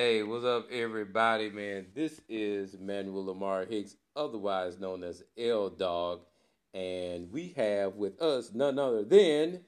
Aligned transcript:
Hey, 0.00 0.22
what's 0.22 0.44
up, 0.44 0.70
everybody, 0.70 1.50
man? 1.50 1.86
This 1.92 2.20
is 2.28 2.78
Manuel 2.78 3.24
Lamar 3.24 3.64
Hicks, 3.64 3.96
otherwise 4.14 4.78
known 4.78 5.02
as 5.02 5.24
L 5.36 5.70
Dog, 5.70 6.20
and 6.72 7.32
we 7.32 7.52
have 7.56 7.96
with 7.96 8.22
us 8.22 8.52
none 8.54 8.78
other 8.78 9.02
than. 9.02 9.64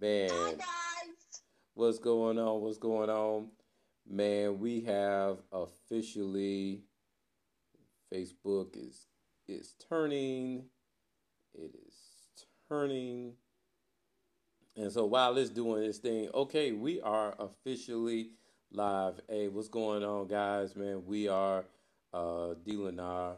Man, 0.00 0.30
Hi 0.32 0.50
guys. 0.50 1.42
what's 1.74 2.00
going 2.00 2.40
on? 2.40 2.60
What's 2.60 2.78
going 2.78 3.08
on? 3.08 3.50
Man, 4.04 4.58
we 4.58 4.80
have 4.80 5.36
officially 5.52 6.82
Facebook 8.12 8.76
is 8.76 9.06
is 9.46 9.76
turning. 9.88 10.64
It 11.54 11.70
is 11.86 11.94
turning. 12.68 13.34
And 14.76 14.90
so 14.90 15.04
while 15.04 15.36
it's 15.36 15.50
doing 15.50 15.82
this 15.82 15.98
thing, 15.98 16.30
okay, 16.32 16.72
we 16.72 17.00
are 17.02 17.34
officially 17.38 18.30
live. 18.70 19.20
Hey, 19.28 19.48
what's 19.48 19.68
going 19.68 20.02
on, 20.02 20.28
guys? 20.28 20.74
Man, 20.74 21.04
we 21.04 21.28
are 21.28 21.66
uh 22.14 22.54
D 22.64 22.76
Lenar 22.76 23.34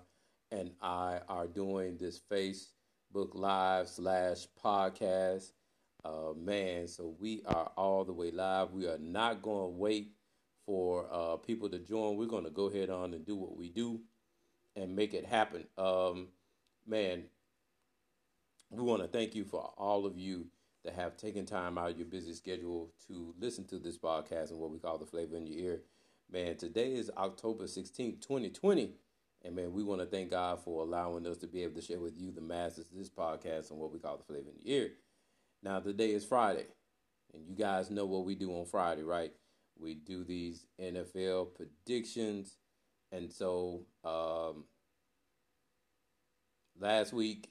and 0.53 0.71
I 0.81 1.21
are 1.29 1.49
doing 1.49 1.97
this 1.99 2.21
Facebook 2.31 3.35
live 3.35 3.89
slash 3.89 4.47
podcast. 4.65 5.51
Uh 6.05 6.35
man, 6.37 6.87
so 6.87 7.17
we 7.19 7.43
are 7.47 7.73
all 7.77 8.05
the 8.05 8.13
way 8.13 8.31
live. 8.31 8.71
We 8.71 8.87
are 8.87 8.99
not 8.99 9.43
gonna 9.43 9.69
wait 9.71 10.13
for 10.65 11.09
uh 11.11 11.37
people 11.39 11.69
to 11.71 11.81
join. 11.81 12.17
We're 12.17 12.27
gonna 12.27 12.51
go 12.51 12.67
ahead 12.67 12.91
on 12.91 13.13
and 13.13 13.27
do 13.27 13.35
what 13.35 13.57
we 13.57 13.71
do 13.71 14.01
and 14.77 14.95
make 14.95 15.15
it 15.15 15.27
happen. 15.27 15.65
Um 15.77 16.29
man, 16.87 17.25
we 18.71 18.85
want 18.85 19.03
to 19.03 19.09
thank 19.09 19.35
you 19.35 19.43
for 19.45 19.73
all 19.77 20.07
of 20.07 20.17
you 20.17 20.47
that 20.85 20.95
have 20.95 21.17
taken 21.17 21.47
time 21.47 21.79
out 21.79 21.91
of 21.91 21.99
your 21.99 22.07
busy 22.07 22.35
schedule 22.35 22.91
to 23.09 23.35
listen 23.41 23.65
to 23.65 23.79
this 23.79 23.99
podcast 23.99 24.51
and 24.51 24.61
what 24.61 24.71
we 24.71 24.79
call 24.79 24.99
the 24.99 25.07
flavor 25.07 25.37
in 25.37 25.47
your 25.47 25.59
ear. 25.59 25.83
Man, 26.31 26.57
today 26.57 26.95
is 26.95 27.11
October 27.17 27.65
16th, 27.65 28.21
2020. 28.21 28.93
And 29.45 29.57
man, 29.57 29.73
we 29.73 29.83
want 29.83 30.01
to 30.01 30.07
thank 30.07 30.31
God 30.31 30.61
for 30.63 30.83
allowing 30.83 31.27
us 31.27 31.37
to 31.39 31.47
be 31.47 31.63
able 31.63 31.81
to 31.81 31.87
share 31.87 32.01
with 32.01 32.19
you, 32.19 32.31
the 32.31 32.41
masses, 32.41 32.89
this 32.93 33.11
podcast 33.11 33.71
and 33.71 33.79
what 33.79 33.93
we 33.93 33.99
call 33.99 34.17
the 34.17 34.25
flavor 34.25 34.49
in 34.49 34.57
your 34.63 34.83
ear. 34.83 34.91
Now, 35.63 35.81
today 35.81 36.11
is 36.11 36.25
Friday, 36.25 36.67
and 37.33 37.47
you 37.47 37.55
guys 37.55 37.91
know 37.91 38.05
what 38.05 38.25
we 38.25 38.35
do 38.35 38.51
on 38.53 38.67
Friday, 38.67 39.03
right? 39.03 39.33
We 39.79 39.95
do 39.95 40.25
these 40.25 40.67
NFL 40.81 41.55
predictions. 41.55 42.57
And 43.13 43.33
so, 43.33 43.87
um, 44.05 44.65
last 46.79 47.13
week, 47.13 47.49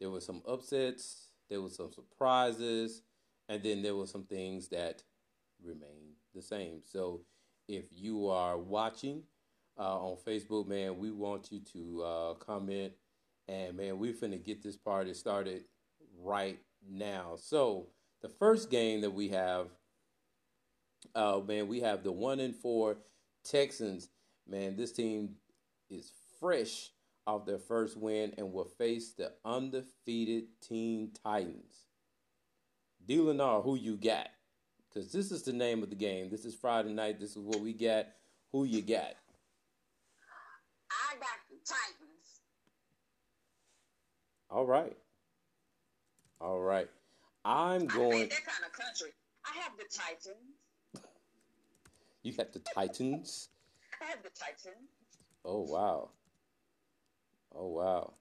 there 0.00 0.10
were 0.10 0.20
some 0.20 0.42
upsets, 0.46 1.27
there 1.48 1.60
were 1.60 1.70
some 1.70 1.92
surprises, 1.92 3.02
and 3.48 3.62
then 3.62 3.82
there 3.82 3.96
were 3.96 4.06
some 4.06 4.24
things 4.24 4.68
that 4.68 5.02
remain 5.64 6.14
the 6.34 6.42
same. 6.42 6.80
So 6.84 7.22
if 7.68 7.84
you 7.90 8.28
are 8.28 8.58
watching 8.58 9.22
uh, 9.78 9.98
on 9.98 10.16
Facebook, 10.26 10.66
man, 10.66 10.98
we 10.98 11.10
want 11.10 11.50
you 11.50 11.60
to 11.72 12.02
uh, 12.02 12.34
comment, 12.34 12.92
and 13.46 13.76
man, 13.76 13.98
we're 13.98 14.12
finna 14.12 14.42
get 14.42 14.62
this 14.62 14.76
party 14.76 15.14
started 15.14 15.64
right 16.20 16.58
now. 16.88 17.36
So 17.36 17.88
the 18.20 18.28
first 18.28 18.70
game 18.70 19.00
that 19.02 19.10
we 19.10 19.28
have, 19.28 19.68
uh, 21.14 21.40
man, 21.46 21.68
we 21.68 21.80
have 21.80 22.02
the 22.02 22.12
one 22.12 22.40
and 22.40 22.54
four 22.54 22.98
Texans. 23.44 24.08
Man, 24.46 24.76
this 24.76 24.92
team 24.92 25.36
is 25.90 26.12
fresh 26.40 26.90
off 27.28 27.44
their 27.44 27.58
first 27.58 27.96
win 27.98 28.32
and 28.38 28.52
will 28.54 28.64
face 28.64 29.12
the 29.12 29.30
undefeated 29.44 30.44
Teen 30.62 31.10
Titans. 31.22 31.84
D. 33.06 33.18
Lenar, 33.18 33.62
who 33.62 33.76
you 33.76 33.96
got? 33.96 34.28
Because 34.88 35.12
this 35.12 35.30
is 35.30 35.42
the 35.42 35.52
name 35.52 35.82
of 35.82 35.90
the 35.90 35.96
game. 35.96 36.30
This 36.30 36.46
is 36.46 36.54
Friday 36.54 36.92
night. 36.92 37.20
This 37.20 37.36
is 37.36 37.42
what 37.42 37.60
we 37.60 37.74
got. 37.74 38.06
Who 38.50 38.64
you 38.64 38.80
got? 38.80 39.14
I 40.90 41.14
got 41.20 41.38
the 41.50 41.56
Titans. 41.66 42.40
All 44.48 44.64
right. 44.64 44.96
All 46.40 46.60
right. 46.60 46.88
I'm 47.44 47.82
I 47.82 47.86
going. 47.86 48.10
made 48.20 48.30
that 48.30 48.46
kind 48.46 48.64
of 48.66 48.72
country. 48.72 49.10
I 49.44 49.58
have 49.60 49.72
the 49.76 49.84
Titans. 49.94 51.04
You 52.22 52.32
got 52.32 52.54
the 52.54 52.60
Titans. 52.60 53.50
I 54.00 54.06
have 54.06 54.22
the 54.22 54.30
Titans. 54.30 54.88
Oh 55.44 55.60
wow. 55.60 56.08
Oh 57.54 57.68
wow. 57.68 58.14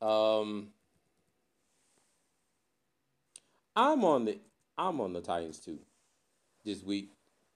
Um, 0.00 0.68
I'm 3.74 4.04
on 4.04 4.24
the 4.26 4.38
I'm 4.76 5.00
on 5.00 5.12
the 5.12 5.20
Titans 5.20 5.58
too 5.58 5.78
this 6.64 6.82
week. 6.82 7.12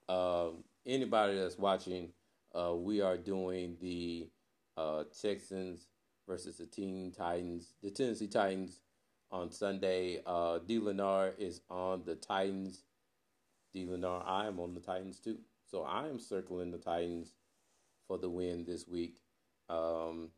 Um, 0.09 0.65
anybody 0.87 1.39
that's 1.39 1.59
watching, 1.59 2.11
uh, 2.55 2.75
we 2.75 3.01
are 3.01 3.17
doing 3.17 3.77
the 3.81 4.29
uh, 4.77 5.05
Texans 5.21 5.87
versus 6.29 6.57
the 6.57 6.67
Teen 6.67 7.13
Titans, 7.13 7.75
the 7.83 7.91
Tennessee 7.91 8.27
Titans 8.27 8.81
on 9.31 9.51
Sunday. 9.51 10.21
Uh, 10.27 10.59
D. 10.59 10.79
Lenar 10.81 11.33
is 11.39 11.61
on 11.71 12.03
the 12.05 12.17
Titans. 12.17 12.83
D. 13.73 13.87
Lenar, 13.87 14.23
I 14.27 14.47
am 14.47 14.61
on 14.61 14.75
the 14.75 14.81
Titans 14.81 15.19
too. 15.19 15.39
So 15.71 15.83
I 15.85 16.09
am 16.09 16.19
circling 16.19 16.71
the 16.71 16.79
Titans 16.79 17.33
for 18.07 18.19
the 18.19 18.29
win 18.29 18.65
this 18.65 18.87
week. 18.87 19.22
Um, 19.73 20.31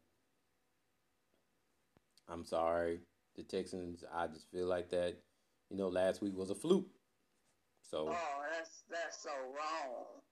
I'm 2.28 2.45
sorry, 2.45 3.00
the 3.34 3.43
Texans. 3.43 4.05
I 4.15 4.28
just 4.28 4.50
feel 4.50 4.67
like 4.67 4.91
that. 4.91 5.19
You 5.71 5.77
know, 5.77 5.89
last 5.89 6.22
week 6.22 6.37
was 6.37 6.50
a 6.50 6.55
fluke. 6.55 6.87
So 7.83 8.09
Oh, 8.09 8.39
that's 8.53 8.84
that's 8.89 9.22
so 9.22 9.34
wrong. 9.50 10.22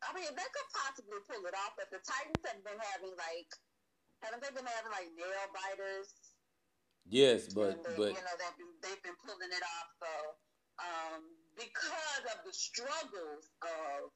I 0.00 0.16
mean, 0.16 0.32
they 0.32 0.48
could 0.48 0.70
possibly 0.72 1.20
pull 1.28 1.44
it 1.44 1.52
off, 1.52 1.76
but 1.76 1.92
the 1.92 2.00
Titans 2.00 2.40
have 2.48 2.64
been 2.64 2.80
having 2.96 3.12
like, 3.20 3.50
haven't 4.24 4.40
they 4.40 4.48
been 4.56 4.64
having 4.64 4.92
like 4.92 5.12
nail 5.12 5.46
biters? 5.52 6.08
yes, 7.04 7.52
but 7.52 7.84
they, 7.84 7.96
but 7.96 8.12
you 8.16 8.24
know 8.24 8.36
they've 8.40 8.56
been, 8.56 8.72
they've 8.80 9.04
been 9.04 9.20
pulling 9.20 9.52
it 9.52 9.64
off. 9.76 9.88
So 10.00 10.12
um, 10.80 11.20
because 11.60 12.24
of 12.32 12.40
the 12.48 12.54
struggles 12.56 13.44
of 13.60 14.08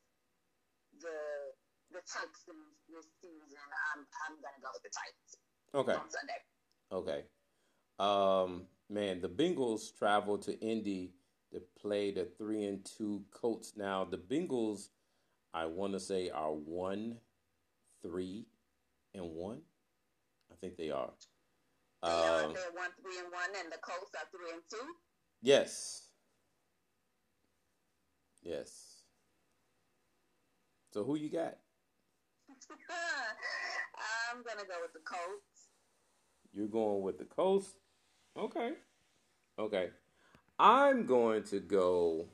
the 1.05 1.21
the 1.94 2.03
Texans 2.03 2.75
this 2.91 3.06
season, 3.22 3.65
I'm 3.94 4.03
I'm 4.27 4.34
gonna 4.43 4.60
go 4.60 4.69
with 4.75 4.82
the 4.82 4.91
Titans 4.91 5.31
okay, 5.75 5.94
on 5.94 6.10
Sunday. 6.10 6.41
okay. 6.93 7.25
Um, 7.99 8.66
man, 8.91 9.21
the 9.21 9.28
Bengals 9.28 9.97
travel 9.97 10.37
to 10.38 10.59
Indy 10.60 11.15
to 11.53 11.62
play 11.81 12.10
the 12.10 12.27
three 12.37 12.65
and 12.65 12.84
two 12.84 13.22
Colts. 13.31 13.75
Now 13.77 14.05
the 14.05 14.19
Bengals, 14.19 14.88
I 15.55 15.66
want 15.66 15.93
to 15.93 16.00
say, 16.00 16.31
are 16.31 16.53
one, 16.53 17.19
three, 18.03 18.47
and 19.15 19.31
one. 19.31 19.61
I 20.50 20.56
think 20.56 20.76
they 20.76 20.91
are. 20.91 21.11
They 22.03 22.09
are 22.11 22.44
Um, 22.44 22.55
they're 22.55 22.72
one 22.75 22.91
three 23.00 23.19
and 23.19 23.32
one, 23.32 23.50
and 23.62 23.72
the 23.72 23.78
Colts 23.78 24.11
are 24.15 24.26
three 24.31 24.50
and 24.53 24.62
two. 24.69 24.87
Yes. 25.41 26.09
Yes. 28.43 29.03
So 30.93 31.03
who 31.05 31.16
you 31.16 31.31
got? 31.31 31.59
I'm 34.32 34.42
gonna 34.42 34.66
go 34.66 34.76
with 34.82 34.92
the 34.92 35.00
Colts. 35.00 35.69
You're 36.52 36.69
going 36.69 37.02
with 37.02 37.19
the 37.19 37.25
Colts. 37.25 37.75
Okay. 38.36 38.72
Okay. 39.58 39.91
I'm 40.58 41.06
going 41.06 41.42
to 41.44 41.60
go 41.60 42.28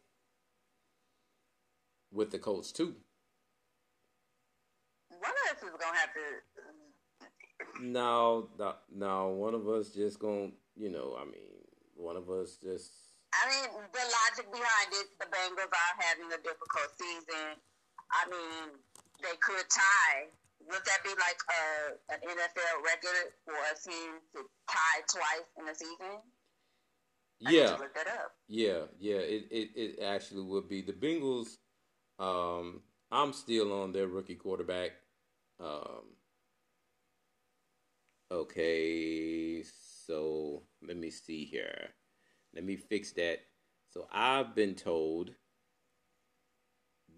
with 2.12 2.30
the 2.30 2.38
Colts 2.38 2.72
too. 2.72 2.94
One 5.08 5.32
of 5.32 5.56
us 5.56 5.62
is 5.62 5.76
gonna 5.78 5.98
have 5.98 6.12
to. 6.14 7.82
No, 7.82 8.48
no, 8.58 8.74
no, 8.94 9.28
one 9.28 9.54
of 9.54 9.68
us 9.68 9.90
just 9.90 10.20
to 10.20 10.52
you 10.76 10.90
know, 10.90 11.16
I 11.20 11.24
mean, 11.24 11.64
one 11.96 12.16
of 12.16 12.30
us 12.30 12.56
just 12.62 12.92
I 13.30 13.46
mean, 13.46 13.70
the 13.94 14.04
logic 14.04 14.50
behind 14.50 14.90
it, 14.90 15.06
the 15.18 15.26
Bengals 15.30 15.70
are 15.70 15.94
having 16.02 16.28
a 16.34 16.40
difficult 16.42 16.90
season. 16.98 17.56
I 18.10 18.26
mean, 18.26 18.74
they 19.22 19.36
could 19.40 19.68
tie. 19.68 20.28
Would 20.68 20.84
that 20.84 21.00
be 21.02 21.10
like 21.10 21.40
a, 21.48 22.14
an 22.14 22.20
NFL 22.20 22.84
record 22.84 23.32
for 23.44 23.54
a 23.54 23.74
team 23.80 24.20
to 24.34 24.44
tie 24.68 25.00
twice 25.08 25.48
in 25.58 25.68
a 25.68 25.74
season? 25.74 26.20
I 27.46 27.50
yeah. 27.50 27.76
to 27.76 27.82
look 27.82 27.94
that 27.94 28.06
up. 28.06 28.32
Yeah, 28.48 28.82
yeah, 28.98 29.16
it, 29.16 29.46
it, 29.50 29.70
it 29.74 30.02
actually 30.02 30.42
would 30.42 30.68
be 30.68 30.82
the 30.82 30.92
Bengals. 30.92 31.56
Um, 32.18 32.82
I'm 33.10 33.32
still 33.32 33.72
on 33.72 33.92
their 33.92 34.06
rookie 34.06 34.34
quarterback. 34.34 34.90
Um, 35.58 36.14
okay, 38.30 39.64
so 39.64 40.62
let 40.86 40.96
me 40.96 41.10
see 41.10 41.44
here. 41.44 41.88
Let 42.54 42.64
me 42.64 42.76
fix 42.76 43.12
that. 43.12 43.38
So 43.88 44.06
I've 44.12 44.54
been 44.54 44.74
told 44.74 45.30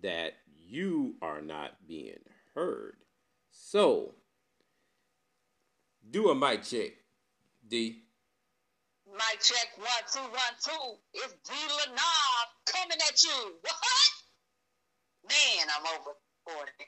that 0.03 0.35
you 0.73 1.15
are 1.21 1.43
not 1.43 1.73
being 1.87 2.25
heard. 2.55 2.97
So 3.51 4.15
do 6.11 6.31
a 6.31 6.35
mic 6.35 6.63
check, 6.63 6.93
D. 7.69 8.05
Mic 9.07 9.41
check 9.43 9.69
one 9.77 9.87
two 10.11 10.21
one 10.21 10.57
two. 10.65 10.95
It's 11.13 11.35
D 11.47 11.53
Lenard 11.53 12.49
coming 12.65 12.97
at 13.07 13.23
you. 13.23 13.53
What? 13.61 15.29
Man, 15.29 15.67
I'm 15.77 16.01
over 16.01 16.13
forty. 16.47 16.87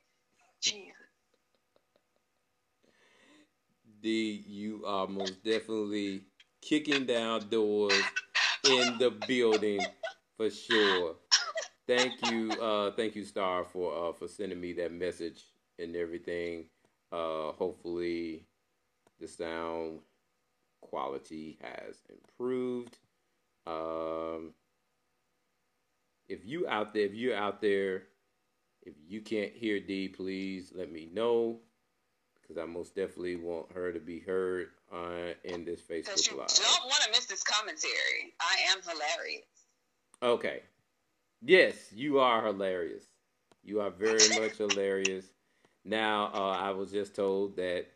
Jesus. 0.62 0.94
D, 4.00 4.44
you 4.46 4.82
are 4.86 5.06
most 5.06 5.44
definitely 5.44 6.22
kicking 6.62 7.04
down 7.04 7.50
doors 7.50 8.02
in 8.64 8.96
the 8.98 9.10
building 9.28 9.80
for 10.38 10.48
sure. 10.48 11.16
Thank 11.86 12.30
you, 12.30 12.50
uh, 12.52 12.92
thank 12.92 13.14
you, 13.14 13.24
Star, 13.24 13.64
for 13.64 14.08
uh, 14.08 14.12
for 14.12 14.26
sending 14.26 14.60
me 14.60 14.72
that 14.74 14.92
message 14.92 15.44
and 15.78 15.94
everything. 15.94 16.64
Uh, 17.12 17.52
hopefully, 17.52 18.46
the 19.20 19.28
sound 19.28 20.00
quality 20.80 21.58
has 21.60 21.96
improved. 22.08 22.98
Um, 23.66 24.52
if 26.28 26.44
you 26.44 26.66
out 26.68 26.94
there, 26.94 27.04
if 27.04 27.14
you're 27.14 27.36
out 27.36 27.60
there, 27.60 28.04
if 28.82 28.94
you 29.06 29.20
can't 29.20 29.52
hear 29.52 29.78
D, 29.78 30.08
please 30.08 30.72
let 30.74 30.90
me 30.90 31.08
know 31.12 31.58
because 32.40 32.62
I 32.62 32.66
most 32.66 32.94
definitely 32.94 33.36
want 33.36 33.72
her 33.72 33.92
to 33.92 34.00
be 34.00 34.20
heard 34.20 34.68
uh, 34.92 35.32
in 35.44 35.64
this 35.64 35.80
Facebook 35.80 36.30
you 36.30 36.38
live. 36.38 36.48
Don't 36.48 36.84
want 36.84 37.02
to 37.04 37.10
miss 37.10 37.26
this 37.26 37.42
commentary. 37.42 38.34
I 38.40 38.72
am 38.72 38.82
hilarious. 38.82 39.44
Okay. 40.22 40.62
Yes, 41.46 41.92
you 41.92 42.20
are 42.20 42.42
hilarious. 42.46 43.04
You 43.62 43.80
are 43.82 43.90
very 43.90 44.28
much 44.40 44.56
hilarious. 44.56 45.26
Now, 45.84 46.30
uh, 46.32 46.56
I 46.58 46.70
was 46.70 46.90
just 46.90 47.14
told 47.14 47.56
that 47.56 47.86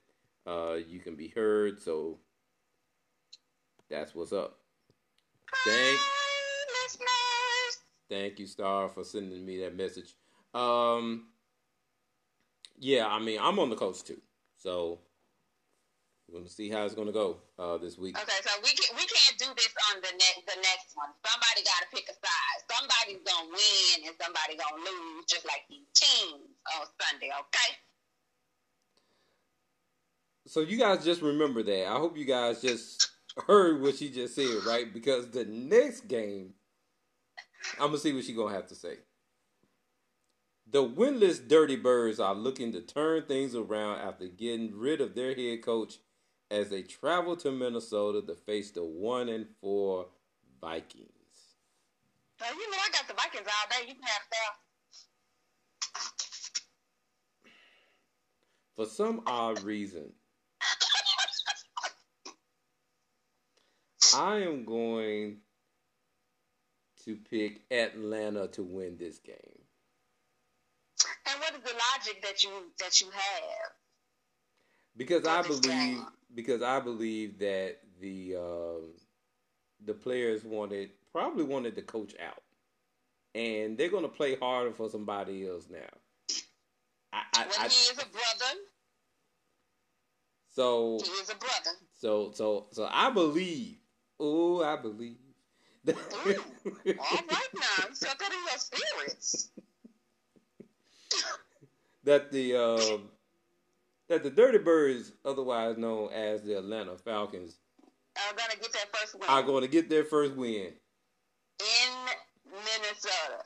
uh, 0.46 0.74
you 0.86 1.00
can 1.00 1.16
be 1.16 1.28
heard, 1.28 1.80
so 1.80 2.18
that's 3.88 4.14
what's 4.14 4.32
up. 4.32 4.58
Thank, 5.64 5.98
thank 8.10 8.38
you, 8.38 8.46
Star, 8.46 8.88
for 8.90 9.02
sending 9.02 9.46
me 9.46 9.60
that 9.60 9.74
message. 9.74 10.14
Um, 10.52 11.28
yeah, 12.78 13.06
I 13.06 13.18
mean, 13.18 13.38
I'm 13.40 13.58
on 13.58 13.70
the 13.70 13.76
Colts 13.76 14.02
too, 14.02 14.20
so 14.58 14.98
we're 16.28 16.40
gonna 16.40 16.50
see 16.50 16.68
how 16.68 16.84
it's 16.84 16.94
gonna 16.94 17.12
go 17.12 17.38
uh, 17.58 17.78
this 17.78 17.96
week. 17.96 18.16
Okay, 18.16 18.40
so 18.44 18.50
we 18.62 18.68
can 18.70 18.94
we 18.96 19.06
can't 19.08 19.38
do 19.38 19.46
this 19.56 19.72
on 19.90 20.00
the 20.02 20.12
next 20.12 20.44
the 20.44 20.60
next 20.60 20.92
one. 20.94 21.08
Somebody 21.24 21.64
got 21.64 21.80
to 21.80 21.88
pick 21.88 22.04
a 22.04 22.12
side. 22.12 22.58
Somebody's 22.68 23.24
gonna 23.24 23.48
win 23.48 24.06
and 24.06 24.14
somebody 24.20 24.56
gonna 24.60 24.82
lose, 24.84 25.24
just 25.24 25.46
like 25.46 25.64
these 25.70 25.88
teams 25.94 26.52
on 26.76 26.86
Sunday. 27.00 27.30
Okay. 27.32 27.70
So 30.46 30.60
you 30.60 30.78
guys 30.78 31.04
just 31.04 31.22
remember 31.22 31.62
that. 31.62 31.86
I 31.88 31.96
hope 31.96 32.16
you 32.16 32.26
guys 32.26 32.60
just 32.60 33.10
heard 33.46 33.80
what 33.80 33.96
she 33.96 34.10
just 34.10 34.34
said, 34.34 34.64
right? 34.66 34.92
Because 34.92 35.30
the 35.30 35.46
next 35.46 36.08
game, 36.08 36.52
I'm 37.80 37.88
gonna 37.88 37.98
see 37.98 38.12
what 38.12 38.24
she 38.24 38.34
gonna 38.34 38.54
have 38.54 38.68
to 38.68 38.74
say. 38.74 38.96
The 40.70 40.86
winless 40.86 41.48
Dirty 41.48 41.76
Birds 41.76 42.20
are 42.20 42.34
looking 42.34 42.72
to 42.72 42.82
turn 42.82 43.22
things 43.22 43.54
around 43.54 44.00
after 44.00 44.28
getting 44.28 44.76
rid 44.76 45.00
of 45.00 45.14
their 45.14 45.34
head 45.34 45.62
coach 45.62 45.98
as 46.50 46.70
they 46.70 46.82
travel 46.82 47.36
to 47.36 47.50
Minnesota 47.50 48.22
to 48.26 48.34
face 48.34 48.70
the 48.70 48.84
one 48.84 49.28
and 49.28 49.46
four 49.60 50.06
Vikings. 50.60 51.08
You 52.40 52.70
know 52.70 52.76
I 52.76 52.90
got 52.92 53.08
the 53.08 53.14
Vikings 53.14 53.46
all 53.46 53.68
day. 53.70 53.88
You 53.88 53.94
can 53.94 54.02
have 54.04 54.22
stuff. 54.26 54.54
For 58.76 58.86
some 58.86 59.22
odd 59.26 59.62
reason, 59.62 60.12
I 64.14 64.36
am 64.38 64.64
going 64.64 65.38
to 67.04 67.16
pick 67.16 67.62
Atlanta 67.72 68.46
to 68.48 68.62
win 68.62 68.96
this 68.96 69.18
game. 69.18 69.34
And 71.26 71.40
what 71.40 71.54
is 71.54 71.60
the 71.62 71.76
logic 71.76 72.22
that 72.22 72.42
you 72.44 72.50
that 72.78 73.00
you 73.00 73.08
have? 73.10 73.77
Because 74.98 75.26
I 75.26 75.42
believe 75.42 76.00
because 76.34 76.62
I 76.62 76.80
believe 76.80 77.38
that 77.38 77.78
the 78.00 78.36
um, 78.36 78.82
the 79.86 79.94
players 79.94 80.44
wanted 80.44 80.90
probably 81.12 81.44
wanted 81.44 81.76
the 81.76 81.82
coach 81.82 82.14
out, 82.20 82.42
and 83.34 83.78
they're 83.78 83.90
going 83.90 84.02
to 84.02 84.08
play 84.08 84.34
harder 84.36 84.72
for 84.72 84.90
somebody 84.90 85.48
else 85.48 85.68
now. 85.70 85.78
I, 87.12 87.22
I, 87.32 87.46
Well, 87.46 87.56
I, 87.60 87.68
he 87.68 87.68
is 87.68 87.92
a 87.92 88.06
brother. 88.06 88.60
so 90.54 90.98
He 90.98 91.10
is 91.12 91.30
a 91.30 91.36
brother. 91.36 91.76
so 91.96 92.32
so 92.34 92.66
so 92.72 92.88
I 92.90 93.10
believe. 93.10 93.76
Oh, 94.20 94.64
I 94.64 94.76
believe. 94.76 95.16
Ooh, 95.88 95.94
All 95.94 95.94
right 96.84 97.48
now, 97.54 97.86
you 97.88 97.94
suck 97.94 98.20
it 98.20 98.32
in 98.32 98.38
your 98.50 98.58
spirits. 98.58 99.50
that 102.04 102.32
the 102.32 102.56
um, 102.56 103.08
that 104.08 104.22
the 104.22 104.30
Dirty 104.30 104.58
Birds, 104.58 105.12
otherwise 105.24 105.76
known 105.76 106.12
as 106.12 106.42
the 106.42 106.58
Atlanta 106.58 106.96
Falcons, 106.96 107.58
I'm 108.16 108.36
gonna 108.36 108.56
get 108.60 108.72
that 108.72 108.86
first 108.96 109.14
win 109.14 109.28
are 109.28 109.42
going 109.42 109.62
to 109.62 109.68
get 109.68 109.88
their 109.88 110.04
first 110.04 110.34
win 110.34 110.72
in 111.60 111.94
Minnesota. 112.50 113.44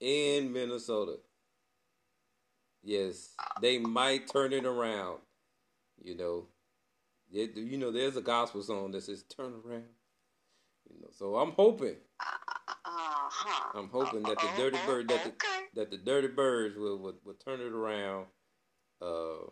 in 0.00 0.52
Minnesota. 0.52 1.16
Yes, 2.82 3.34
they 3.60 3.78
might 3.78 4.26
turn 4.28 4.52
it 4.52 4.64
around. 4.66 5.20
You 6.02 6.16
know, 6.16 6.46
It- 7.32 7.56
you 7.56 7.78
know, 7.78 7.90
there's 7.92 8.16
a 8.16 8.20
gospel 8.22 8.62
song 8.62 8.90
that 8.90 9.02
says 9.02 9.22
"Turn 9.24 9.54
around." 9.64 9.88
You 10.90 11.00
know, 11.00 11.08
so 11.12 11.36
I'm 11.36 11.52
hoping, 11.52 11.96
Uh 12.18 12.24
huh. 12.84 13.70
I'm 13.78 13.88
hoping 13.90 14.22
that 14.24 14.38
the 14.38 14.48
Dirty 14.56 14.78
Bird, 14.86 15.08
that 15.08 15.24
the, 15.24 15.32
that 15.74 15.90
the 15.90 15.98
Dirty 15.98 16.26
Birds 16.28 16.76
will, 16.76 16.98
will, 16.98 17.14
will 17.24 17.34
turn 17.34 17.60
it 17.60 17.72
around 17.72 18.26
uh, 19.00 19.46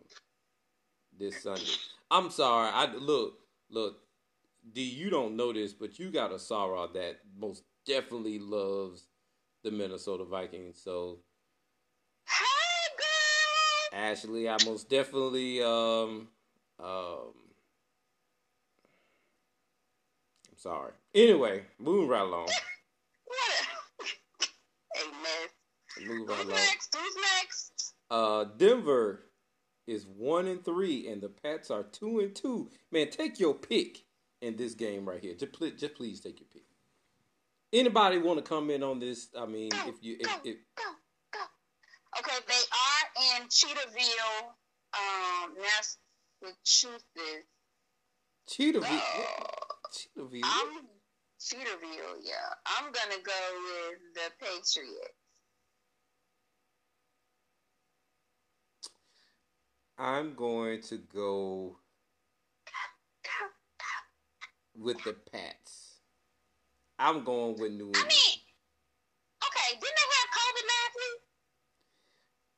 this 1.19 1.43
Sunday. 1.43 1.63
I'm 2.11 2.31
sorry. 2.31 2.71
I 2.73 2.93
look, 2.95 3.39
look, 3.71 3.99
D, 4.73 4.83
you 4.83 5.11
don't 5.11 5.37
know 5.37 5.53
this, 5.53 5.73
but 5.73 5.99
you 5.99 6.11
got 6.11 6.33
a 6.33 6.39
Sarah 6.39 6.89
that 6.95 7.21
most 7.39 7.63
definitely 7.87 8.39
loves 8.39 9.07
the 9.65 9.71
Minnesota 9.71 10.25
Vikings. 10.25 10.81
So 10.83 11.19
Hey, 12.27 12.95
girl. 12.99 14.01
Ashley, 14.01 14.49
I 14.49 14.57
most 14.65 14.89
definitely 14.89 15.63
um 15.63 16.29
um 16.79 17.35
I'm 20.51 20.57
sorry. 20.57 20.93
Anyway, 21.15 21.63
moving 21.79 22.09
right 22.09 22.23
along. 22.23 22.49
Man. 25.23 26.27
Right 26.27 26.29
along. 26.29 26.49
next? 26.49 26.97
Who's 26.97 27.17
next? 27.41 27.95
Uh, 28.11 28.45
Denver 28.57 29.28
is 29.89 30.07
one 30.07 30.47
and 30.47 30.65
three, 30.65 31.09
and 31.09 31.21
the 31.21 31.29
Pats 31.29 31.71
are 31.71 31.83
two 31.83 32.21
and 32.21 32.35
two. 32.35 32.71
Man, 32.93 33.11
take 33.11 33.41
your 33.41 33.55
pick 33.55 34.05
in 34.41 34.57
this 34.57 34.75
game 34.75 35.09
right 35.09 35.21
here. 35.21 35.35
Just, 35.35 35.53
pl- 35.53 35.71
just 35.77 35.95
please 35.95 36.21
take 36.21 36.39
your 36.41 36.49
pick. 36.53 36.63
Anybody 37.73 38.19
want 38.19 38.39
to 38.39 38.43
comment 38.43 38.83
on 38.85 38.99
this? 38.99 39.29
I 39.39 39.47
mean, 39.47 39.71
Go, 39.71 39.89
if 39.89 39.97
you 40.03 40.17
if, 40.21 40.27
go, 40.27 40.33
if 40.45 40.57
go, 40.77 40.85
go. 41.33 41.41
Okay, 42.21 42.37
they 42.47 42.55
are 42.55 43.41
in 43.41 43.49
Cheetahville, 43.49 44.49
um, 44.95 45.55
Massachusetts. 46.43 47.05
Cheetahville, 48.49 48.85
Uh, 48.85 49.45
Cheetahville. 49.93 50.41
I'm 50.45 50.87
Cedarville, 51.39 52.19
yeah. 52.23 52.35
I'm 52.67 52.87
gonna 52.91 53.23
go 53.23 53.33
with 53.63 53.99
the 54.15 54.31
Patriots. 54.45 55.18
I'm 59.99 60.35
going 60.35 60.81
to 60.83 60.99
go 61.13 61.77
with 64.77 65.03
the 65.03 65.17
Pats. 65.33 65.99
I'm 67.01 67.25
going 67.25 67.59
with 67.59 67.73
New 67.73 67.87
I 67.87 67.99
England. 67.99 68.09
mean, 68.09 68.39
okay, 69.45 69.73
didn't 69.73 69.97
they 69.99 70.09
have 70.15 70.31
COVID 70.39 70.67
last 70.75 70.95
week? 71.03 71.21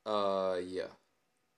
Uh, 0.07 0.57
yeah, 0.67 0.91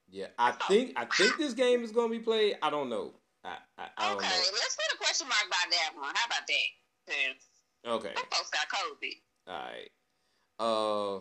yeah. 0.09 0.27
I 0.39 0.53
think 0.53 0.93
I 0.97 1.05
think 1.05 1.37
this 1.39 1.55
game 1.55 1.83
is 1.83 1.91
going 1.91 2.13
to 2.13 2.19
be 2.19 2.25
played. 2.25 2.59
I 2.63 2.71
don't 2.71 2.89
know. 2.89 3.15
I 3.45 3.57
I, 3.77 3.89
I 3.99 4.09
don't 4.09 4.19
Okay, 4.19 4.29
let's 4.29 4.77
put 4.77 4.95
a 4.95 4.99
question 4.99 5.27
mark 5.29 5.51
by 5.51 5.65
that 5.71 5.97
one. 5.97 6.15
How 6.15 6.27
about 6.27 6.47
that? 6.47 6.71
Okay. 7.91 8.15
Them 8.15 8.25
folks 8.31 8.51
got 8.51 8.69
COVID. 8.69 9.17
All 9.49 9.63
right. 9.67 9.91
Uh. 10.61 11.21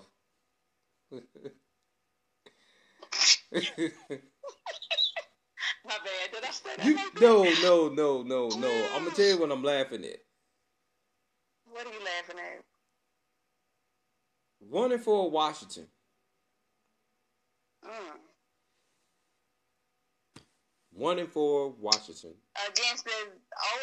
My 5.85 5.97
bad. 5.97 6.31
Did 6.33 6.43
I 6.43 6.51
say 6.51 6.69
that? 6.77 6.85
you, 6.85 6.97
no, 7.19 7.43
no, 7.63 7.89
no, 7.89 8.21
no, 8.23 8.47
no. 8.49 8.87
I'm 8.95 9.03
gonna 9.03 9.15
tell 9.15 9.25
you 9.25 9.39
what 9.39 9.51
I'm 9.51 9.63
laughing 9.63 10.05
at. 10.05 10.17
What 11.71 11.85
are 11.85 11.93
you 11.93 11.99
laughing 11.99 12.37
at? 12.37 12.63
One 14.59 14.91
and 14.91 15.01
four 15.01 15.29
Washington. 15.29 15.87
Mm. 17.83 18.19
one 20.93 21.17
and 21.17 21.31
four 21.31 21.73
Washington 21.79 22.33
against 22.67 23.05
the 23.05 23.11
0 23.11 23.31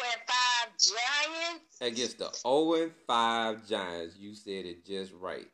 and 0.05 0.21
5 0.27 0.69
Giants. 0.77 1.81
Against 1.81 2.17
the 2.19 2.31
0 2.31 2.83
and 2.83 2.91
5 3.07 3.67
Giants. 3.67 4.15
You 4.17 4.35
said 4.35 4.65
it 4.65 4.85
just 4.85 5.11
right. 5.19 5.47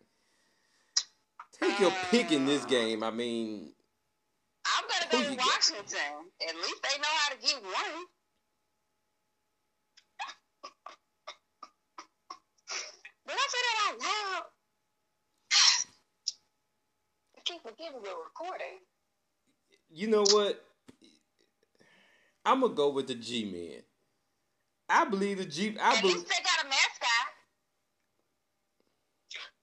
Take 1.59 1.79
your 1.79 1.91
pick 2.11 2.31
in 2.31 2.45
this 2.45 2.65
game. 2.65 3.01
I 3.01 3.11
mean, 3.11 3.71
I'm 4.65 4.85
gonna 4.89 5.07
go 5.11 5.17
oh, 5.17 5.29
with 5.29 5.39
Washington. 5.39 6.11
Got? 6.41 6.49
At 6.49 6.55
least 6.55 6.81
they 6.81 6.97
know 6.99 7.13
how 7.21 7.29
to 7.33 7.39
get 7.41 7.61
one. 7.63 8.05
Did 13.27 13.35
I 13.37 13.47
say 13.49 13.61
that 13.61 13.77
out 13.87 13.99
loud? 14.01 14.43
I 17.37 17.39
keep 17.45 17.61
forgetting 17.61 18.01
we're 18.01 18.23
recording. 18.23 18.79
You 19.91 20.07
know 20.07 20.23
what? 20.23 20.63
I'm 22.45 22.61
gonna 22.61 22.73
go 22.73 22.89
with 22.89 23.07
the 23.07 23.15
G 23.15 23.45
Men. 23.45 23.81
I 24.89 25.05
believe 25.05 25.37
the 25.39 25.45
G. 25.45 25.77
I 25.81 25.95
At 25.95 26.01
believe 26.01 26.17
least 26.17 26.27
they 26.27 26.43
got 26.43 26.65
a 26.65 26.69
mascot. 26.69 27.27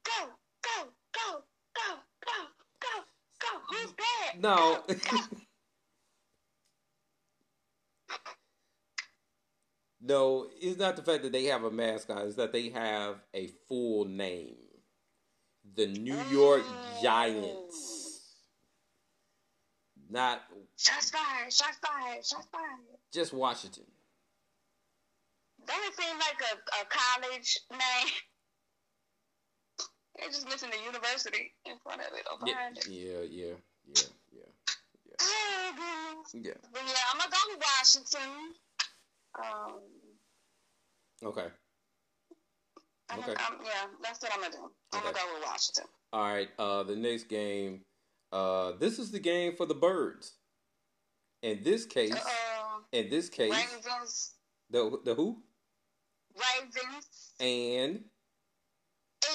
Go, 0.04 0.32
go, 0.62 0.90
go, 1.12 1.42
go, 1.74 1.94
go, 2.26 2.48
go, 2.80 3.61
go. 3.72 3.78
Who's? 3.78 4.42
No. 4.42 4.82
No, 10.04 10.48
it's 10.60 10.80
not 10.80 10.96
the 10.96 11.02
fact 11.02 11.22
that 11.22 11.30
they 11.30 11.44
have 11.44 11.62
a 11.62 11.70
mascot. 11.70 12.26
It's 12.26 12.34
that 12.34 12.52
they 12.52 12.70
have 12.70 13.22
a 13.34 13.48
full 13.68 14.04
name. 14.04 14.56
The 15.76 15.86
New 15.86 16.18
York 16.28 16.64
oh. 16.64 16.98
Giants. 17.00 18.20
Not 20.10 20.42
shots 20.76 21.10
fired, 21.10 21.52
shots 21.52 21.78
fired, 21.78 22.26
shots 22.26 22.48
fired. 22.50 22.98
Just 23.12 23.32
Washington. 23.32 23.84
Doesn't 25.64 25.94
seem 25.94 26.18
like 26.18 26.42
a, 26.50 26.54
a 26.82 26.84
college 26.90 27.58
name. 27.70 28.12
They 30.32 30.38
just 30.38 30.48
missing 30.48 30.70
the 30.70 30.82
university 30.82 31.52
in 31.66 31.74
front 31.82 32.00
of 32.00 32.06
it 32.16 32.26
or 32.30 32.38
behind 32.42 32.78
yeah, 32.88 33.18
it. 33.18 33.30
Yeah, 33.30 33.44
yeah, 33.44 33.54
yeah, 33.86 34.02
yeah, 34.32 34.42
yeah. 35.06 35.14
Oh, 35.20 36.24
yeah. 36.32 36.52
But 36.72 36.82
yeah, 36.86 36.94
I'm 37.12 37.18
gonna 37.18 37.30
go 37.30 37.36
with 37.48 37.60
Washington. 37.60 38.54
Um. 39.38 39.80
Okay. 41.22 41.48
I'm 43.10 43.18
okay. 43.18 43.34
I'm, 43.36 43.58
yeah, 43.62 43.88
that's 44.02 44.22
what 44.22 44.32
I'm 44.34 44.40
gonna 44.40 44.52
do. 44.52 44.70
I'm 44.94 45.00
okay. 45.00 45.12
gonna 45.12 45.18
go 45.18 45.34
with 45.34 45.46
Washington. 45.46 45.84
All 46.14 46.22
right. 46.22 46.48
Uh, 46.58 46.82
the 46.84 46.96
next 46.96 47.24
game. 47.24 47.82
Uh, 48.32 48.72
this 48.80 48.98
is 48.98 49.10
the 49.10 49.20
game 49.20 49.54
for 49.54 49.66
the 49.66 49.74
birds. 49.74 50.32
In 51.42 51.62
this 51.62 51.84
case, 51.84 52.14
Uh-oh. 52.14 52.84
in 52.92 53.10
this 53.10 53.28
case, 53.28 53.52
Ravens. 53.52 54.32
the 54.70 54.98
the 55.04 55.14
who? 55.14 55.42
Ravens. 56.34 57.34
And 57.38 58.04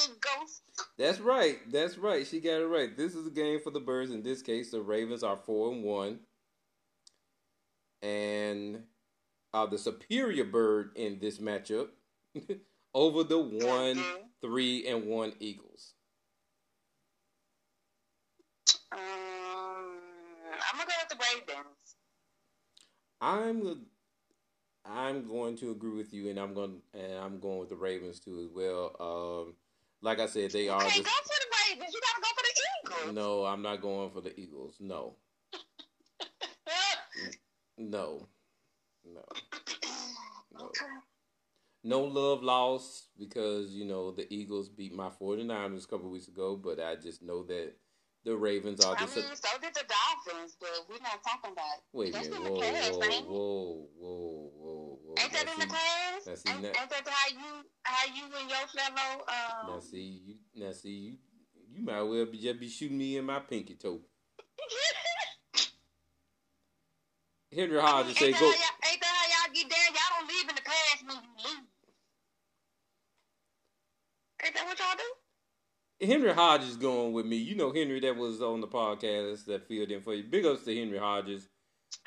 Eagles. 0.07 0.61
That's 0.97 1.19
right. 1.19 1.57
That's 1.71 1.97
right. 1.97 2.25
She 2.25 2.39
got 2.39 2.61
it 2.61 2.67
right. 2.67 2.95
This 2.95 3.15
is 3.15 3.27
a 3.27 3.31
game 3.31 3.59
for 3.59 3.71
the 3.71 3.79
birds. 3.79 4.11
In 4.11 4.23
this 4.23 4.41
case, 4.41 4.71
the 4.71 4.81
Ravens 4.81 5.23
are 5.23 5.37
four 5.37 5.71
and 5.71 5.83
one, 5.83 6.19
and 8.01 8.83
uh, 9.53 9.65
the 9.65 9.77
superior 9.77 10.43
bird 10.43 10.91
in 10.95 11.19
this 11.19 11.39
matchup 11.39 11.89
over 12.93 13.23
the 13.23 13.39
one, 13.39 13.97
Mhm. 13.97 14.29
three, 14.41 14.87
and 14.87 15.07
one 15.07 15.33
Eagles. 15.39 15.93
Um, 18.91 18.99
I'm 18.99 20.77
gonna 20.77 20.85
go 20.85 20.93
with 21.01 21.09
the 21.09 21.17
Ravens. 21.53 21.95
I'm 23.21 23.85
I'm 24.85 25.27
going 25.27 25.57
to 25.57 25.71
agree 25.71 25.91
with 25.97 26.13
you, 26.13 26.29
and 26.29 26.39
I'm 26.39 26.53
going 26.53 26.81
and 26.93 27.13
I'm 27.13 27.39
going 27.39 27.59
with 27.59 27.69
the 27.69 27.75
Ravens 27.75 28.19
too 28.19 28.39
as 28.39 28.47
well. 28.49 28.95
Um, 28.99 29.55
like 30.01 30.19
I 30.19 30.27
said, 30.27 30.51
they 30.51 30.69
are. 30.69 30.79
can't 30.79 30.93
The, 30.93 31.03
go 31.03 31.09
for 31.09 31.39
the 31.39 31.75
Ravens. 31.75 31.93
You 31.93 31.99
gotta 32.01 32.21
go 32.21 32.27
for 32.35 32.43
the 32.43 32.53
Eagles. 33.03 33.15
no, 33.15 33.45
I'm 33.45 33.61
not 33.61 33.81
going 33.81 34.09
for 34.11 34.21
the 34.21 34.39
Eagles. 34.39 34.75
No, 34.79 35.15
no, 37.77 38.27
no, 39.05 39.23
no. 40.53 40.65
okay. 40.65 40.85
No 41.83 42.01
love 42.01 42.43
lost 42.43 43.09
because 43.17 43.71
you 43.71 43.85
know 43.85 44.11
the 44.11 44.31
Eagles 44.33 44.67
beat 44.67 44.93
my 44.93 45.09
49ers 45.09 45.85
a 45.85 45.87
couple 45.87 46.09
weeks 46.09 46.27
ago, 46.27 46.55
but 46.55 46.79
I 46.81 46.95
just 46.95 47.21
know 47.21 47.43
that 47.43 47.73
the 48.25 48.35
Ravens 48.35 48.83
are 48.83 48.95
I 48.97 48.99
just. 48.99 49.15
mean, 49.15 49.25
so 49.35 49.47
did 49.61 49.73
the 49.73 49.85
Dolphins, 49.87 50.57
but 50.59 50.85
we're 50.89 50.99
not 51.01 51.23
talking 51.23 51.51
about. 51.53 51.83
Wait 51.93 52.13
a 52.13 52.17
minute! 52.19 52.41
Whoa, 52.41 52.55
the 52.55 52.61
past, 52.61 52.91
whoa, 52.91 53.03
ain't 53.03 53.13
it? 53.13 53.25
whoa, 53.25 53.87
whoa, 53.97 54.51
whoa, 54.57 54.57
whoa! 54.57 54.86
Ain't 55.21 55.33
that 55.33 55.45
Now 55.45 55.53
in 55.53 55.59
the 55.59 55.65
class? 55.67 56.27
now 56.27 56.35
see, 56.35 56.49
Ain't, 56.51 56.61
now- 56.61 56.67
ain't 56.69 56.89
that 56.89 57.07
how 57.07 57.29
you 57.29 57.65
how 57.83 58.05
you 58.13 58.23
and 58.39 58.49
your 58.49 58.67
fellow 58.67 59.23
Now 59.67 59.73
um 59.75 59.81
see 59.81 60.21
you. 60.25 60.35
Now 60.55 60.71
see 60.71 60.89
you. 60.91 61.17
You 61.73 61.83
might 61.83 62.01
well 62.01 62.25
be, 62.25 62.37
just 62.39 62.59
be 62.59 62.69
shooting 62.69 62.97
me 62.97 63.17
in 63.17 63.25
my 63.25 63.39
pinky 63.39 63.75
toe. 63.75 63.99
Henry 67.53 67.79
Hodges 67.79 68.09
ain't, 68.21 68.35
say 68.35 68.39
go. 68.39 68.45
ain't 68.47 68.55
that 69.01 69.05
how 69.05 69.27
y'all 69.47 69.53
get 69.53 69.69
down? 69.69 69.79
Y'all 69.93 70.19
don't 70.19 70.27
live 70.27 70.49
in 70.49 70.55
the 70.55 70.61
past 70.61 71.05
when 71.05 71.15
you 71.15 71.29
lose. 71.43 71.67
Ain't 74.45 74.53
that 74.55 74.65
what 74.65 74.77
y'all 74.79 74.97
do? 74.97 76.05
Henry 76.07 76.33
Hodges 76.33 76.75
going 76.77 77.13
with 77.13 77.25
me. 77.25 77.37
You 77.37 77.55
know 77.55 77.71
Henry 77.73 77.99
that 78.01 78.15
was 78.15 78.41
on 78.41 78.61
the 78.61 78.67
podcast 78.67 79.45
that 79.45 79.67
filled 79.67 79.89
in 79.91 80.01
for 80.01 80.13
you. 80.13 80.23
Big 80.23 80.45
ups 80.45 80.63
to 80.65 80.75
Henry 80.75 80.97
Hodges. 80.99 81.47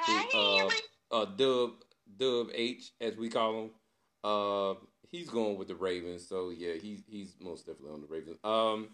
Hey, 0.07 0.23
uh, 0.35 0.57
Henry. 0.59 0.75
uh 1.11 1.25
Dub 1.25 1.71
Dub 2.19 2.49
H 2.55 2.93
as 3.01 3.17
we 3.17 3.29
call 3.29 3.63
him. 3.65 3.71
Uh 4.23 4.75
he's 5.09 5.29
going 5.31 5.59
with 5.59 5.69
the 5.69 5.75
Ravens, 5.75 6.27
so 6.29 6.51
yeah, 6.51 6.75
he's 6.75 7.03
he's 7.07 7.35
most 7.41 7.67
definitely 7.67 7.93
on 7.95 8.01
the 8.01 8.07
Ravens. 8.09 8.39
Um 8.45 8.91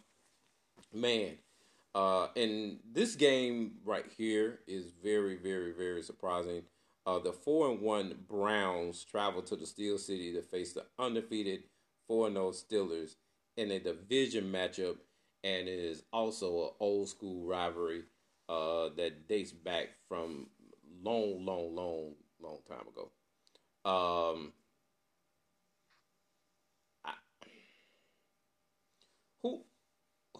man, 0.92 1.34
uh 1.94 2.28
and 2.36 2.78
this 2.92 3.16
game 3.16 3.72
right 3.84 4.06
here 4.16 4.60
is 4.66 4.86
very, 5.02 5.36
very, 5.36 5.72
very 5.72 6.02
surprising. 6.02 6.62
Uh 7.06 7.18
the 7.18 7.32
four 7.32 7.70
and 7.70 7.80
one 7.80 8.14
Browns 8.28 9.04
travel 9.04 9.42
to 9.42 9.56
the 9.56 9.66
Steel 9.66 9.98
City 9.98 10.32
to 10.34 10.42
face 10.42 10.72
the 10.72 10.84
undefeated 10.98 11.64
four 12.08 12.26
and 12.28 12.36
0 12.36 12.52
Steelers 12.52 13.16
in 13.56 13.70
a 13.70 13.78
division 13.80 14.52
matchup 14.52 14.96
and 15.42 15.68
it 15.68 15.78
is 15.78 16.02
also 16.12 16.64
an 16.64 16.70
old 16.80 17.08
school 17.08 17.46
rivalry 17.46 18.02
uh 18.48 18.88
that 18.96 19.28
dates 19.28 19.52
back 19.52 19.88
from 20.08 20.46
long, 21.02 21.44
long, 21.44 21.74
long, 21.74 22.14
long 22.42 22.58
time 22.68 22.86
ago. 22.88 23.10
Um, 23.84 24.52
I, 27.04 27.12
who 29.42 29.62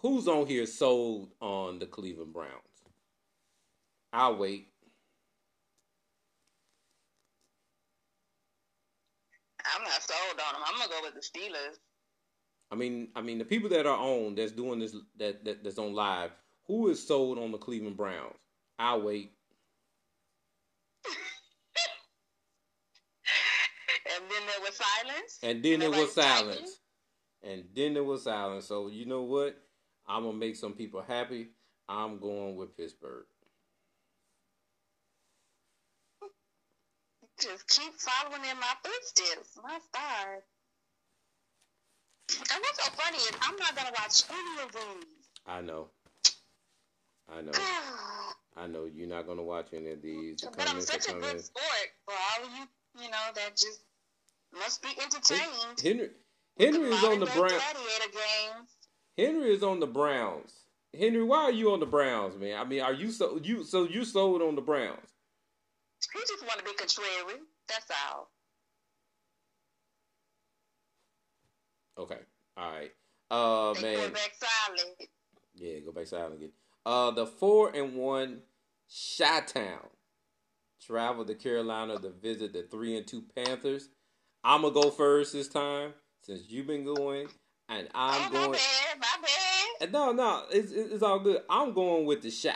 who's 0.01 0.27
on 0.27 0.47
here 0.47 0.65
sold 0.65 1.31
on 1.41 1.79
the 1.79 1.85
Cleveland 1.85 2.33
Browns? 2.33 2.51
I'll 4.13 4.37
wait. 4.37 4.67
I'm 9.75 9.83
not 9.83 10.01
sold 10.01 10.39
on 10.47 10.53
them. 10.53 10.63
I'm 10.65 10.77
gonna 10.77 10.89
go 10.89 11.01
with 11.03 11.13
the 11.13 11.21
Steelers. 11.21 11.77
I 12.71 12.75
mean, 12.75 13.09
I 13.15 13.21
mean 13.21 13.37
the 13.37 13.45
people 13.45 13.69
that 13.69 13.85
are 13.85 13.97
on 13.97 14.35
that's 14.35 14.51
doing 14.51 14.79
this 14.79 14.95
that, 15.17 15.43
that 15.45 15.63
that's 15.63 15.77
on 15.77 15.93
live. 15.93 16.31
Who 16.67 16.89
is 16.89 17.05
sold 17.05 17.37
on 17.39 17.51
the 17.51 17.57
Cleveland 17.57 17.95
Browns? 17.95 18.35
I'll 18.79 19.01
wait. 19.01 19.31
and 24.15 24.23
then 24.29 24.36
there 24.47 24.61
was 24.61 24.75
silence. 24.75 25.39
And 25.43 25.63
then 25.63 25.81
it 25.81 25.91
was 25.91 26.13
silence. 26.13 26.79
And 27.43 27.65
then 27.75 27.95
it 27.97 28.05
was 28.05 28.23
silence. 28.23 28.65
So 28.65 28.87
you 28.87 29.05
know 29.05 29.23
what? 29.23 29.55
I'm 30.07 30.23
gonna 30.23 30.37
make 30.37 30.55
some 30.55 30.73
people 30.73 31.03
happy. 31.05 31.49
I'm 31.87 32.19
going 32.19 32.55
with 32.55 32.75
Pittsburgh. 32.75 33.25
Just 37.39 37.67
keep 37.67 37.93
following 37.99 38.41
in 38.49 38.57
my 38.59 38.73
footsteps. 38.83 39.59
My 39.61 39.77
star. 39.89 40.43
And 42.29 42.61
what's 42.61 42.83
so 42.83 42.91
funny 42.91 43.17
is 43.17 43.31
I'm 43.41 43.55
not 43.57 43.75
gonna 43.75 43.91
watch 43.99 44.23
any 44.29 44.63
of 44.63 44.71
these. 44.71 45.05
I 45.45 45.61
know. 45.61 45.89
I 47.29 47.41
know. 47.41 47.51
I 48.57 48.65
know 48.65 48.85
you're 48.85 49.07
not 49.07 49.27
gonna 49.27 49.43
watch 49.43 49.67
any 49.73 49.91
of 49.91 50.01
these. 50.01 50.37
The 50.37 50.49
but 50.57 50.69
I'm 50.69 50.81
such 50.81 51.07
a 51.09 51.13
good 51.13 51.43
sport 51.43 51.87
for 52.05 52.13
all 52.13 52.45
of 52.45 52.51
you, 52.57 53.03
you 53.03 53.11
know, 53.11 53.25
that 53.35 53.55
just 53.55 53.81
must 54.53 54.81
be 54.81 54.89
entertained. 55.01 55.81
Henry 55.81 56.09
Henry 56.59 56.89
is 56.89 57.03
on 57.03 57.19
the 57.19 57.25
Browns. 57.27 57.63
Henry 59.17 59.53
is 59.53 59.63
on 59.63 59.79
the 59.79 59.87
Browns. 59.87 60.53
Henry, 60.97 61.23
why 61.23 61.43
are 61.43 61.51
you 61.51 61.71
on 61.71 61.79
the 61.79 61.85
Browns, 61.85 62.37
man? 62.37 62.59
I 62.59 62.63
mean, 62.63 62.81
are 62.81 62.93
you 62.93 63.11
so 63.11 63.39
you 63.43 63.63
so 63.63 63.83
you 63.83 64.05
sold 64.05 64.41
on 64.41 64.55
the 64.55 64.61
Browns? 64.61 65.13
He 66.13 66.19
just 66.21 66.45
want 66.45 66.59
to 66.59 66.65
be 66.65 66.73
contrary. 66.73 67.41
That's 67.67 67.85
all. 68.09 68.29
Okay. 71.97 72.19
All 72.55 72.71
right. 72.71 72.91
Uh 73.29 73.73
They 73.73 73.81
man. 73.81 73.95
quarterback 73.97 74.31
solid. 74.35 75.07
Yeah, 75.55 75.79
go 75.79 75.91
back 75.91 76.07
silent 76.07 76.35
again. 76.35 76.51
Uh 76.85 77.11
the 77.11 77.25
four 77.25 77.75
and 77.75 77.95
one 77.95 78.41
Chi 79.17 79.41
Town 79.41 79.89
travel 80.81 81.25
to 81.25 81.35
Carolina 81.35 81.99
to 81.99 82.11
visit 82.11 82.53
the 82.53 82.63
three 82.63 82.95
and 82.97 83.05
two 83.05 83.23
Panthers. 83.35 83.89
I'm 84.47 84.61
gonna 84.61 84.73
go 84.73 84.89
first 84.89 85.33
this 85.33 85.49
time 85.49 85.93
since 86.21 86.43
you've 86.47 86.67
been 86.67 86.85
going, 86.85 87.27
and 87.67 87.89
I'm 87.93 88.29
oh, 88.29 88.31
going. 88.31 88.51
My 88.51 88.57
bad, 88.57 88.97
my 88.97 89.17
bad. 89.21 89.91
No, 89.91 90.13
no, 90.13 90.43
it's 90.49 90.71
it's 90.71 91.03
all 91.03 91.19
good. 91.19 91.41
I'm 91.49 91.73
going 91.73 92.05
with 92.05 92.21
the 92.21 92.29
Chi. 92.29 92.55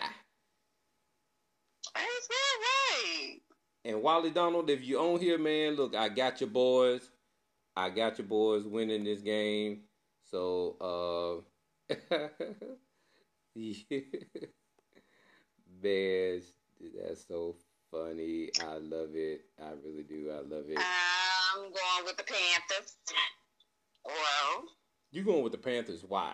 That's 1.94 2.30
right. 2.32 3.40
And 3.84 4.02
Wally 4.02 4.32
Donald, 4.32 4.70
if 4.70 4.82
you 4.86 5.00
own 5.00 5.20
here, 5.20 5.38
man, 5.38 5.76
look, 5.76 5.94
I 5.94 6.08
got 6.08 6.40
your 6.40 6.50
boys. 6.50 7.10
I 7.76 7.90
got 7.90 8.18
your 8.18 8.28
boys 8.28 8.64
winning 8.64 9.04
this 9.04 9.20
game. 9.20 9.82
So, 10.24 11.44
uh, 11.90 11.96
yeah. 13.54 13.88
man, 15.84 16.42
that's 16.96 17.28
so 17.28 17.58
funny. 17.92 18.50
I 18.62 18.78
love 18.78 19.10
it. 19.14 19.42
I 19.62 19.72
really 19.84 20.04
do. 20.04 20.32
I 20.32 20.38
love 20.38 20.70
it. 20.70 20.80
I'm 21.54 21.62
going 21.62 22.06
with 22.06 22.18
the 22.18 22.24
Panthers. 22.24 22.96
Well, 24.06 24.64
you 25.12 25.24
going 25.24 25.44
with 25.44 25.52
the 25.52 25.58
Panthers? 25.58 26.04
Why? 26.08 26.34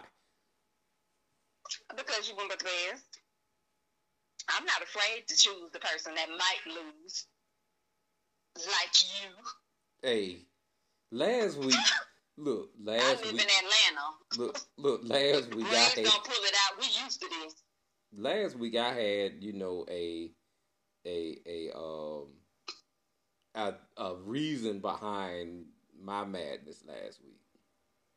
Because 1.96 2.30
you 2.30 2.36
with 2.36 2.58
the 2.58 2.64
Bears. 2.64 3.02
I'm 4.50 4.66
not 4.66 4.82
afraid 4.82 5.28
to 5.28 5.36
choose 5.36 5.72
the 5.74 5.80
person 5.80 6.14
that 6.16 6.30
might 6.30 6.74
lose, 6.74 7.26
like 8.56 8.94
you. 9.04 9.30
Hey, 10.02 10.38
last 11.12 11.58
week, 11.58 11.76
look, 12.38 12.70
last 12.82 13.04
I 13.04 13.10
live 13.10 13.34
week, 13.34 13.42
in 13.42 13.48
Atlanta. 13.50 14.08
Look, 14.38 14.60
look, 14.78 15.02
last 15.04 15.54
week 15.54 15.68
I 15.70 15.76
had, 15.76 15.96
gonna 15.96 16.10
pull 16.24 16.44
it 16.44 16.56
out. 16.70 16.80
We 16.80 16.86
used 17.04 17.22
to 17.22 17.28
this. 17.28 17.56
last 18.16 18.58
week 18.58 18.78
I 18.78 18.94
had, 18.94 19.44
you 19.44 19.54
know, 19.54 19.86
a 19.90 20.32
a 21.06 21.38
a 21.46 21.78
um 21.78 22.28
a, 23.58 23.74
a 23.98 24.16
reason 24.16 24.80
behind 24.80 25.66
my 26.00 26.24
madness 26.24 26.84
last 26.88 27.20
week. 27.24 27.42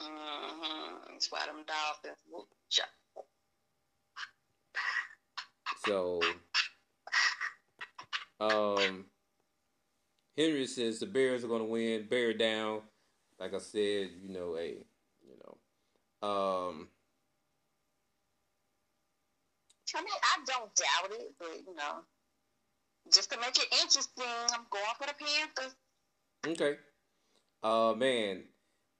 Mm-hmm. 0.03 1.13
That's 1.13 1.33
why 1.33 1.47
them 1.47 1.65
Dolphins. 1.67 2.19
So, 5.87 6.21
um, 8.39 9.07
Henry 10.37 10.67
says 10.67 11.01
the 11.01 11.07
Bears 11.07 11.43
are 11.43 11.49
going 11.49 11.63
to 11.63 11.69
win. 11.69 12.07
Bear 12.09 12.35
down. 12.35 12.83
Like 13.39 13.55
I 13.55 13.59
said, 13.59 14.11
you 14.23 14.29
know, 14.29 14.57
hey, 14.57 14.85
you 15.27 15.35
know, 15.43 16.29
um, 16.29 16.89
I 19.97 20.03
mean, 20.03 20.13
I 20.23 20.45
don't 20.47 20.75
doubt 20.75 21.19
it, 21.19 21.33
but 21.39 21.57
you 21.67 21.75
know, 21.75 22.05
just 23.13 23.31
to 23.33 23.39
make 23.41 23.57
it 23.57 23.67
interesting, 23.83 24.25
I'm 24.53 24.67
going 24.71 24.85
for 24.99 25.07
the 25.07 25.15
Panthers. 25.15 25.75
okay. 26.47 26.79
Uh, 27.63 27.95
man, 27.97 28.45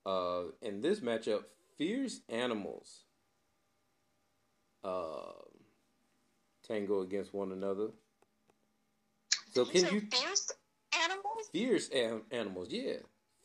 uh, 0.05 0.43
in 0.63 0.81
this 0.83 1.01
matchup, 1.01 1.45
fierce 1.79 2.21
animals, 2.29 3.05
uh, 4.85 5.33
tango 6.67 7.01
against 7.01 7.33
one 7.33 7.53
another. 7.53 7.89
So 9.55 9.65
You 9.65 9.71
can 9.83 9.95
you 9.95 10.01
fierce 10.13 10.51
animals, 11.05 11.49
fierce 11.53 11.89
an- 11.91 12.23
animals? 12.31 12.69
Yeah, 12.71 12.97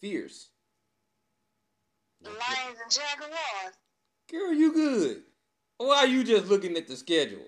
fierce. 0.02 0.50
lions 2.24 2.78
and 2.84 2.92
jaguars? 2.92 3.76
Girl, 4.30 4.54
you 4.54 4.74
good? 4.74 5.24
Why 5.78 5.98
are 6.00 6.08
you 6.08 6.24
just 6.24 6.48
looking 6.48 6.76
at 6.78 6.88
the 6.88 6.96
schedule? 6.96 7.46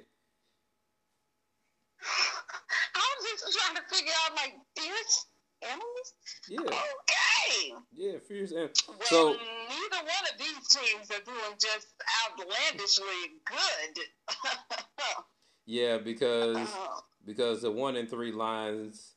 I'm 2.96 3.18
just 3.24 3.58
trying 3.58 3.76
to 3.76 3.82
figure 3.98 4.14
out 4.26 4.36
like 4.36 4.54
fierce 4.78 5.26
animals. 5.64 6.14
Yeah, 6.48 6.60
Okay. 6.62 7.74
yeah, 7.94 8.20
fierce 8.28 8.52
and 8.52 8.70
Well, 8.88 8.98
so 9.06 9.30
neither 9.30 10.04
one 10.04 10.26
of 10.32 10.40
these 10.40 10.68
teams 10.70 11.10
are 11.12 11.24
doing 11.24 11.58
just 11.60 11.88
outlandishly 12.26 13.42
good. 13.46 14.04
yeah 15.66 15.98
because 15.98 16.58
Uh, 16.58 17.00
because 17.26 17.62
the 17.62 17.72
one 17.72 17.96
and 17.96 18.10
three 18.10 18.32
Lions 18.32 19.16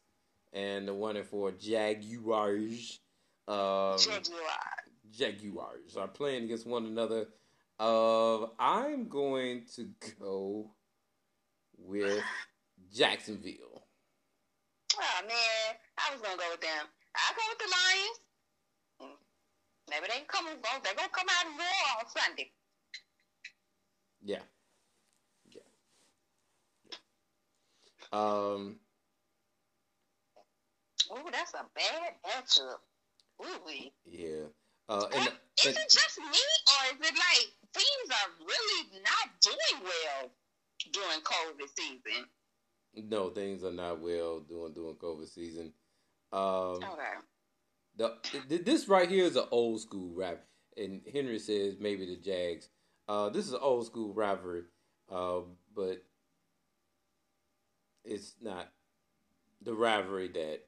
and 0.53 0.89
the 0.89 0.95
one 0.95 1.17
and 1.17 1.27
four 1.27 1.53
Jaguars, 1.53 2.99
um, 3.47 3.99
Jaguar. 3.99 4.41
Jaguars 5.11 5.97
are 5.97 6.09
playing 6.09 6.45
against 6.45 6.67
one 6.67 6.87
another. 6.87 7.27
Uh, 7.79 8.47
I'm 8.59 9.09
going 9.09 9.65
to 9.77 9.89
go 10.19 10.75
with 11.79 12.23
Jacksonville. 12.93 13.70
Oh 15.01 15.21
man, 15.27 15.77
I 15.99 16.13
was 16.13 16.21
gonna 16.21 16.37
go 16.37 16.51
with 16.51 16.61
them. 16.61 16.87
I 17.17 17.33
go 17.35 17.43
with 17.49 17.59
the 17.59 17.71
Lions. 17.73 18.21
Maybe 19.89 20.07
they 20.09 20.25
come. 20.29 20.47
They're 20.47 20.95
gonna 20.95 21.09
come 21.09 21.27
out 21.29 21.47
and 21.47 21.59
roar 21.59 21.99
on 21.99 22.07
Sunday. 22.09 22.53
Yeah, 24.23 24.43
yeah. 25.51 25.63
yeah. 26.91 26.99
Um, 28.13 28.77
Ooh, 31.13 31.31
that's 31.33 31.55
a 31.55 31.65
bad 31.75 32.15
matchup. 32.25 32.79
Ooh, 33.43 33.91
yeah. 34.05 34.47
Uh, 34.89 35.07
and, 35.13 35.29
Uh, 35.29 35.33
is 35.63 35.67
and 35.67 35.77
it 35.77 35.91
just 35.91 36.19
me, 36.19 36.45
or 36.77 36.95
is 36.95 37.01
it 37.01 37.17
like 37.17 37.49
teams 37.75 38.11
are 38.11 38.31
really 38.45 39.01
not 39.01 39.41
doing 39.41 39.85
well 39.85 40.31
during 40.93 41.21
COVID 41.21 41.69
season? 41.77 42.27
No, 42.95 43.31
things 43.31 43.65
are 43.65 43.73
not 43.73 44.01
well 44.01 44.41
during 44.41 44.73
during 44.73 44.97
COVID 44.97 45.29
season. 45.29 45.73
Um, 46.33 46.83
Okay. 46.83 47.15
the 47.97 48.17
th- 48.49 48.65
this 48.65 48.89
right 48.89 49.09
here 49.09 49.25
is 49.25 49.37
an 49.37 49.47
old 49.51 49.81
school 49.81 50.15
rap, 50.15 50.45
and 50.77 51.03
Henry 51.13 51.39
says 51.39 51.77
maybe 51.81 52.07
the 52.07 52.17
Jags. 52.17 52.69
Uh, 53.09 53.29
this 53.29 53.47
is 53.47 53.53
an 53.53 53.61
old 53.61 53.87
school 53.87 54.15
rivalry, 54.15 54.63
uh, 55.11 55.41
but 55.75 56.05
it's 58.05 58.35
not 58.41 58.73
the 59.63 59.75
rivalry 59.75 60.29
that 60.29 60.61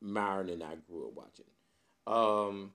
Myron 0.00 0.48
and 0.50 0.62
I 0.62 0.74
grew 0.88 1.08
up 1.08 1.14
watching. 1.14 1.46
Um, 2.06 2.72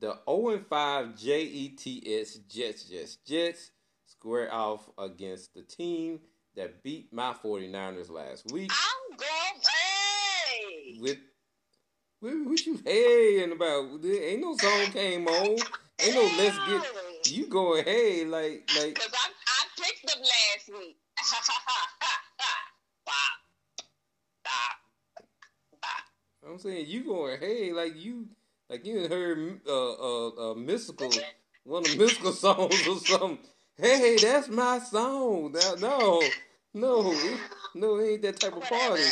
the 0.00 0.18
0 0.28 0.48
and 0.50 0.66
5 0.66 1.16
JETS 1.16 2.46
Jets 2.48 2.84
Jets 2.84 3.16
Jets 3.26 3.70
square 4.06 4.52
off 4.52 4.88
against 4.96 5.54
the 5.54 5.62
team 5.62 6.20
that 6.56 6.82
beat 6.82 7.12
my 7.12 7.34
49ers 7.44 8.10
last 8.10 8.50
week 8.52 8.70
I'm 8.72 9.16
going. 9.16 9.28
Hey. 9.62 10.98
with 11.00 11.18
what, 12.20 12.32
what 12.46 12.66
you 12.66 12.80
haying 12.84 13.52
about? 13.52 14.00
There 14.00 14.22
ain't 14.30 14.40
no 14.40 14.56
song 14.56 14.86
came 14.92 15.26
on. 15.26 15.58
Ain't 16.00 16.14
no 16.14 16.30
let's 16.38 16.58
get 16.66 16.82
you 17.36 17.46
going 17.46 17.84
hey 17.84 18.24
like 18.24 18.68
like 18.76 18.94
Because 18.94 19.12
I, 19.12 19.28
I 19.28 19.82
picked 19.82 20.06
them 20.06 20.22
last 20.22 20.70
week. 20.78 20.96
I'm 26.46 26.58
saying 26.58 26.86
you 26.88 27.04
going 27.04 27.40
hey 27.40 27.72
like 27.72 27.94
you 27.96 28.28
like 28.68 28.84
you 28.84 29.08
heard 29.08 29.60
uh 29.66 29.92
uh, 29.92 30.28
uh 30.28 30.54
Mystikal 30.54 31.18
one 31.64 31.84
of 31.84 31.90
the 31.90 31.96
Mystikal 32.04 32.32
songs 32.32 32.86
or 32.86 32.98
something. 32.98 33.38
Hey, 33.76 34.18
that's 34.18 34.48
my 34.48 34.78
song. 34.78 35.52
That, 35.52 35.80
no, 35.80 36.22
no, 36.74 37.10
it- 37.12 37.40
no, 37.74 37.96
it 37.98 38.08
ain't 38.12 38.22
that 38.22 38.36
type 38.40 38.56
of 38.56 38.62
party. 38.62 39.02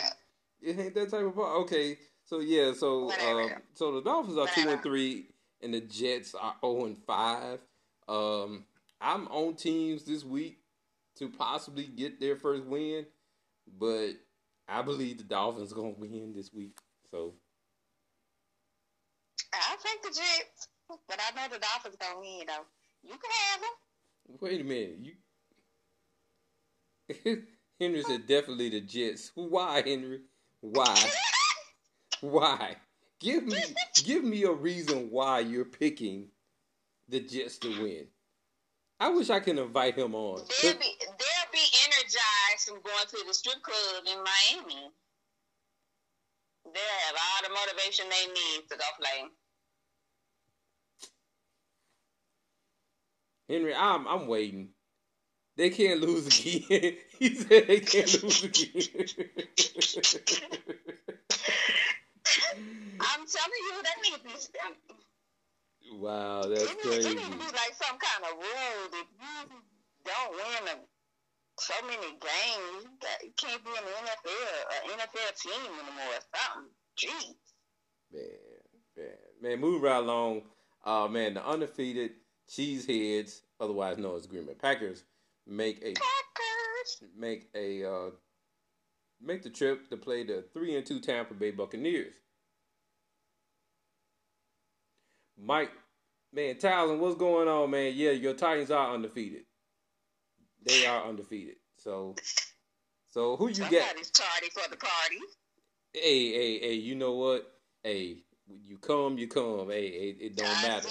It 0.61 0.79
ain't 0.79 0.95
that 0.95 1.11
type 1.11 1.25
of 1.27 1.35
party. 1.35 1.61
Okay, 1.63 1.99
so 2.25 2.39
yeah, 2.41 2.73
so 2.73 3.11
um, 3.11 3.51
so 3.75 3.93
the 3.93 4.03
Dolphins 4.03 4.39
are 4.39 4.47
two 4.55 4.69
and 4.69 4.83
three, 4.83 5.27
and 5.61 5.75
the 5.75 5.81
Jets 5.81 6.35
are 6.35 6.55
zero 6.61 6.85
and 6.87 6.97
five. 7.05 7.59
Um, 8.07 8.65
I'm 9.01 9.27
on 9.29 9.57
teams 9.57 10.05
this 10.05 10.25
week 10.25 10.59
to 11.17 11.29
possibly 11.29 11.85
get 11.85 12.21
their 12.21 12.37
first 12.37 12.65
win, 12.65 13.07
but 13.79 14.13
I 14.69 14.83
believe 14.83 15.19
the 15.19 15.25
Dolphins 15.25 15.73
gonna 15.73 15.95
win 15.99 16.33
this 16.37 16.53
week. 16.53 16.79
So 17.11 17.35
I'll 19.53 19.77
take 19.79 20.03
the 20.03 20.09
Jets, 20.09 20.69
but 21.09 21.19
I 21.19 21.35
know 21.35 21.53
the 21.53 21.59
Dolphins 21.61 21.97
gonna 21.99 22.21
win 22.21 22.47
though. 22.47 22.65
You 23.03 23.11
can 23.11 23.31
have 23.51 23.61
them. 23.61 23.71
Wait 24.41 24.61
a 24.61 24.65
minute, 24.65 24.99
you. 25.01 25.13
Henry 27.81 28.03
said 28.03 28.27
definitely 28.27 28.71
the 28.71 28.81
Jets. 28.81 29.33
Why, 29.35 29.83
Henry? 29.83 30.21
Why? 30.61 31.11
Why? 32.21 32.77
Give 33.21 33.45
me 33.45 33.63
give 34.05 34.25
me 34.25 34.45
a 34.45 34.53
reason 34.53 35.11
why 35.11 35.41
you're 35.41 35.65
picking 35.65 36.29
the 37.09 37.21
Jets 37.21 37.59
to 37.59 37.69
win. 37.69 38.07
I 39.01 39.09
wish 39.11 39.31
I 39.31 39.41
could 39.41 39.59
invite 39.59 39.97
him 39.97 40.15
on. 40.15 40.43
They'll 40.63 40.75
be 40.75 40.95
they'll 41.01 41.53
be 41.53 41.67
energized 41.87 42.67
from 42.67 42.81
going 42.83 43.07
to 43.11 43.25
the 43.27 43.35
strip 43.35 43.63
club 43.63 44.05
in 44.07 44.19
Miami. 44.19 44.91
They'll 46.65 46.99
have 47.07 47.17
all 47.19 47.43
the 47.43 47.55
motivation 47.55 48.07
they 48.09 48.27
need 48.33 48.69
to 48.71 48.77
go 48.77 48.85
play. 48.99 49.27
Henry, 53.53 53.75
I'm 53.75 54.09
I'm 54.09 54.27
waiting. 54.29 54.71
They 55.59 55.69
can't 55.69 56.01
lose 56.01 56.27
again. 56.27 56.97
he 57.19 57.35
said 57.35 57.67
they 57.67 57.81
can't 57.81 58.23
lose 58.23 58.45
again. 58.45 58.89
I'm 62.99 63.27
telling 63.29 63.63
you, 63.69 63.83
that 63.83 63.97
need 64.03 64.15
to 64.15 64.21
be. 64.25 64.33
Wow, 65.99 66.45
that's 66.49 66.63
it 66.63 66.81
crazy. 66.81 67.09
Need, 67.11 67.19
it 67.19 67.21
need 67.21 67.33
to 67.33 67.39
be 67.39 67.45
like 67.45 67.75
some 67.75 67.99
kind 67.99 68.25
of 68.25 68.39
rule 68.39 68.89
that 68.91 69.07
you 69.21 69.61
don't 70.07 70.33
win 70.33 70.69
a, 70.73 70.77
so 71.61 71.75
many 71.87 72.09
games. 72.09 72.89
You 73.23 73.33
can't 73.37 73.63
be 73.63 73.71
in 73.71 73.85
the 73.85 73.91
NFL, 73.91 74.63
an 74.73 74.99
NFL 74.99 75.43
team 75.43 75.73
anymore 75.75 76.15
or 76.15 76.25
something. 76.33 76.71
Jeez. 76.97 77.37
Man, 78.11 78.23
man, 78.97 79.19
man, 79.43 79.61
move 79.61 79.83
right 79.83 79.99
along. 79.99 80.43
Uh, 80.85 81.07
man, 81.09 81.35
the 81.35 81.47
undefeated 81.47 82.13
Cheeseheads, 82.49 83.41
otherwise 83.61 83.99
known 83.99 84.17
as 84.17 84.27
Green 84.27 84.47
Bay 84.47 84.55
Packers, 84.55 85.05
make 85.47 85.79
a 85.79 85.95
Packers. 85.95 87.03
make 87.17 87.49
a 87.55 87.85
uh, 87.91 88.11
make 89.21 89.43
the 89.43 89.51
trip 89.51 89.89
to 89.91 89.97
play 89.97 90.25
the 90.25 90.45
three 90.53 90.77
and 90.77 90.85
two 90.85 91.01
Tampa 91.01 91.35
Bay 91.35 91.51
Buccaneers. 91.51 92.15
Mike, 95.39 95.73
man, 96.33 96.57
Townsend, 96.59 97.01
what's 97.01 97.17
going 97.17 97.49
on, 97.49 97.71
man? 97.71 97.93
Yeah, 97.97 98.11
your 98.11 98.35
Titans 98.35 98.71
are 98.71 98.95
undefeated. 98.95 99.43
They 100.65 100.87
are 100.87 101.05
undefeated. 101.09 101.57
So, 101.77 102.15
so 103.09 103.37
who 103.37 103.49
you 103.49 103.55
Somebody's 103.55 104.11
get? 104.11 104.15
tardy 104.15 104.51
for 104.51 104.71
the 104.71 104.77
party. 104.77 105.19
Hey, 105.93 106.33
hey, 106.33 106.59
hey! 106.61 106.75
You 106.75 106.95
know 106.95 107.13
what? 107.13 107.53
Hey, 107.83 108.19
you 108.65 108.79
come, 108.79 109.19
you 109.19 109.27
come. 109.27 109.71
Hey, 109.71 109.87
it, 109.87 110.17
it 110.21 110.37
don't 110.37 110.47
I 110.47 110.69
matter. 110.69 110.89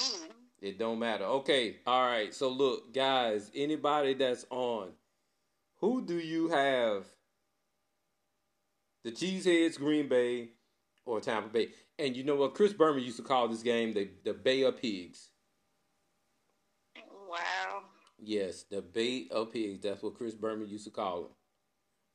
It 0.62 0.78
don't 0.78 1.00
matter. 1.00 1.26
Okay, 1.26 1.78
all 1.88 2.06
right. 2.06 2.34
So 2.34 2.50
look, 2.50 2.94
guys, 2.94 3.50
anybody 3.56 4.14
that's 4.14 4.46
on, 4.52 4.90
who 5.78 6.06
do 6.06 6.20
you 6.20 6.50
have? 6.50 7.06
The 9.04 9.12
Cheeseheads, 9.12 9.80
Green 9.80 10.08
Bay, 10.08 10.50
or 11.06 11.20
Tampa 11.20 11.50
Bay? 11.50 11.70
And 11.98 12.16
you 12.16 12.24
know 12.24 12.36
what? 12.36 12.54
Chris 12.54 12.74
Berman 12.74 13.04
used 13.04 13.18
to 13.18 13.24
call 13.24 13.48
this 13.48 13.64
game 13.64 13.94
the 13.94 14.10
the 14.24 14.34
Bay 14.34 14.62
of 14.62 14.80
Pigs. 14.80 15.30
Wow. 17.30 17.84
Yes, 18.20 18.64
the 18.70 18.82
Bay 18.84 19.28
of 19.32 19.52
Pigs. 19.52 19.82
That's 19.82 20.04
what 20.04 20.14
Chris 20.16 20.36
Berman 20.36 20.70
used 20.70 20.86
to 20.86 20.92
call 20.92 21.22
them. 21.24 21.32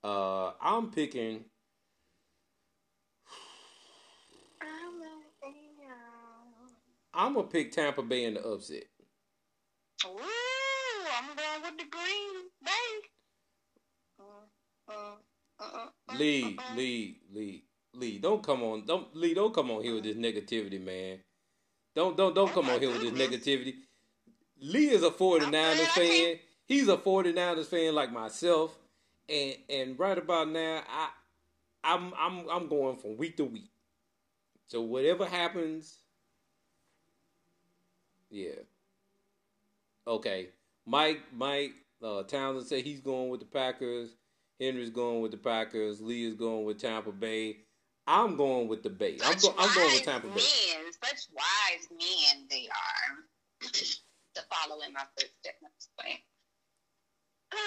Uh, 0.04 0.52
I'm 0.60 0.90
picking. 0.92 1.44
I'm 4.62 5.02
a 5.02 5.48
hero. 5.48 5.96
I'm 7.16 7.34
gonna 7.34 7.46
pick 7.46 7.72
Tampa 7.72 8.02
Bay 8.02 8.24
in 8.24 8.34
the 8.34 8.46
upset. 8.46 8.84
Woo! 10.04 10.20
I'm 11.18 11.34
going 11.34 11.62
with 11.62 11.78
the 11.78 11.90
Green 11.90 12.44
Bay. 12.62 12.70
Uh, 14.20 14.92
uh, 15.58 15.64
uh, 16.08 16.16
Lee. 16.16 16.58
Lee, 16.76 17.20
Lee, 17.32 17.64
Lee, 17.94 18.18
don't 18.18 18.42
come 18.42 18.62
on, 18.62 18.84
don't 18.84 19.16
Lee, 19.16 19.32
don't 19.32 19.54
come 19.54 19.70
on 19.70 19.82
here 19.82 19.94
with 19.94 20.04
this 20.04 20.16
negativity, 20.16 20.82
man. 20.82 21.18
Don't 21.94 22.16
don't 22.16 22.34
don't 22.34 22.52
come 22.52 22.68
on 22.68 22.78
here 22.78 22.90
with 22.90 23.00
this 23.00 23.12
negativity. 23.12 23.74
Lee 24.60 24.90
is 24.90 25.02
a 25.02 25.10
49ers 25.10 25.44
I'm 25.44 25.50
glad 25.50 25.80
I 25.80 25.84
fan. 25.86 26.36
He's 26.66 26.88
a 26.88 26.96
49ers 26.96 27.66
fan 27.66 27.94
like 27.94 28.12
myself. 28.12 28.76
And 29.28 29.56
and 29.70 29.98
right 29.98 30.18
about 30.18 30.50
now, 30.50 30.82
I 30.88 31.08
I'm 31.82 32.12
I'm 32.18 32.48
I'm 32.50 32.68
going 32.68 32.96
from 32.96 33.16
week 33.16 33.38
to 33.38 33.44
week. 33.44 33.70
So 34.66 34.82
whatever 34.82 35.24
happens, 35.24 35.98
yeah. 38.30 38.60
Okay. 40.06 40.48
Mike 40.86 41.20
Mike 41.32 41.72
uh, 42.02 42.22
Townsend 42.22 42.66
said 42.66 42.84
he's 42.84 43.00
going 43.00 43.28
with 43.28 43.40
the 43.40 43.46
Packers. 43.46 44.14
Henry's 44.60 44.90
going 44.90 45.20
with 45.20 45.32
the 45.32 45.36
Packers. 45.36 46.00
Lee 46.00 46.24
is 46.24 46.34
going 46.34 46.64
with 46.64 46.80
Tampa 46.80 47.12
Bay. 47.12 47.58
I'm 48.06 48.36
going 48.36 48.68
with 48.68 48.82
the 48.82 48.90
Bay. 48.90 49.18
I'm, 49.24 49.36
go, 49.38 49.54
I'm 49.58 49.74
going 49.74 49.92
with 49.92 50.04
Tampa 50.04 50.28
Bay. 50.28 50.34
Men, 50.34 50.92
such 51.04 51.26
wise 51.34 51.88
men 51.90 52.46
they 52.48 52.68
are. 52.68 53.68
to 54.36 54.42
follow 54.50 54.80
in 54.86 54.92
my 54.92 55.02
footsteps. 55.18 55.88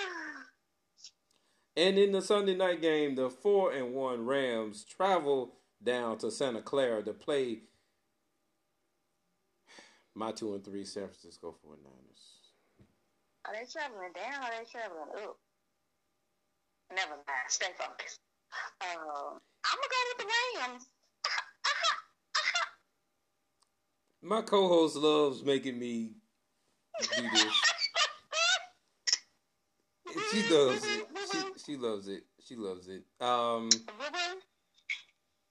And 1.78 1.98
in 1.98 2.12
the 2.12 2.22
Sunday 2.22 2.58
night 2.58 2.82
game, 2.82 3.15
the 3.15 3.30
four 3.30 3.72
and 3.72 3.93
one 3.93 4.26
Rams 4.26 4.84
travel 4.84 5.60
down 5.82 6.17
to 6.17 6.30
Santa 6.30 6.62
Clara 6.62 7.02
to 7.04 7.13
play 7.13 7.62
my 10.15 10.32
two 10.32 10.54
and 10.54 10.63
three 10.63 10.86
San 10.86 11.08
Francisco 11.08 11.56
49ers. 11.65 12.39
Are 13.45 13.54
they 13.54 13.65
traveling 13.72 14.13
down 14.13 14.43
are 14.43 14.52
they 14.52 14.65
traveling 14.69 15.10
up? 15.24 15.38
Never 16.95 17.12
mind. 17.12 17.48
Stay 17.48 17.67
focused. 17.78 18.19
Um, 18.82 19.39
I'm 19.65 19.78
gonna 19.78 19.89
go 19.89 19.98
with 20.08 20.17
the 20.17 20.26
Rams. 20.60 20.86
My 24.22 24.41
co-host 24.41 24.98
loves 24.98 25.43
making 25.43 25.80
me 25.80 26.12
do 27.15 27.30
this. 27.32 27.54
she 30.32 30.41
does 30.50 30.84
it. 30.86 31.08
She, 31.32 31.38
she 31.65 31.78
loves 31.78 32.08
it. 32.08 32.24
She 32.45 32.56
loves 32.56 32.88
it. 32.89 33.04
Um, 33.22 33.69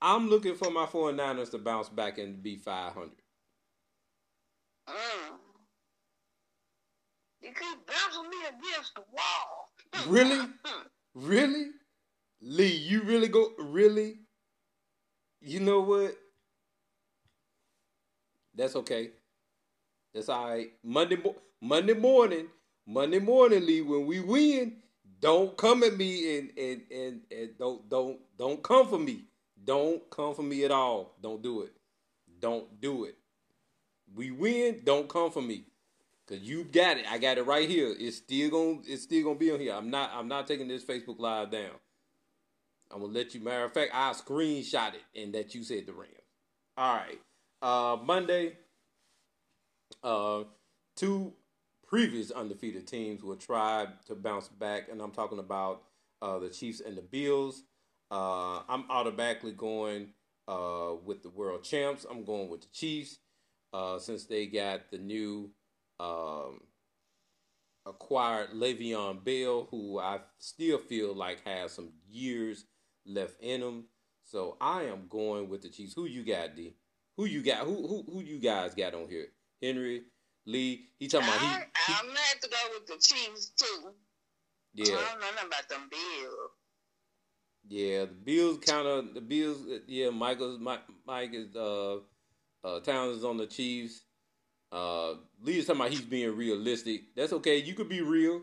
I'm 0.01 0.29
looking 0.29 0.55
for 0.55 0.69
my 0.69 0.85
49ers 0.85 1.51
to 1.51 1.57
bounce 1.57 1.89
back 1.89 2.19
and 2.19 2.41
be 2.43 2.57
500. 2.57 3.11
Mm. 4.87 4.93
You 7.49 7.55
keep 7.55 7.87
bouncing 7.87 8.29
me 8.29 8.37
against 8.47 8.93
the 8.95 9.01
wall. 9.11 9.69
Really? 10.07 10.47
Really? 11.15 11.65
Lee, 12.41 12.75
you 12.75 13.01
really 13.03 13.27
go 13.27 13.49
really? 13.59 14.17
You 15.41 15.59
know 15.61 15.81
what? 15.81 16.15
That's 18.55 18.75
okay. 18.75 19.11
That's 20.13 20.29
all 20.29 20.49
right. 20.49 20.69
Monday 20.83 21.15
mo- 21.15 21.35
Monday 21.61 21.93
morning, 21.93 22.47
Monday 22.85 23.19
morning, 23.19 23.65
Lee, 23.65 23.81
when 23.81 24.05
we 24.05 24.19
win, 24.19 24.77
don't 25.19 25.55
come 25.57 25.83
at 25.83 25.97
me 25.97 26.37
and 26.37 26.51
and 26.57 26.81
and, 26.91 27.21
and 27.31 27.57
don't 27.57 27.89
don't 27.89 28.19
don't 28.37 28.61
come 28.63 28.87
for 28.87 28.99
me. 28.99 29.25
Don't 29.63 30.07
come 30.09 30.35
for 30.35 30.43
me 30.43 30.63
at 30.65 30.71
all. 30.71 31.15
Don't 31.21 31.41
do 31.41 31.61
it. 31.63 31.73
Don't 32.39 32.79
do 32.79 33.05
it. 33.05 33.15
We 34.15 34.31
win, 34.31 34.81
don't 34.83 35.09
come 35.09 35.31
for 35.31 35.41
me. 35.41 35.65
Cause 36.29 36.41
you 36.41 36.63
got 36.63 36.97
it. 36.97 37.05
I 37.09 37.17
got 37.17 37.39
it 37.39 37.47
right 37.47 37.67
here. 37.67 37.95
It's 37.97 38.17
still 38.17 38.51
gonna 38.51 38.81
it's 38.85 39.01
still 39.01 39.23
gonna 39.23 39.39
be 39.39 39.51
on 39.51 39.59
here. 39.59 39.73
I'm 39.73 39.89
not 39.89 40.11
I'm 40.13 40.27
not 40.27 40.45
taking 40.45 40.67
this 40.67 40.83
Facebook 40.83 41.17
live 41.17 41.49
down. 41.49 41.71
I'm 42.91 43.01
gonna 43.01 43.13
let 43.13 43.33
you 43.33 43.39
matter 43.41 43.63
of 43.63 43.73
fact, 43.73 43.91
I 43.95 44.11
screenshot 44.11 44.93
it 44.93 45.19
and 45.19 45.33
that 45.33 45.55
you 45.55 45.63
said 45.63 45.87
the 45.87 45.93
Rams. 45.93 46.13
All 46.77 46.95
right. 46.95 47.19
Uh 47.63 47.97
Monday, 48.03 48.57
uh 50.03 50.43
two 50.95 51.33
previous 51.87 52.29
undefeated 52.29 52.85
teams 52.85 53.23
will 53.23 53.35
try 53.35 53.87
to 54.05 54.13
bounce 54.13 54.49
back, 54.49 54.87
and 54.91 55.01
I'm 55.01 55.11
talking 55.11 55.39
about 55.39 55.81
uh 56.21 56.37
the 56.37 56.49
Chiefs 56.49 56.79
and 56.79 56.95
the 56.95 57.01
Bills. 57.01 57.63
Uh 58.11 58.59
I'm 58.69 58.85
automatically 58.91 59.53
going 59.53 60.09
uh 60.47 60.91
with 61.03 61.23
the 61.23 61.31
world 61.31 61.63
champs. 61.63 62.05
I'm 62.07 62.23
going 62.23 62.49
with 62.49 62.61
the 62.61 62.69
Chiefs. 62.71 63.17
Uh 63.73 63.97
since 63.97 64.25
they 64.25 64.45
got 64.45 64.91
the 64.91 64.99
new 64.99 65.49
um, 65.99 66.61
acquired 67.85 68.51
Le'Veon 68.51 69.23
Bell, 69.23 69.67
who 69.71 69.99
I 69.99 70.19
still 70.37 70.77
feel 70.77 71.13
like 71.15 71.43
has 71.45 71.73
some 71.73 71.91
years 72.09 72.65
left 73.05 73.41
in 73.41 73.61
him. 73.61 73.85
So 74.23 74.57
I 74.61 74.83
am 74.83 75.07
going 75.09 75.49
with 75.49 75.61
the 75.63 75.69
Chiefs. 75.69 75.93
Who 75.95 76.05
you 76.05 76.23
got, 76.23 76.55
D? 76.55 76.75
Who 77.17 77.25
you 77.25 77.41
got? 77.43 77.65
Who 77.65 77.87
who 77.87 78.05
who 78.11 78.21
you 78.21 78.39
guys 78.39 78.73
got 78.75 78.93
on 78.93 79.09
here? 79.09 79.27
Henry, 79.61 80.03
Lee. 80.45 80.89
He 80.99 81.07
talking 81.07 81.27
about 81.27 81.39
he, 81.41 81.47
he 81.47 81.93
I'm 81.99 82.05
gonna 82.07 82.19
have 82.19 82.39
to 82.41 82.49
go 82.49 82.57
with 82.73 82.87
the 82.87 82.93
Chiefs 83.05 83.51
too. 83.57 83.89
yeah 84.73 84.85
I 84.85 84.89
don't 84.89 85.19
know 85.19 85.27
nothing 85.31 85.47
about 85.47 85.69
them 85.69 85.89
Bills. 85.89 86.51
yeah. 87.67 88.05
The 88.05 88.13
Bills 88.23 88.57
kind 88.59 88.87
of 88.87 89.13
the 89.13 89.21
Bills. 89.21 89.65
Yeah, 89.87 90.11
Michael's 90.11 90.59
Mike, 90.59 90.81
Mike 91.05 91.31
is 91.33 91.55
uh 91.55 91.97
uh 92.63 92.79
Towns 92.81 93.17
is 93.17 93.25
on 93.25 93.37
the 93.37 93.47
Chiefs. 93.47 94.01
Uh, 94.71 95.15
Lee 95.41 95.59
is 95.59 95.65
talking 95.65 95.81
about 95.81 95.91
he's 95.91 96.01
being 96.01 96.35
realistic. 96.35 97.15
That's 97.15 97.33
okay. 97.33 97.57
You 97.57 97.73
could 97.73 97.89
be 97.89 98.01
real. 98.01 98.41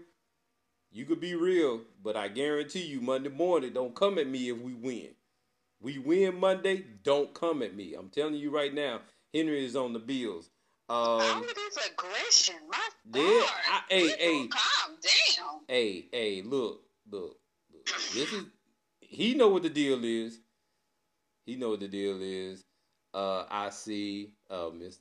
You 0.91 1.05
could 1.05 1.21
be 1.21 1.35
real, 1.35 1.83
but 2.03 2.17
I 2.17 2.29
guarantee 2.29 2.85
you, 2.87 3.01
Monday 3.01 3.29
morning, 3.29 3.73
don't 3.73 3.95
come 3.95 4.19
at 4.19 4.27
me 4.27 4.49
if 4.49 4.59
we 4.59 4.73
win. 4.73 5.09
We 5.81 5.99
win 5.99 6.41
Monday, 6.41 6.85
don't 7.03 7.35
come 7.35 7.63
at 7.63 7.75
me. 7.77 7.95
I'm 7.95 8.09
telling 8.09 8.35
you 8.37 8.51
right 8.51 8.73
now. 8.73 9.01
Henry 9.35 9.65
is 9.65 9.77
on 9.77 9.93
the 9.93 9.99
Bills. 9.99 10.49
All 10.89 11.21
Um, 11.21 11.43
of 11.43 11.55
this 11.55 11.77
aggression, 11.89 12.55
my 12.71 12.89
Yeah. 13.13 13.47
I- 13.69 13.85
hey, 13.91 14.09
hey. 14.17 14.49
calm 14.49 14.97
down. 15.37 15.61
hey, 15.69 16.09
hey, 16.13 16.43
look, 16.43 16.83
look, 17.11 17.39
look. 17.73 17.87
This 18.15 18.33
is 18.33 18.45
he 19.01 19.35
know 19.35 19.49
what 19.49 19.65
the 19.65 19.71
deal 19.71 20.03
is. 20.05 20.41
He 21.45 21.57
know 21.57 21.71
what 21.71 21.81
the 21.81 21.89
deal 21.89 22.23
is. 22.23 22.65
Uh, 23.13 23.45
I 23.51 23.71
see 23.71 24.33
uh, 24.51 24.71
Miss 24.75 24.99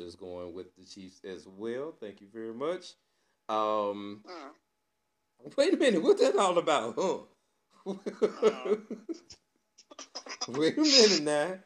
is 0.00 0.16
going 0.16 0.54
with 0.54 0.74
the 0.76 0.84
Chiefs 0.84 1.24
as 1.24 1.46
well. 1.46 1.94
Thank 2.00 2.20
you 2.20 2.26
very 2.32 2.54
much. 2.54 2.94
Um, 3.48 4.22
Mm. 4.26 4.52
Wait 5.56 5.74
a 5.74 5.76
minute, 5.76 6.02
what's 6.02 6.20
that 6.20 6.36
all 6.36 6.56
about? 6.58 6.94
Huh? 6.96 7.18
Wait 10.48 10.78
a 10.78 10.80
minute 10.80 11.22
now. 11.22 11.58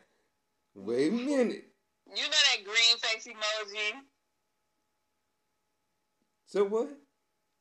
Wait 0.74 1.12
a 1.12 1.14
minute. 1.14 1.64
You 2.08 2.22
know 2.22 2.28
that 2.30 2.64
green 2.64 2.98
face 2.98 3.26
emoji? 3.26 3.92
So 6.46 6.64
what? 6.64 6.88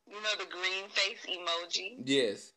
You 0.07 0.13
know 0.13 0.35
the 0.37 0.45
green 0.45 0.89
face 0.89 1.25
emoji? 1.27 1.97
Yes. 2.05 2.53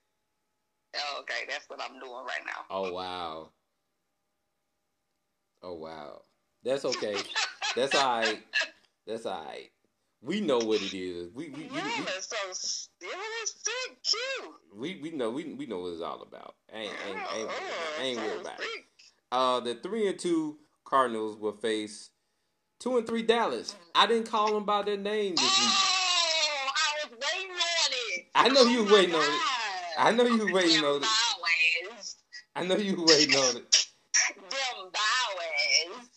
Oh, 0.96 1.20
okay, 1.20 1.46
that's 1.48 1.68
what 1.68 1.80
I'm 1.82 1.98
doing 1.98 2.24
right 2.24 2.44
now. 2.46 2.64
Oh 2.70 2.92
wow. 2.92 3.50
Oh 5.62 5.74
wow. 5.74 6.22
That's 6.64 6.84
okay. 6.84 7.16
That's 7.76 7.94
all 7.94 8.20
right. 8.20 8.42
That's 9.06 9.26
all 9.26 9.44
right. 9.44 9.70
We 10.20 10.40
know 10.40 10.58
what 10.58 10.82
it 10.82 10.94
is. 10.94 11.30
We 11.32 11.48
we 11.50 11.62
we, 11.62 11.64
Yeah, 11.74 11.84
we, 11.84 12.06
so 12.20 12.36
stylistic, 12.52 14.02
cute. 14.02 14.54
we, 14.74 15.00
we 15.00 15.10
know 15.10 15.30
we 15.30 15.54
we 15.54 15.66
know 15.66 15.78
what 15.80 15.92
it's 15.92 16.02
all 16.02 16.22
about. 16.22 16.56
Ain't 16.72 16.90
ain't 17.08 17.18
ain't, 17.36 17.50
Oh, 17.50 18.02
ain't 18.02 18.18
worried 18.18 18.32
so 18.34 18.40
about 18.40 18.60
it. 18.60 18.84
Uh, 19.30 19.60
the 19.60 19.74
three 19.76 20.08
and 20.08 20.18
two 20.18 20.58
Cardinals 20.84 21.36
will 21.36 21.52
face 21.52 22.10
two 22.80 22.96
and 22.96 23.06
three 23.06 23.22
Dallas. 23.22 23.76
I 23.94 24.06
didn't 24.06 24.28
call 24.30 24.52
them 24.54 24.64
by 24.64 24.82
their 24.82 24.96
name 24.96 25.36
this 25.36 25.44
week. 25.60 25.68
Oh, 25.70 26.70
I 26.74 27.08
was 27.08 27.18
waiting 27.34 27.52
on 27.52 27.92
it. 27.92 28.26
I 28.34 28.48
know 28.48 28.62
you 28.62 28.80
Oh 28.80 28.84
my 28.84 28.92
waiting 28.92 29.14
on 29.14 29.22
it. 29.22 29.40
I 29.98 30.12
know 30.12 30.24
you 30.24 30.52
waiting 30.52 30.84
on 30.84 31.02
it. 31.02 31.08
I 32.56 32.64
know 32.64 32.76
you 32.76 33.04
waiting 33.04 33.36
on 33.36 33.56
it. 33.56 33.86
Them 34.36 34.90
bowies. 34.92 36.08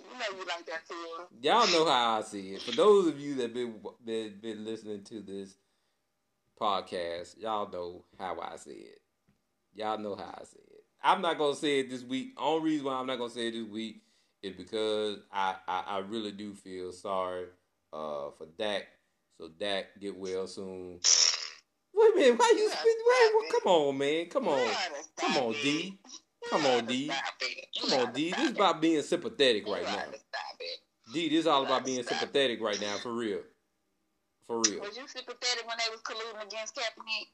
You 0.00 0.18
know 0.18 0.38
you 0.38 0.46
like 0.46 0.59
that. 0.70 1.42
Y'all 1.42 1.66
know 1.68 1.90
how 1.90 2.18
I 2.18 2.22
see 2.22 2.50
it. 2.50 2.62
For 2.62 2.72
those 2.72 3.06
of 3.06 3.20
you 3.20 3.34
that 3.36 3.54
been 3.54 3.76
been, 4.04 4.34
been 4.40 4.64
listening 4.64 5.02
to 5.04 5.20
this 5.20 5.56
podcast, 6.60 7.38
y'all 7.38 7.70
know 7.70 8.04
how 8.18 8.38
I 8.40 8.56
see 8.56 8.70
it. 8.72 9.00
Y'all 9.74 9.98
know 9.98 10.16
how 10.16 10.34
I 10.40 10.44
see 10.44 10.58
it. 10.58 10.84
I'm 11.02 11.22
not 11.22 11.38
gonna 11.38 11.56
say 11.56 11.80
it 11.80 11.90
this 11.90 12.04
week. 12.04 12.34
Only 12.36 12.70
reason 12.70 12.86
why 12.86 12.94
I'm 12.94 13.06
not 13.06 13.18
gonna 13.18 13.30
say 13.30 13.48
it 13.48 13.52
this 13.52 13.68
week 13.68 14.02
is 14.42 14.54
because 14.54 15.18
I 15.32 15.56
I, 15.66 15.84
I 15.86 15.98
really 15.98 16.32
do 16.32 16.54
feel 16.54 16.92
sorry 16.92 17.46
uh 17.92 18.30
for 18.36 18.46
Dak. 18.58 18.84
So 19.38 19.48
Dak 19.58 19.98
get 20.00 20.16
well 20.16 20.46
soon. 20.46 21.00
Wait 21.94 22.12
a 22.12 22.16
minute, 22.16 22.38
why 22.38 22.52
you? 22.56 22.68
Wait, 22.68 23.32
well, 23.34 23.60
come 23.60 23.72
on, 23.72 23.98
man, 23.98 24.26
come 24.26 24.48
on, 24.48 24.70
come 25.16 25.36
on. 25.38 25.52
D, 25.52 25.98
come 26.50 26.64
on, 26.66 26.86
D, 26.86 27.06
stop 27.06 27.34
it. 27.40 27.66
You 27.74 27.88
come 27.88 28.00
on, 28.00 28.12
D. 28.12 28.30
This 28.30 28.50
is 28.50 28.50
about 28.50 28.80
being 28.80 29.02
sympathetic 29.02 29.66
right 29.66 29.84
now. 29.84 30.04
D, 31.12 31.28
this 31.28 31.40
is 31.40 31.46
all 31.46 31.64
about 31.64 31.84
being 31.84 32.02
sympathetic 32.02 32.60
right 32.60 32.80
now, 32.80 32.96
for 32.98 33.12
real, 33.12 33.40
for 34.46 34.60
real. 34.60 34.80
Was 34.80 34.96
you 34.96 35.06
sympathetic 35.08 35.66
when 35.66 35.76
they 35.78 35.90
was 35.90 36.00
colluding 36.02 36.46
against 36.46 36.76
Kaepernick? 36.76 37.26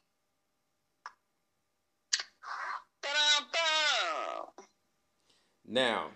Now, 5.68 6.10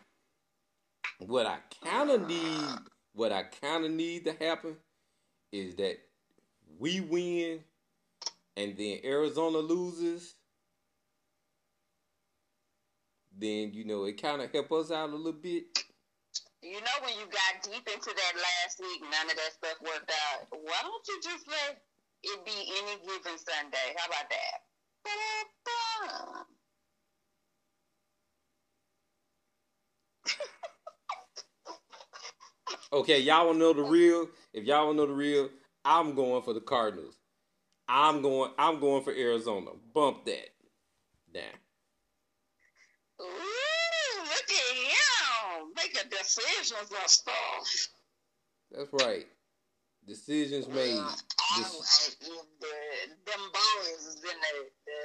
what 1.18 1.46
I 1.46 1.58
kind 1.84 2.10
of 2.10 2.26
need, 2.28 2.78
what 3.14 3.32
I 3.32 3.42
kind 3.42 3.84
of 3.84 3.90
need 3.90 4.24
to 4.24 4.32
happen, 4.32 4.76
is 5.52 5.74
that 5.76 5.98
we 6.78 7.00
win, 7.00 7.60
and 8.56 8.76
then 8.76 8.98
Arizona 9.04 9.58
loses. 9.58 10.34
Then 13.36 13.72
you 13.72 13.84
know 13.84 14.04
it 14.04 14.20
kind 14.20 14.40
of 14.42 14.52
help 14.52 14.70
us 14.72 14.90
out 14.90 15.10
a 15.10 15.16
little 15.16 15.32
bit. 15.32 15.66
You 16.62 16.80
know 16.80 16.96
when 17.02 17.14
you 17.18 17.26
got 17.26 17.62
deep 17.62 17.88
into 17.88 18.10
that 18.12 18.34
last 18.36 18.80
week, 18.80 19.00
none 19.02 19.30
of 19.30 19.36
that 19.36 19.52
stuff 19.52 19.80
worked 19.80 20.12
out. 20.12 20.46
Why 20.50 20.80
don't 20.82 21.08
you 21.08 21.20
just 21.22 21.48
let 21.48 21.80
it 22.22 22.44
be 22.44 22.52
any 22.52 23.00
given 23.00 23.38
Sunday? 23.38 23.96
How 23.96 24.06
about 24.06 24.28
that? 24.28 24.58
Ba-da-bum. 25.04 26.44
Okay, 32.92 33.20
y'all 33.20 33.46
want 33.46 33.56
to 33.56 33.60
know 33.60 33.72
the 33.72 33.82
real? 33.82 34.28
If 34.52 34.64
y'all 34.64 34.86
want 34.86 34.98
to 34.98 35.02
know 35.02 35.06
the 35.06 35.14
real, 35.14 35.48
I'm 35.84 36.14
going 36.16 36.42
for 36.42 36.54
the 36.54 36.60
Cardinals. 36.60 37.16
I'm 37.88 38.22
going. 38.22 38.52
I'm 38.58 38.80
going 38.80 39.04
for 39.04 39.12
Arizona. 39.12 39.70
Bump 39.94 40.24
that. 40.26 40.48
Down. 41.32 41.44
Ooh, 43.20 43.24
look 43.24 43.28
at 43.28 43.44
him 43.44 43.49
making 45.82 46.10
decisions 46.10 46.90
and 46.90 47.10
stuff. 47.10 47.88
That's 48.70 48.92
right. 48.92 49.26
Decisions 50.06 50.68
made. 50.68 50.98
Uh, 50.98 51.02
I, 51.02 51.60
I, 51.60 51.64
the, 52.60 52.72
them 53.26 53.42
boys 53.52 54.06
is 54.06 54.16
in 54.16 54.38
the, 54.38 54.70
the 54.86 55.00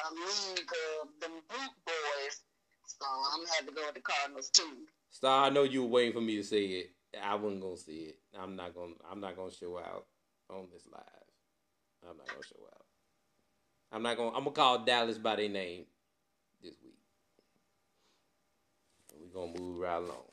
a 0.00 0.08
league 0.14 0.72
of 1.02 1.08
them 1.20 1.32
boot 1.48 1.74
boys, 1.84 2.40
so 2.86 3.06
I'm 3.06 3.40
gonna 3.40 3.52
have 3.56 3.66
to 3.66 3.74
go 3.74 3.82
with 3.86 3.94
the 3.94 4.00
Cardinals 4.00 4.50
too. 4.50 4.86
Star, 5.10 5.46
I 5.46 5.50
know 5.50 5.62
you 5.64 5.82
were 5.82 5.88
waiting 5.88 6.14
for 6.14 6.20
me 6.20 6.36
to 6.36 6.44
say 6.44 6.64
it. 6.64 6.90
I 7.22 7.34
wasn't 7.34 7.60
gonna 7.60 7.76
see 7.76 8.12
it. 8.12 8.18
I'm 8.38 8.56
not 8.56 8.74
gonna. 8.74 8.94
I'm 9.10 9.20
not 9.20 9.36
gonna 9.36 9.52
show 9.52 9.78
out 9.78 10.06
on 10.50 10.68
this 10.72 10.86
live. 10.90 11.02
I'm 12.08 12.16
not 12.16 12.26
gonna 12.26 12.42
show 12.42 12.64
out. 12.74 12.84
I'm 13.92 14.02
not 14.02 14.16
gonna. 14.16 14.30
I'm 14.30 14.44
gonna 14.44 14.50
call 14.50 14.84
Dallas 14.84 15.18
by 15.18 15.36
their 15.36 15.48
name 15.50 15.84
this 16.62 16.74
week. 16.82 17.01
We're 19.32 19.46
gonna 19.46 19.58
move 19.58 19.78
right 19.78 19.96
along. 19.96 20.26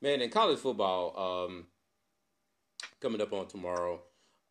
Man, 0.00 0.20
in 0.22 0.30
college 0.30 0.58
football, 0.58 1.46
um, 1.48 1.66
coming 3.00 3.20
up 3.20 3.32
on 3.32 3.48
tomorrow, 3.48 4.00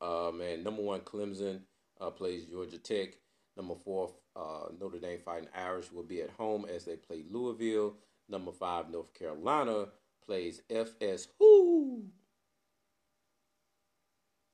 uh, 0.02 0.32
man, 0.34 0.64
number 0.64 0.82
one 0.82 1.02
Clemson 1.02 1.62
uh, 2.00 2.10
plays 2.10 2.46
Georgia 2.46 2.78
Tech. 2.78 3.10
Number 3.56 3.76
four, 3.76 4.14
uh, 4.36 4.68
Notre 4.80 5.00
Dame 5.00 5.20
Fighting 5.20 5.50
Irish 5.56 5.92
will 5.92 6.04
be 6.04 6.22
at 6.22 6.30
home 6.32 6.66
as 6.66 6.86
they 6.86 6.96
play 6.96 7.24
Louisville. 7.30 7.96
Number 8.30 8.52
five, 8.52 8.90
North 8.90 9.14
Carolina 9.14 9.86
plays 10.26 10.62
FS. 10.70 11.28
Who? 11.40 12.04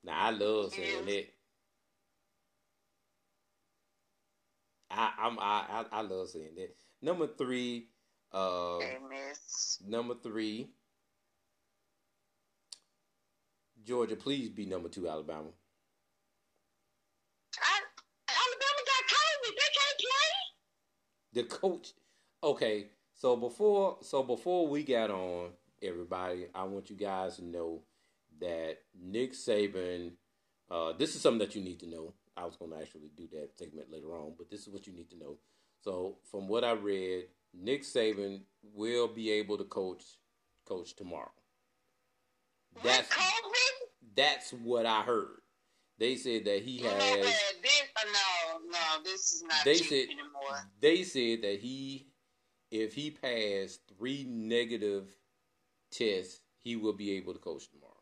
Now 0.04 0.13
I 0.17 0.30
love 0.30 0.73
saying 0.73 1.06
that. 1.06 1.26
I 4.91 5.12
I'm 5.17 5.39
I 5.39 5.65
I, 5.69 5.86
I 5.91 6.02
love 6.02 6.30
saying 6.30 6.56
that. 6.56 6.76
Number 7.02 7.28
three, 7.28 7.88
uh, 8.33 8.79
miss. 9.09 9.79
number 9.87 10.15
three, 10.21 10.69
Georgia. 13.83 14.15
Please 14.15 14.49
be 14.49 14.65
number 14.65 14.89
two, 14.89 15.07
Alabama. 15.07 15.49
I, 17.59 17.79
Alabama 18.29 18.81
got 18.85 19.03
COVID. 19.15 19.55
They 19.55 19.71
can't 19.77 19.99
play. 19.99 20.31
the 21.33 21.43
coach 21.43 21.93
okay 22.43 22.87
so 23.13 23.35
before 23.35 23.97
so 24.01 24.23
before 24.23 24.67
we 24.67 24.83
got 24.83 25.09
on 25.09 25.49
everybody 25.81 26.47
i 26.53 26.63
want 26.63 26.89
you 26.89 26.95
guys 26.95 27.37
to 27.37 27.45
know 27.45 27.81
that 28.39 28.77
nick 28.99 29.33
saban 29.33 30.11
uh, 30.71 30.91
this 30.97 31.15
is 31.15 31.21
something 31.21 31.39
that 31.39 31.55
you 31.55 31.61
need 31.61 31.79
to 31.79 31.87
know 31.87 32.13
i 32.35 32.43
was 32.45 32.55
going 32.57 32.71
to 32.71 32.77
actually 32.77 33.09
do 33.15 33.27
that 33.31 33.49
segment 33.57 33.91
later 33.91 34.13
on 34.13 34.33
but 34.37 34.49
this 34.49 34.61
is 34.61 34.69
what 34.69 34.85
you 34.87 34.93
need 34.93 35.09
to 35.09 35.17
know 35.17 35.37
so 35.81 36.17
from 36.29 36.47
what 36.47 36.63
i 36.63 36.71
read 36.71 37.25
nick 37.53 37.83
saban 37.83 38.41
will 38.73 39.07
be 39.07 39.31
able 39.31 39.57
to 39.57 39.63
coach 39.65 40.03
coach 40.65 40.95
tomorrow 40.95 41.31
that's 42.83 43.09
that's 44.15 44.51
what 44.51 44.85
i 44.85 45.01
heard 45.01 45.37
they 45.99 46.15
said 46.15 46.43
that 46.45 46.63
he 46.63 46.79
has? 46.79 46.95
This, 47.61 47.83
uh, 47.95 48.07
no, 48.07 48.59
no, 48.71 49.03
this 49.03 49.31
is 49.31 49.43
not 49.43 49.63
They 49.63 49.75
cheap 49.75 49.85
said- 49.89 50.05
anymore. 50.05 50.71
they 50.81 51.03
said 51.03 51.43
that 51.43 51.59
he 51.59 52.07
if 52.71 52.95
he 52.95 53.11
passed 53.11 53.81
three 53.97 54.25
negative 54.27 55.15
tests 55.91 56.41
he 56.63 56.75
will 56.75 56.93
be 56.93 57.11
able 57.11 57.33
to 57.33 57.39
coach 57.39 57.69
tomorrow 57.69 57.93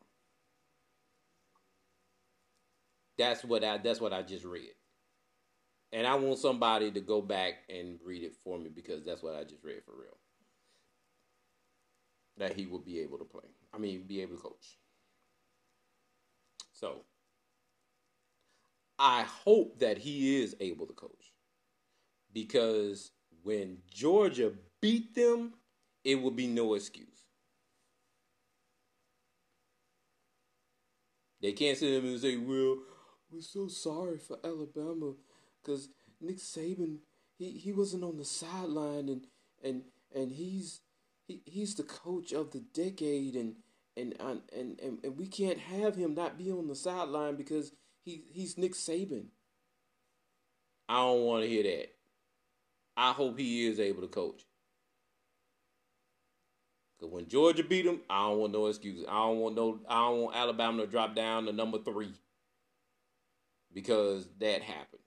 that's 3.18 3.44
what 3.44 3.62
i 3.62 3.76
that's 3.78 4.00
what 4.00 4.12
i 4.14 4.22
just 4.22 4.44
read 4.46 4.72
and 5.92 6.06
i 6.06 6.14
want 6.14 6.38
somebody 6.38 6.90
to 6.90 7.00
go 7.00 7.20
back 7.20 7.54
and 7.68 7.98
read 8.04 8.22
it 8.22 8.34
for 8.44 8.58
me 8.58 8.70
because 8.74 9.04
that's 9.04 9.22
what 9.22 9.34
i 9.34 9.42
just 9.44 9.62
read 9.62 9.82
for 9.84 9.92
real. 9.92 10.16
That 12.38 12.54
he 12.54 12.66
will 12.66 12.78
be 12.80 13.00
able 13.00 13.18
to 13.18 13.24
play. 13.24 13.48
I 13.74 13.78
mean 13.78 14.04
be 14.06 14.22
able 14.22 14.36
to 14.36 14.42
coach. 14.42 14.78
So 16.72 17.02
i 18.98 19.22
hope 19.22 19.78
that 19.80 19.98
he 19.98 20.42
is 20.42 20.56
able 20.60 20.86
to 20.86 20.94
coach. 20.94 21.32
Because 22.32 23.10
when 23.42 23.78
Georgia 23.90 24.52
beat 24.80 25.14
them, 25.14 25.52
it 26.04 26.16
will 26.16 26.30
be 26.30 26.46
no 26.46 26.74
excuse. 26.74 27.26
They 31.40 31.52
can't 31.52 31.76
sit 31.76 31.90
there 31.90 32.10
and 32.10 32.20
say, 32.20 32.36
"Well, 32.36 32.78
we're 33.30 33.42
so 33.42 33.68
sorry 33.68 34.18
for 34.18 34.38
Alabama 34.44 35.14
because 35.62 35.88
Nick 36.20 36.38
Saban 36.38 36.98
he, 37.38 37.50
he 37.52 37.72
wasn't 37.72 38.04
on 38.04 38.16
the 38.18 38.24
sideline 38.24 39.08
and 39.08 39.26
and 39.62 39.82
and 40.14 40.32
he's 40.32 40.80
he, 41.26 41.42
he's 41.44 41.74
the 41.74 41.82
coach 41.82 42.32
of 42.32 42.50
the 42.50 42.60
decade 42.60 43.34
and 43.34 43.56
and 43.96 44.14
and 44.20 44.42
and 44.52 44.98
and 45.02 45.16
we 45.16 45.26
can't 45.26 45.58
have 45.58 45.96
him 45.96 46.14
not 46.14 46.38
be 46.38 46.50
on 46.50 46.68
the 46.68 46.74
sideline 46.74 47.36
because 47.36 47.72
he 48.04 48.24
he's 48.30 48.58
Nick 48.58 48.74
Saban. 48.74 49.26
I 50.88 50.96
don't 50.96 51.22
want 51.22 51.42
to 51.44 51.48
hear 51.48 51.62
that. 51.62 51.88
I 52.96 53.12
hope 53.12 53.38
he 53.38 53.66
is 53.66 53.80
able 53.80 54.02
to 54.02 54.08
coach. 54.08 54.44
Cause 57.00 57.10
when 57.10 57.26
Georgia 57.26 57.64
beat 57.64 57.86
him, 57.86 58.00
I 58.08 58.28
don't 58.28 58.38
want 58.38 58.52
no 58.52 58.66
excuses. 58.66 59.04
I 59.08 59.26
don't 59.26 59.38
want 59.38 59.56
no. 59.56 59.80
I 59.88 60.08
don't 60.08 60.20
want 60.22 60.36
Alabama 60.36 60.82
to 60.82 60.90
drop 60.90 61.16
down 61.16 61.46
to 61.46 61.52
number 61.52 61.78
three 61.78 62.12
because 63.72 64.28
that 64.38 64.62
happened. 64.62 65.01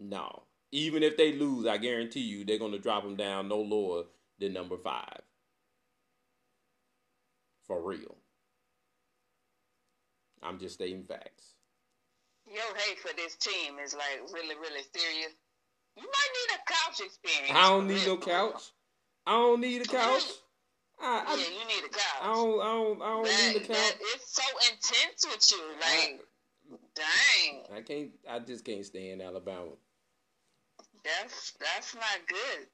No, 0.00 0.44
even 0.72 1.02
if 1.02 1.16
they 1.16 1.32
lose, 1.32 1.66
I 1.66 1.76
guarantee 1.76 2.20
you 2.20 2.44
they're 2.44 2.58
going 2.58 2.72
to 2.72 2.78
drop 2.78 3.02
them 3.02 3.16
down 3.16 3.48
no 3.48 3.60
lower 3.60 4.04
than 4.38 4.54
number 4.54 4.78
five. 4.78 5.20
For 7.66 7.80
real. 7.82 8.16
I'm 10.42 10.58
just 10.58 10.74
stating 10.74 11.04
facts. 11.04 11.54
Your 12.46 12.62
hate 12.76 12.98
for 12.98 13.14
this 13.14 13.36
team 13.36 13.74
is 13.84 13.94
like 13.94 14.32
really, 14.32 14.56
really 14.56 14.82
serious. 14.94 15.32
You 15.96 16.02
might 16.02 16.30
need 16.34 16.56
a 16.56 16.72
couch 16.72 17.06
experience. 17.06 17.52
I 17.54 17.68
don't 17.68 17.86
need 17.86 18.06
no 18.06 18.16
couch. 18.16 18.72
I 19.26 19.32
don't 19.32 19.60
need 19.60 19.82
a 19.82 19.84
couch. 19.84 20.24
I, 21.02 21.24
I, 21.26 21.34
yeah, 21.34 21.44
you 21.44 21.66
need 21.66 21.84
a 21.84 21.92
couch. 21.92 22.22
I 22.22 22.34
don't. 22.34 22.60
I 22.60 22.64
don't. 22.64 23.02
I 23.02 23.08
don't 23.08 23.24
that, 23.24 23.52
need 23.52 23.62
a 23.62 23.66
couch. 23.66 23.94
it's 24.14 24.34
so 24.34 24.42
intense 24.70 25.26
with 25.26 25.50
you, 25.52 25.64
like, 25.80 26.20
I, 26.72 26.76
dang. 26.94 27.78
I 27.78 27.82
can't. 27.82 28.10
I 28.28 28.38
just 28.40 28.64
can't 28.64 28.84
stand 28.84 29.22
Alabama. 29.22 29.70
That's 31.04 31.52
that's 31.52 31.94
not 31.94 32.28
good. 32.28 32.66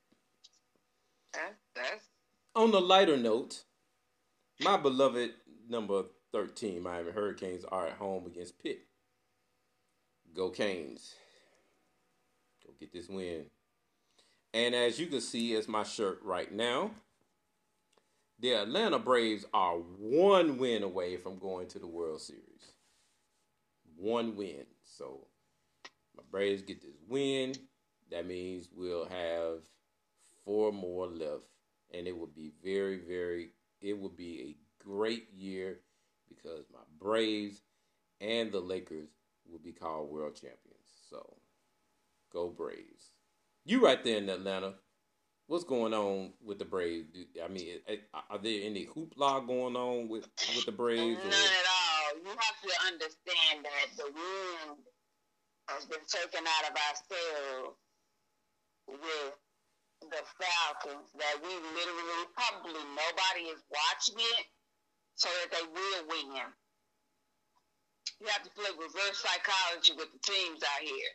That, 1.34 1.54
that's. 1.74 2.04
On 2.54 2.70
the 2.70 2.80
lighter 2.80 3.16
note, 3.16 3.64
my 4.60 4.76
beloved 4.76 5.30
number 5.68 6.04
thirteen 6.32 6.82
Miami 6.82 7.12
Hurricanes 7.12 7.64
are 7.64 7.88
at 7.88 7.94
home 7.94 8.26
against 8.26 8.62
Pitt. 8.62 8.80
Go 10.34 10.50
Canes. 10.50 11.14
Go 12.64 12.72
get 12.78 12.92
this 12.92 13.08
win. 13.08 13.46
And 14.54 14.74
as 14.74 14.98
you 14.98 15.06
can 15.06 15.20
see, 15.20 15.54
as 15.54 15.68
my 15.68 15.82
shirt 15.82 16.20
right 16.22 16.52
now 16.52 16.90
the 18.38 18.52
Atlanta 18.52 18.98
Braves 18.98 19.46
are 19.54 19.76
one 19.76 20.58
win 20.58 20.82
away 20.82 21.16
from 21.16 21.38
going 21.38 21.68
to 21.68 21.78
the 21.78 21.86
World 21.86 22.20
Series. 22.20 22.72
One 23.96 24.36
win. 24.36 24.66
So 24.84 25.26
my 26.14 26.22
Braves 26.30 26.62
get 26.62 26.82
this 26.82 26.96
win. 27.08 27.54
That 28.10 28.26
means 28.26 28.68
we'll 28.74 29.06
have 29.06 29.60
four 30.44 30.72
more 30.72 31.06
left. 31.06 31.44
And 31.92 32.06
it 32.06 32.16
will 32.16 32.26
be 32.26 32.52
very, 32.64 32.98
very, 32.98 33.50
it 33.80 33.98
will 33.98 34.10
be 34.10 34.40
a 34.40 34.84
great 34.84 35.32
year 35.32 35.80
because 36.28 36.64
my 36.72 36.80
Braves 37.00 37.62
and 38.20 38.50
the 38.50 38.60
Lakers 38.60 39.08
will 39.48 39.58
be 39.58 39.72
called 39.72 40.10
world 40.10 40.34
champions. 40.34 40.60
So 41.10 41.36
go 42.32 42.48
Braves. 42.48 43.10
You 43.64 43.84
right 43.84 44.02
there 44.02 44.18
in 44.18 44.28
Atlanta 44.28 44.74
what's 45.46 45.64
going 45.64 45.94
on 45.94 46.32
with 46.44 46.58
the 46.58 46.64
Braves? 46.64 47.08
I 47.42 47.48
mean, 47.48 47.78
eh, 47.88 47.94
eh, 47.94 48.20
are 48.30 48.38
there 48.38 48.60
any 48.64 48.86
hoopla 48.86 49.46
going 49.46 49.76
on 49.76 50.08
with 50.08 50.28
with 50.54 50.66
the 50.66 50.72
Braves? 50.72 51.18
None 51.18 51.26
or? 51.26 51.34
at 51.34 51.66
all. 51.70 52.18
You 52.18 52.30
have 52.30 52.60
to 52.62 52.86
understand 52.86 53.64
that 53.64 53.96
the 53.96 54.04
wind 54.04 54.78
has 55.68 55.84
been 55.86 56.04
taken 56.06 56.44
out 56.46 56.70
of 56.70 56.76
our 56.76 56.96
sails 57.08 57.76
with 58.88 59.34
the 60.08 60.22
Falcons. 60.38 61.10
That 61.18 61.36
we 61.42 61.50
literally, 61.50 62.26
probably 62.34 62.82
nobody 62.94 63.52
is 63.52 63.62
watching 63.68 64.18
it, 64.18 64.44
so 65.14 65.28
that 65.28 65.50
they 65.50 65.66
will 65.66 66.02
win. 66.08 66.46
You 68.20 68.26
have 68.32 68.42
to 68.44 68.50
play 68.56 68.70
reverse 68.78 69.20
psychology 69.20 69.92
with 69.92 70.08
the 70.10 70.22
teams 70.24 70.62
out 70.64 70.82
here. 70.82 71.12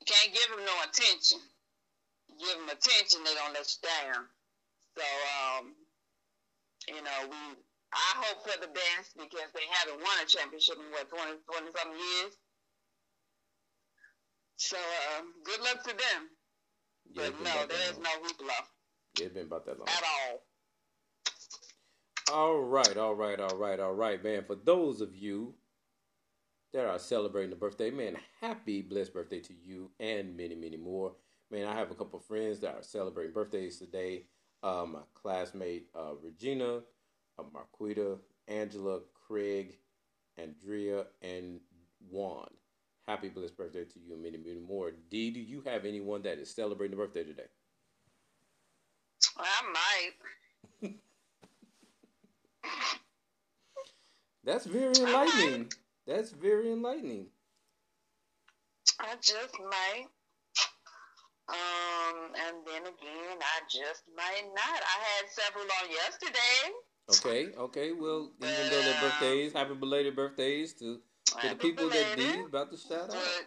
You 0.00 0.06
can't 0.06 0.34
give 0.34 0.56
them 0.56 0.66
no 0.66 0.76
attention 0.84 1.40
give 2.38 2.56
them 2.58 2.68
attention, 2.68 3.24
they're 3.24 3.38
gonna 3.38 3.54
let 3.56 3.68
you 3.68 3.80
down. 3.86 4.22
So, 4.96 5.04
um, 5.40 5.64
you 6.88 7.02
know, 7.02 7.18
we 7.30 7.40
I 7.94 8.12
hope 8.18 8.42
for 8.44 8.58
the 8.60 8.68
best 8.68 9.16
because 9.16 9.48
they 9.54 9.64
haven't 9.80 10.02
won 10.02 10.16
a 10.20 10.26
championship 10.26 10.76
in 10.76 10.90
what 10.92 11.08
20, 11.08 11.38
20 11.46 11.70
something 11.72 11.96
years. 11.96 12.34
So, 14.56 14.76
uh, 14.76 15.22
good 15.44 15.60
luck 15.62 15.84
to 15.84 15.94
them. 15.94 16.35
Yeah, 17.12 17.30
but 17.30 17.44
no, 17.44 17.66
there 17.66 17.90
is 17.90 17.98
no 17.98 18.10
hoopla. 18.24 18.66
Yeah, 19.18 19.26
it's 19.26 19.34
been 19.34 19.46
about 19.46 19.64
that 19.66 19.78
long. 19.78 19.88
At 19.88 20.02
all. 20.02 20.42
All 22.32 22.60
right, 22.60 22.96
all 22.96 23.14
right, 23.14 23.38
all 23.38 23.56
right, 23.56 23.78
all 23.78 23.94
right, 23.94 24.22
man. 24.22 24.44
For 24.46 24.56
those 24.56 25.00
of 25.00 25.14
you 25.14 25.54
that 26.72 26.84
are 26.84 26.98
celebrating 26.98 27.50
the 27.50 27.56
birthday, 27.56 27.90
man, 27.90 28.16
happy 28.40 28.82
blessed 28.82 29.14
birthday 29.14 29.40
to 29.40 29.54
you 29.54 29.90
and 30.00 30.36
many, 30.36 30.54
many 30.54 30.76
more. 30.76 31.12
Man, 31.50 31.66
I 31.66 31.74
have 31.74 31.90
a 31.90 31.94
couple 31.94 32.18
friends 32.18 32.60
that 32.60 32.74
are 32.74 32.82
celebrating 32.82 33.32
birthdays 33.32 33.78
today. 33.78 34.24
Uh, 34.62 34.84
my 34.86 34.98
classmate 35.14 35.86
uh, 35.94 36.14
Regina, 36.22 36.80
uh, 37.38 37.42
Marquita, 37.54 38.18
Angela, 38.48 39.00
Craig, 39.26 39.78
Andrea, 40.36 41.04
and 41.22 41.60
Juan. 42.10 42.48
Happy 43.06 43.28
blessed 43.28 43.56
birthday 43.56 43.84
to 43.84 44.00
you 44.00 44.14
and 44.14 44.22
many, 44.22 44.36
many 44.36 44.58
more. 44.60 44.90
Dee, 45.10 45.30
do 45.30 45.40
you 45.40 45.62
have 45.64 45.84
anyone 45.84 46.22
that 46.22 46.38
is 46.38 46.52
celebrating 46.52 46.94
a 46.94 46.96
birthday 46.96 47.22
today? 47.22 47.46
I 49.38 49.62
might. 50.82 50.92
That's 54.44 54.66
very 54.66 54.94
enlightening. 54.94 55.72
That's 56.06 56.30
very 56.30 56.72
enlightening. 56.72 57.26
I 59.00 59.14
just 59.20 59.54
might. 59.60 60.06
Um, 61.48 62.32
and 62.34 62.56
then 62.66 62.82
again, 62.82 63.38
I 63.40 63.60
just 63.70 64.02
might 64.16 64.42
not. 64.54 64.80
I 64.82 64.98
had 65.04 65.30
several 65.30 65.64
on 65.64 65.90
yesterday. 65.90 66.72
Okay, 67.08 67.54
okay. 67.56 67.92
Well, 67.92 68.32
even 68.42 68.70
though 68.70 68.82
they're 68.82 69.00
birthdays, 69.00 69.52
happy 69.52 69.74
belated 69.74 70.16
birthdays 70.16 70.72
to, 70.74 71.00
to 71.26 71.48
the 71.48 71.56
people 71.56 71.88
that 71.88 72.16
did 72.16 72.44
about 72.44 72.70
to 72.70 72.76
shout 72.76 73.10
out. 73.10 73.44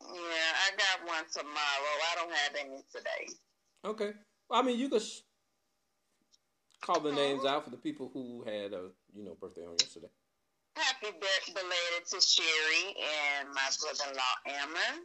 Yeah, 0.00 0.08
I 0.10 0.70
got 0.76 1.06
one 1.06 1.24
tomorrow. 1.32 1.92
I 2.10 2.14
don't 2.16 2.32
have 2.32 2.54
any 2.60 2.82
today. 2.92 3.32
Okay. 3.84 4.12
Well, 4.48 4.60
I 4.60 4.62
mean, 4.62 4.78
you 4.78 4.88
could 4.88 5.02
sh- 5.02 5.20
call 6.80 7.00
the 7.00 7.12
names 7.12 7.44
out 7.44 7.64
for 7.64 7.70
the 7.70 7.76
people 7.76 8.10
who 8.12 8.42
had 8.44 8.72
a 8.72 8.90
you 9.14 9.24
know 9.24 9.36
birthday 9.40 9.62
on 9.62 9.76
yesterday. 9.78 10.08
Happy 10.76 11.08
belated 11.12 12.06
to 12.10 12.20
Sherry 12.20 12.96
and 13.38 13.48
my 13.48 13.68
brother-in-law 13.80 14.58
Ammon. 14.62 15.04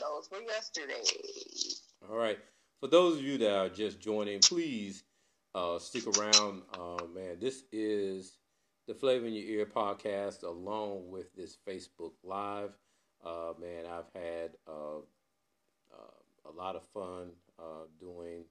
Those 0.00 0.30
were 0.30 0.42
yesterday. 0.42 1.02
All 2.08 2.16
right. 2.16 2.38
For 2.80 2.88
those 2.88 3.18
of 3.18 3.22
you 3.22 3.38
that 3.38 3.56
are 3.56 3.68
just 3.68 4.00
joining, 4.00 4.40
please 4.40 5.04
uh, 5.54 5.78
stick 5.78 6.04
around. 6.06 6.62
Uh, 6.74 7.04
man, 7.14 7.38
this 7.40 7.62
is 7.72 8.36
the 8.86 8.94
Flavor 8.94 9.26
in 9.26 9.34
Your 9.34 9.44
Ear 9.44 9.66
podcast 9.66 10.44
along 10.44 11.10
with 11.10 11.34
this 11.34 11.58
Facebook 11.68 12.12
Live. 12.22 12.70
Uh, 13.24 13.52
man, 13.60 13.84
I've 13.84 14.10
had 14.14 14.50
uh, 14.68 14.98
uh, 15.92 16.48
a 16.48 16.52
lot 16.56 16.76
of 16.76 16.84
fun 16.94 17.30
uh, 17.58 17.86
doing 17.98 18.44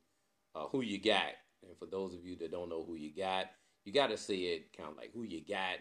Who 0.71 0.82
You 0.82 1.02
Got. 1.02 1.34
And 1.65 1.78
for 1.80 1.86
those 1.86 2.13
of 2.13 2.26
you 2.26 2.36
that 2.38 2.52
don't 2.52 2.69
know 2.69 2.84
who 2.84 2.95
you 2.95 3.12
got, 3.15 3.45
you 3.86 3.93
got 3.93 4.08
to 4.08 4.17
see 4.17 4.48
it 4.48 4.76
kind 4.76 4.89
of 4.89 4.98
like 4.98 5.12
who 5.13 5.24
you 5.24 5.41
got. 5.41 5.78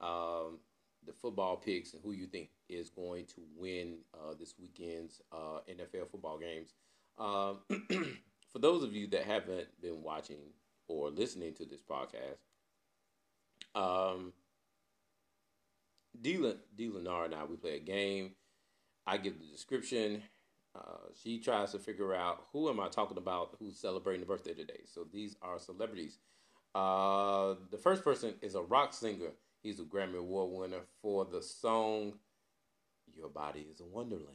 Um, 0.00 0.58
the 1.06 1.12
football 1.12 1.56
picks 1.56 1.92
and 1.92 2.02
who 2.02 2.12
you 2.12 2.26
think 2.26 2.48
is 2.68 2.90
going 2.90 3.26
to 3.26 3.42
win 3.56 3.98
uh, 4.14 4.34
this 4.38 4.54
weekend's 4.58 5.20
uh, 5.30 5.60
NFL 5.70 6.10
football 6.10 6.38
games. 6.38 6.74
Um, 7.16 7.58
for 8.52 8.58
those 8.58 8.82
of 8.82 8.92
you 8.92 9.06
that 9.08 9.22
haven't 9.22 9.68
been 9.80 10.02
watching 10.02 10.38
or 10.88 11.10
listening 11.10 11.54
to 11.54 11.64
this 11.64 11.82
podcast, 11.82 12.38
um, 13.74 14.32
D. 16.20 16.36
D. 16.76 16.88
Lennar 16.88 17.26
and 17.26 17.34
I, 17.34 17.44
we 17.44 17.56
play 17.56 17.76
a 17.76 17.80
game. 17.80 18.32
I 19.06 19.18
give 19.18 19.38
the 19.38 19.46
description. 19.46 20.22
Uh, 20.74 21.08
she 21.22 21.38
tries 21.38 21.72
to 21.72 21.78
figure 21.78 22.14
out 22.14 22.46
who 22.52 22.68
am 22.68 22.80
I 22.80 22.88
talking 22.88 23.18
about 23.18 23.56
who's 23.58 23.78
celebrating 23.78 24.20
the 24.20 24.26
birthday 24.26 24.54
today. 24.54 24.80
So 24.86 25.06
these 25.12 25.36
are 25.42 25.58
celebrities. 25.58 26.18
Uh, 26.74 27.54
the 27.70 27.78
first 27.78 28.02
person 28.02 28.34
is 28.42 28.56
a 28.56 28.62
rock 28.62 28.92
singer 28.92 29.30
He's 29.64 29.80
a 29.80 29.84
Grammy 29.84 30.18
Award 30.18 30.50
winner 30.52 30.82
for 31.00 31.24
the 31.24 31.40
song 31.40 32.12
Your 33.16 33.30
Body 33.30 33.66
is 33.72 33.80
a 33.80 33.86
Wonderland. 33.86 34.28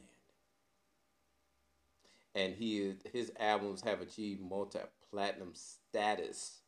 And 2.34 2.56
he 2.56 2.78
is, 2.78 2.96
his 3.12 3.32
albums 3.38 3.80
have 3.82 4.00
achieved 4.00 4.40
multi 4.42 4.80
platinum 5.08 5.52
status. 5.54 6.62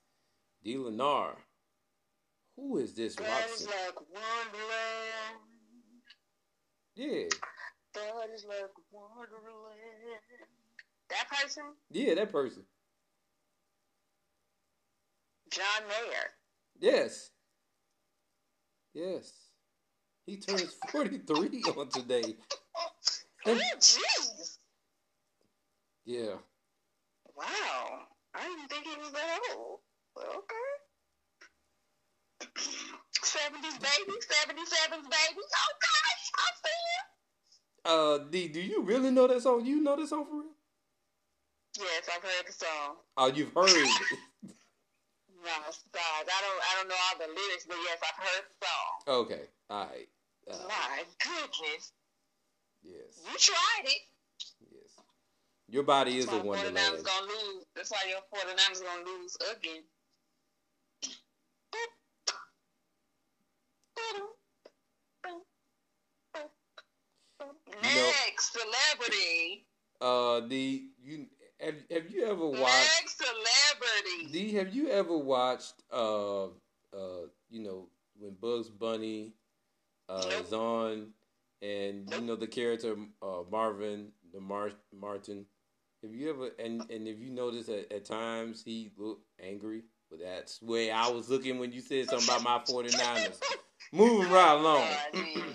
D. 0.62 0.76
Lennar, 0.76 1.34
who 2.56 2.78
is 2.78 2.94
this 2.94 3.18
like 3.18 3.28
Wonderland. 3.28 3.70
Yeah. 6.94 7.28
That 7.94 8.30
is 8.34 8.44
like 8.48 8.70
Wonderland. 8.90 9.76
That 11.10 11.28
person? 11.28 11.64
Yeah, 11.90 12.14
that 12.14 12.32
person. 12.32 12.62
John 15.50 15.86
Mayer. 15.88 16.30
Yes. 16.80 17.30
Yes. 18.94 19.32
He 20.26 20.36
turns 20.38 20.74
43 20.90 21.62
on 21.76 21.88
today. 21.88 22.36
Oh, 23.44 23.58
jeez. 23.80 24.58
Yeah. 26.04 26.34
Wow. 27.36 28.02
I 28.34 28.42
didn't 28.44 28.68
think 28.70 28.86
he 28.86 28.96
was 29.00 29.10
that 29.12 29.38
old. 29.56 29.80
Well, 30.14 30.26
okay. 30.28 30.71
70s 33.32 33.78
baby, 33.80 34.12
77s 34.20 35.08
baby. 35.08 35.42
Okay, 35.42 36.02
I 36.36 36.48
see 36.62 36.82
it. 36.98 37.04
Uh, 37.84 38.18
D, 38.30 38.48
do 38.48 38.60
you 38.60 38.82
really 38.82 39.10
know 39.10 39.26
that 39.26 39.42
song? 39.42 39.64
You 39.66 39.80
know 39.80 39.96
that 39.96 40.08
song 40.08 40.24
for 40.26 40.36
real? 40.36 40.52
Yes, 41.78 42.08
I've 42.14 42.22
heard 42.22 42.46
the 42.46 42.52
song. 42.52 42.96
Oh, 43.16 43.26
you've 43.32 43.52
heard 43.54 43.68
it. 43.70 43.88
No, 45.42 45.50
stars. 45.74 46.28
I 46.30 46.38
don't. 46.38 46.60
I 46.62 46.72
don't 46.78 46.86
know 46.88 46.94
all 47.10 47.18
the 47.18 47.26
lyrics, 47.26 47.66
but 47.66 47.76
yes, 47.82 47.98
I've 47.98 48.22
heard 48.22 48.44
the 48.46 48.54
song. 48.62 49.26
okay. 49.26 49.42
All 49.70 49.86
right. 49.90 50.08
Uh, 50.48 50.68
My 50.68 51.02
goodness, 51.18 51.90
yes. 52.84 53.18
you 53.26 53.34
tried 53.38 53.86
it. 53.90 54.02
Yes. 54.70 54.90
Your 55.68 55.82
body 55.82 56.18
is 56.18 56.26
That's 56.26 56.38
a 56.38 56.46
why 56.46 56.58
49ers 56.58 56.62
wonderland. 56.62 57.04
gonna 57.04 57.26
lose. 57.26 57.64
That's 57.74 57.90
why 57.90 58.02
your 58.06 58.22
49ers 58.30 58.82
gonna 58.86 59.02
lose 59.04 59.36
again. 59.50 59.82
Next 67.82 68.52
celebrity. 68.52 69.66
Uh, 70.00 70.40
D, 70.40 70.88
you 71.02 71.26
have 71.60 71.74
have 71.90 72.10
you 72.10 72.24
ever 72.24 72.46
watched? 72.48 72.62
Next 73.02 73.18
celebrity. 73.18 74.32
D, 74.32 74.52
have 74.54 74.74
you 74.74 74.88
ever 74.88 75.16
watched? 75.16 75.74
Uh, 75.92 76.46
uh, 76.46 77.26
you 77.50 77.60
know 77.62 77.88
when 78.18 78.34
Bugs 78.40 78.68
Bunny, 78.68 79.34
uh, 80.08 80.26
Nope. 80.30 80.44
is 80.44 80.52
on, 80.52 81.06
and 81.60 82.10
you 82.14 82.20
know 82.22 82.36
the 82.36 82.46
character 82.46 82.96
uh 83.22 83.42
Marvin 83.50 84.12
the 84.32 84.40
Mar- 84.40 84.70
Martin. 84.92 85.46
Have 86.02 86.14
you 86.14 86.30
ever 86.30 86.50
and 86.58 86.82
and 86.90 87.06
if 87.06 87.20
you 87.20 87.30
notice 87.30 87.68
at, 87.68 87.92
at 87.92 88.04
times 88.04 88.62
he 88.64 88.90
looked 88.96 89.26
angry, 89.40 89.82
but 90.12 90.20
that's 90.20 90.60
where 90.60 90.94
I 90.94 91.08
was 91.08 91.30
looking 91.30 91.58
when 91.58 91.72
you 91.72 91.80
said 91.80 92.06
something 92.06 92.28
about 92.28 92.42
my 92.42 92.58
49ers. 92.58 93.40
Moving 93.92 94.30
right 94.30 94.52
along. 94.52 94.86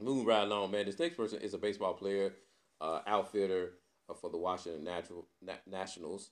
Moving 0.00 0.24
right 0.24 0.44
along, 0.44 0.70
man. 0.70 0.86
This 0.86 0.98
next 0.98 1.16
person 1.16 1.42
is 1.42 1.52
a 1.52 1.58
baseball 1.58 1.92
player, 1.92 2.32
uh, 2.80 3.00
outfielder 3.06 3.72
uh, 4.08 4.14
for 4.14 4.30
the 4.30 4.38
Washington 4.38 4.84
Natural 4.84 5.26
Na- 5.42 5.52
Nationals. 5.70 6.30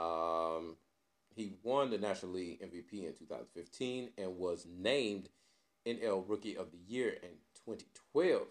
Um, 0.00 0.76
he 1.36 1.54
won 1.62 1.90
the 1.90 1.98
National 1.98 2.32
League 2.32 2.60
MVP 2.60 3.06
in 3.06 3.14
2015 3.14 4.10
and 4.18 4.36
was 4.36 4.66
named 4.68 5.28
NL 5.86 6.28
Rookie 6.28 6.56
of 6.56 6.72
the 6.72 6.78
Year 6.92 7.10
in 7.22 7.30
2012. 7.66 8.42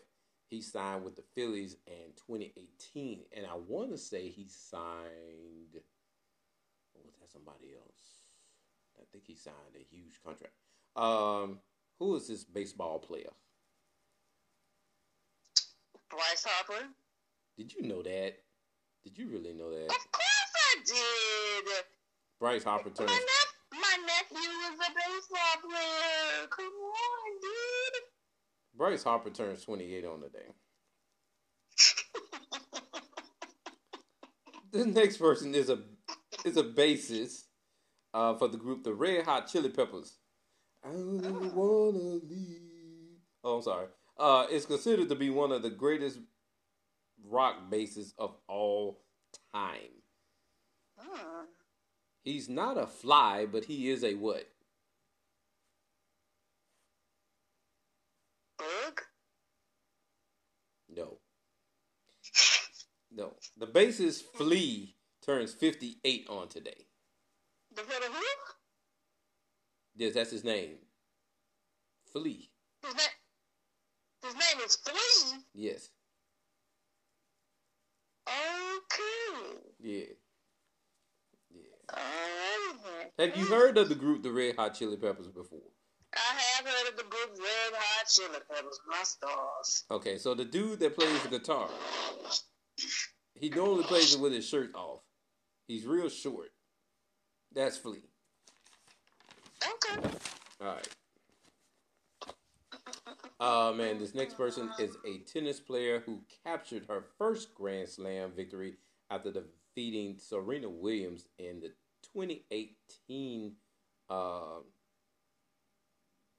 He 0.50 0.62
signed 0.62 1.04
with 1.04 1.18
the 1.18 1.24
Phillies 1.36 1.76
in 1.86 2.14
2018, 2.26 3.20
and 3.36 3.46
I 3.46 3.56
want 3.56 3.92
to 3.92 3.98
say 3.98 4.30
he 4.30 4.48
signed. 4.48 5.82
Was 7.06 7.16
that 7.20 7.32
somebody 7.32 7.74
else? 7.76 8.24
I 9.00 9.04
think 9.12 9.26
he 9.28 9.36
signed 9.36 9.76
a 9.76 9.86
huge 9.96 10.20
contract. 10.24 10.54
Um, 10.96 11.60
who 12.00 12.16
is 12.16 12.28
this 12.28 12.44
baseball 12.44 13.00
player? 13.00 13.30
Bryce 16.10 16.46
Harper. 16.48 16.86
Did 17.58 17.74
you 17.74 17.84
know 17.84 18.02
that? 18.02 18.34
Did 19.04 19.18
you 19.18 19.28
really 19.30 19.54
know 19.54 19.72
that? 19.72 19.86
Of 19.86 20.12
course 20.12 20.54
I 20.56 20.76
did. 20.86 21.66
Bryce 22.40 22.64
Harper 22.64 22.90
turns. 22.90 23.10
My, 23.10 23.16
nep- 23.16 23.82
my 23.82 23.98
nephew 24.06 24.50
was 24.50 24.80
a 24.80 24.92
baseball 24.94 25.70
player. 25.70 26.48
Come 26.50 26.66
on, 26.66 27.42
dude. 27.42 28.04
Bryce 28.76 29.04
Harper 29.04 29.30
turns 29.30 29.64
28 29.64 30.06
on 30.06 30.22
the 30.22 30.30
day. 30.30 30.48
The 34.72 34.86
next 34.86 35.18
person 35.18 35.56
is 35.56 35.70
a 35.70 35.80
is 36.46 36.58
a 36.58 36.64
bassist 36.64 37.44
uh, 38.14 38.36
for 38.36 38.48
the 38.48 38.58
group 38.58 38.84
the 38.84 38.94
Red 38.94 39.26
Hot 39.26 39.48
Chili 39.48 39.70
Peppers. 39.70 40.18
I 40.84 40.90
don't 40.90 41.54
wanna 41.54 42.20
leave. 42.24 43.20
Oh, 43.44 43.58
I'm 43.58 43.62
sorry. 43.62 43.88
Uh, 44.18 44.48
it's 44.50 44.66
considered 44.66 45.10
to 45.10 45.16
be 45.16 45.30
one 45.30 45.52
of 45.52 45.62
the 45.62 45.70
greatest 45.70 46.20
rock 47.24 47.70
bassists 47.70 48.14
of 48.18 48.36
all 48.48 49.02
time. 49.54 50.02
Hmm. 50.98 51.46
He's 52.24 52.50
not 52.50 52.78
a 52.78 52.88
fly, 52.88 53.46
but 53.46 53.66
he 53.66 53.90
is 53.90 54.04
a 54.04 54.16
what? 54.16 54.48
Bug? 58.58 59.02
No. 60.90 61.20
No. 63.12 63.34
The 63.58 63.68
bassist 63.68 64.24
Flea 64.36 64.97
turns 65.28 65.54
58 65.54 66.28
on 66.30 66.48
today. 66.48 66.86
The 67.76 67.82
little 67.82 68.14
who? 68.14 68.24
Yes, 69.96 70.14
that's 70.14 70.32
his 70.32 70.44
name. 70.44 70.78
Flea. 72.12 72.50
His, 72.84 72.96
na- 72.96 74.28
his 74.28 74.34
name 74.34 74.66
is 74.66 74.76
Flea. 74.78 75.40
Yes. 75.54 75.90
Okay. 78.28 79.58
Yeah. 79.80 80.06
Yeah. 81.54 81.98
Have 83.26 83.38
you 83.38 83.46
heard 83.46 83.78
of 83.78 83.90
the 83.90 83.96
group 83.96 84.24
the 84.24 84.32
Red 84.32 84.56
Hot 84.56 84.76
Chili 84.76 84.98
Peppers 84.98 85.28
before? 85.28 85.60
I 86.16 86.20
have 86.20 86.66
heard 86.66 86.90
of 86.92 86.98
the 86.98 87.04
group 87.04 87.30
Red 87.38 87.74
Hot 87.74 88.08
Chili 88.08 88.40
Peppers. 88.50 88.80
My 88.88 89.04
stars. 89.04 89.84
Okay, 89.92 90.18
so 90.18 90.34
the 90.34 90.46
dude 90.46 90.80
that 90.80 90.96
plays 90.98 91.22
the 91.24 91.30
guitar, 91.30 91.70
he 93.36 93.50
normally 93.50 93.84
plays 93.84 94.14
it 94.16 94.22
with 94.22 94.34
his 94.34 94.48
shirt 94.48 94.74
off. 94.76 95.02
He's 95.68 95.86
real 95.86 96.10
short. 96.10 96.50
That's 97.54 97.78
Flea. 97.78 98.02
Okay. 99.62 100.10
All 100.62 100.68
right. 100.68 100.88
Uh, 103.40 103.72
man, 103.76 104.00
this 104.00 104.16
next 104.16 104.36
person 104.36 104.70
is 104.80 104.98
a 105.06 105.20
tennis 105.32 105.60
player 105.60 106.02
who 106.06 106.22
captured 106.44 106.86
her 106.88 107.04
first 107.18 107.54
Grand 107.54 107.88
Slam 107.88 108.32
victory 108.36 108.76
after 109.12 109.32
defeating 109.32 110.18
Serena 110.18 110.70
Williams 110.70 111.26
in 111.38 111.60
the 111.60 111.72
2018 112.14 113.54
uh, 114.10 114.42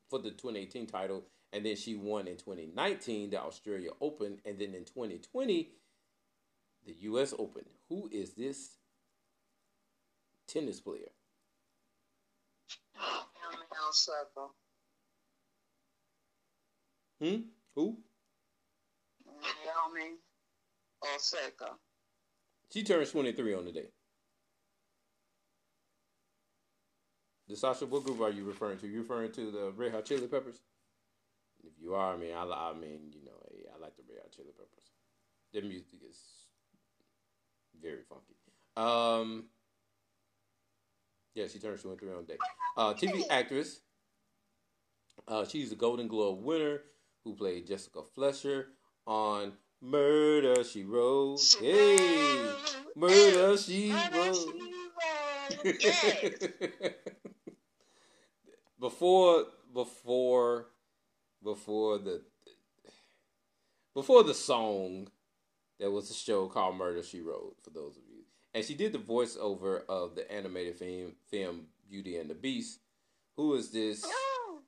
for 0.09 0.19
the 0.19 0.31
2018 0.31 0.87
title, 0.87 1.25
and 1.53 1.65
then 1.65 1.77
she 1.77 1.95
won 1.95 2.27
in 2.27 2.37
2019 2.37 3.31
the 3.31 3.41
Australia 3.41 3.91
Open, 4.01 4.39
and 4.45 4.59
then 4.59 4.75
in 4.75 4.85
2020 4.85 5.71
the 6.87 6.95
U.S. 7.01 7.35
Open. 7.39 7.65
Who 7.89 8.09
is 8.11 8.33
this 8.33 8.78
tennis 10.49 10.81
player? 10.81 11.11
Naomi 12.97 13.67
Osaka. 13.89 14.47
Hmm? 17.21 17.37
Who? 17.75 17.99
Naomi 19.27 20.17
Osaka. 21.15 21.73
She 22.73 22.83
turns 22.83 23.13
23 23.13 23.55
on 23.55 23.65
the 23.65 23.73
day. 23.73 23.89
The 27.49 27.57
Sasha, 27.57 27.87
what 27.87 28.05
group 28.05 28.21
are 28.21 28.31
you 28.31 28.45
referring 28.45 28.79
to? 28.79 28.87
You 28.87 28.99
referring 28.99 29.33
to 29.33 29.51
the 29.51 29.73
Red 29.75 29.93
Hot 29.93 30.05
Chili 30.05 30.27
Peppers? 30.27 30.61
If 31.65 31.73
you 31.81 31.95
are, 31.95 32.15
I 32.15 32.17
mean, 32.19 32.35
I, 32.35 32.43
I 32.43 32.75
mean, 32.75 33.11
you 33.13 33.25
know, 33.25 33.33
hey, 33.51 33.65
I 33.75 33.81
like 33.81 33.97
the 33.97 34.03
Red 34.09 34.21
Hot 34.23 34.33
Chili 34.33 34.51
Peppers. 34.53 34.93
Their 35.53 35.63
music 35.63 36.01
is 36.09 36.19
very 37.81 38.03
funky. 38.07 38.35
Um, 38.77 39.45
yeah, 41.39 41.47
she 41.47 41.61
turns 41.61 41.83
23 41.83 42.11
on 42.11 42.17
the 42.27 42.33
day. 42.33 42.39
Uh, 42.77 42.95
TV 42.95 43.23
actress. 43.31 43.81
Uh, 45.29 45.45
she's 45.45 45.71
a 45.71 45.77
Golden 45.77 46.09
Globe 46.09 46.43
winner 46.43 46.81
who 47.23 47.35
played 47.35 47.67
Jessica 47.67 48.03
Fletcher 48.03 48.71
on 49.07 49.53
Murder 49.81 50.65
She 50.65 50.83
Wrote. 50.83 51.41
Hey, 51.61 52.51
Murder 52.97 53.57
She 53.57 53.93
Wrote. 54.13 54.55
Before 58.81 59.45
before 59.75 60.67
before 61.43 61.99
the 61.99 62.23
before 63.93 64.23
the 64.23 64.35
song 64.35 65.09
there 65.81 65.91
was 65.91 66.11
a 66.11 66.15
show 66.15 66.47
called 66.47 66.77
Murder 66.77 67.03
She 67.03 67.21
Wrote 67.21 67.57
for 67.63 67.71
those 67.71 67.97
of 67.97 68.03
you 68.08 68.08
and 68.59 68.67
she 68.67 68.75
did 68.75 68.93
the 68.93 68.99
voiceover 68.99 69.83
of 69.89 70.17
the 70.17 70.31
animated 70.33 70.75
film 70.75 71.13
film 71.31 71.67
Beauty 71.89 72.17
and 72.17 72.29
the 72.29 72.35
Beast 72.35 72.81
who 73.37 73.55
is 73.55 73.71
this 73.71 74.05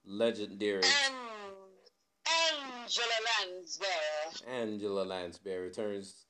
legendary 0.07 0.83
And 0.85 1.15
Angela 2.85 3.19
Lansbury. 3.51 3.91
Angela 4.49 5.03
Lansbury 5.03 5.71
turns 5.73 6.25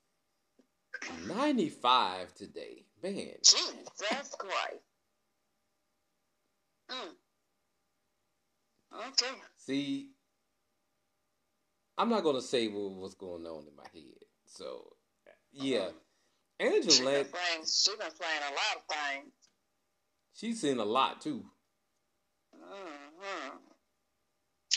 95 1.27 2.35
today 2.35 2.87
man 3.03 3.35
Jesus 3.43 4.35
Christ. 4.39 4.83
Mm. 6.91 7.15
Okay. 9.09 9.39
See, 9.59 10.09
I'm 11.99 12.09
not 12.09 12.25
gonna 12.25 12.41
say 12.41 12.69
what, 12.69 12.93
what's 12.93 13.15
going 13.15 13.47
on 13.47 13.67
in 13.69 13.77
my 13.77 13.85
head. 13.93 14.25
So, 14.47 14.97
yeah, 15.53 15.91
Angela 16.61 16.91
She 16.93 17.03
been 17.03 17.27
playing. 17.33 17.65
She 17.67 17.91
been 17.93 18.13
playing 18.21 18.43
a 18.49 18.53
lot 18.53 18.77
of 18.77 18.83
things. 18.95 19.33
she's 20.35 20.61
seen 20.61 20.79
a 20.79 20.85
lot 20.85 21.21
too. 21.21 21.45
Mm-hmm. 22.55 23.57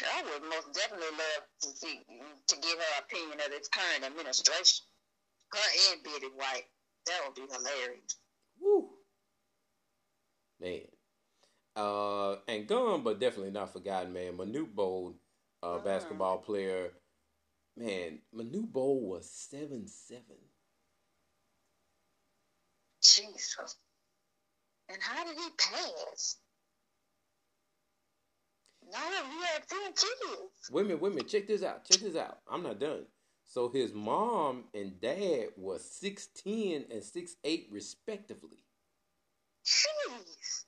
I 0.06 0.24
would 0.24 0.50
most 0.50 0.74
definitely 0.74 1.08
love 1.12 1.46
to 1.62 1.68
see 1.78 2.00
to 2.48 2.56
get 2.56 2.78
her 2.78 3.04
opinion 3.04 3.40
of 3.46 3.52
this 3.52 3.68
current 3.68 4.04
administration. 4.06 4.86
Her 5.54 5.94
and 5.94 6.04
Betty 6.04 6.28
White. 6.36 6.64
That 7.06 7.20
would 7.26 7.36
be 7.36 7.42
hilarious. 7.54 8.16
Woo, 8.60 8.90
man. 10.60 10.82
Uh, 11.76 12.38
and 12.48 12.68
gone, 12.68 13.04
but 13.04 13.20
definitely 13.20 13.52
not 13.52 13.74
forgotten, 13.74 14.14
man. 14.14 14.38
Manute 14.38 14.74
Bol, 14.74 15.16
uh, 15.62 15.80
Mhm. 15.80 15.84
basketball 15.84 16.38
player. 16.40 16.94
Man, 17.76 18.22
Manute 18.34 18.72
Bol 18.72 19.02
was 19.02 19.30
seven 19.30 19.88
seven. 19.88 20.38
Jesus. 23.04 23.78
And 24.90 25.02
how 25.02 25.24
did 25.26 25.38
he 25.38 25.50
pass? 25.58 26.38
No, 28.92 29.00
he 29.00 29.46
had 29.46 29.68
kids. 29.96 30.70
Women, 30.72 31.00
women, 31.00 31.28
check 31.28 31.48
this 31.48 31.64
out. 31.64 31.86
Check 31.86 32.02
this 32.02 32.16
out. 32.16 32.40
I'm 32.50 32.64
not 32.64 32.80
done. 32.80 33.06
So 33.46 33.70
his 33.70 33.94
mom 33.94 34.66
and 34.74 35.00
dad 35.02 35.50
was 35.58 35.84
six 35.84 36.28
ten 36.28 36.86
and 36.92 37.04
six 37.04 37.36
eight 37.44 37.68
respectively. 37.72 38.64
Jeez. 39.66 40.66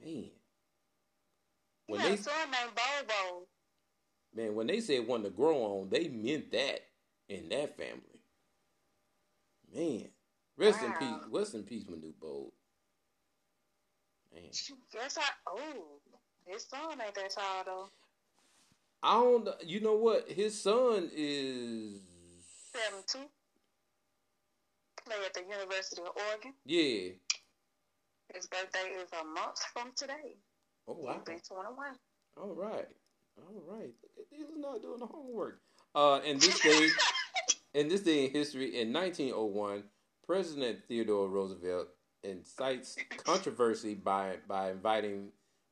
Man. 0.00 0.08
He 0.08 0.32
When 1.86 2.02
they 2.02 2.16
Bobo. 2.16 3.46
man, 4.34 4.54
when 4.54 4.66
they 4.68 4.80
said 4.80 5.06
one 5.06 5.22
to 5.24 5.30
grow 5.30 5.58
on, 5.80 5.90
they 5.90 6.08
meant 6.08 6.52
that 6.52 6.80
in 7.28 7.48
that 7.50 7.76
family. 7.76 8.19
Man. 9.74 10.08
Rest 10.56 10.82
in 10.82 10.92
peace. 10.94 11.24
Rest 11.30 11.54
in 11.54 11.62
peace, 11.62 11.84
Manute 11.84 12.18
Bol. 12.20 12.52
Man. 14.34 14.50
Guess 14.92 15.18
I. 15.18 15.22
Oh, 15.48 15.58
his 16.46 16.64
son 16.64 17.00
ain't 17.04 17.14
that 17.14 17.30
tall 17.30 17.64
though. 17.64 17.88
I 19.02 19.14
don't 19.14 19.48
you 19.64 19.80
know 19.80 19.94
what? 19.94 20.30
His 20.30 20.60
son 20.60 21.10
is 21.14 22.00
Seven 22.72 23.00
two. 23.06 23.18
Play 25.04 25.16
at 25.24 25.34
the 25.34 25.40
University 25.40 26.02
of 26.02 26.10
Oregon. 26.28 26.52
Yeah. 26.66 27.12
His 28.34 28.46
birthday 28.46 28.90
is 29.02 29.08
a 29.20 29.24
month 29.24 29.58
from 29.72 29.92
today. 29.96 30.36
Oh 30.86 30.94
He'll 30.96 31.06
wow. 31.06 31.22
be 31.26 31.32
twenty 31.46 31.74
one. 31.74 31.96
All 32.36 32.54
right. 32.54 32.86
All 33.38 33.62
right. 33.68 33.90
Look 34.02 34.18
at 34.18 34.30
these 34.30 34.46
not 34.56 34.82
doing 34.82 34.98
the 34.98 35.06
homework. 35.06 35.60
Uh 35.94 36.20
and 36.26 36.40
this 36.40 36.60
day 36.60 36.88
in 37.74 37.88
this 37.88 38.00
day 38.02 38.24
in 38.26 38.30
history 38.30 38.80
in 38.80 38.92
1901, 38.92 39.84
President 40.26 40.80
Theodore 40.88 41.28
Roosevelt 41.28 41.88
incites 42.22 42.96
controversy 43.24 43.94
by 43.94 44.36
by 44.48 44.70
inviting 44.70 45.28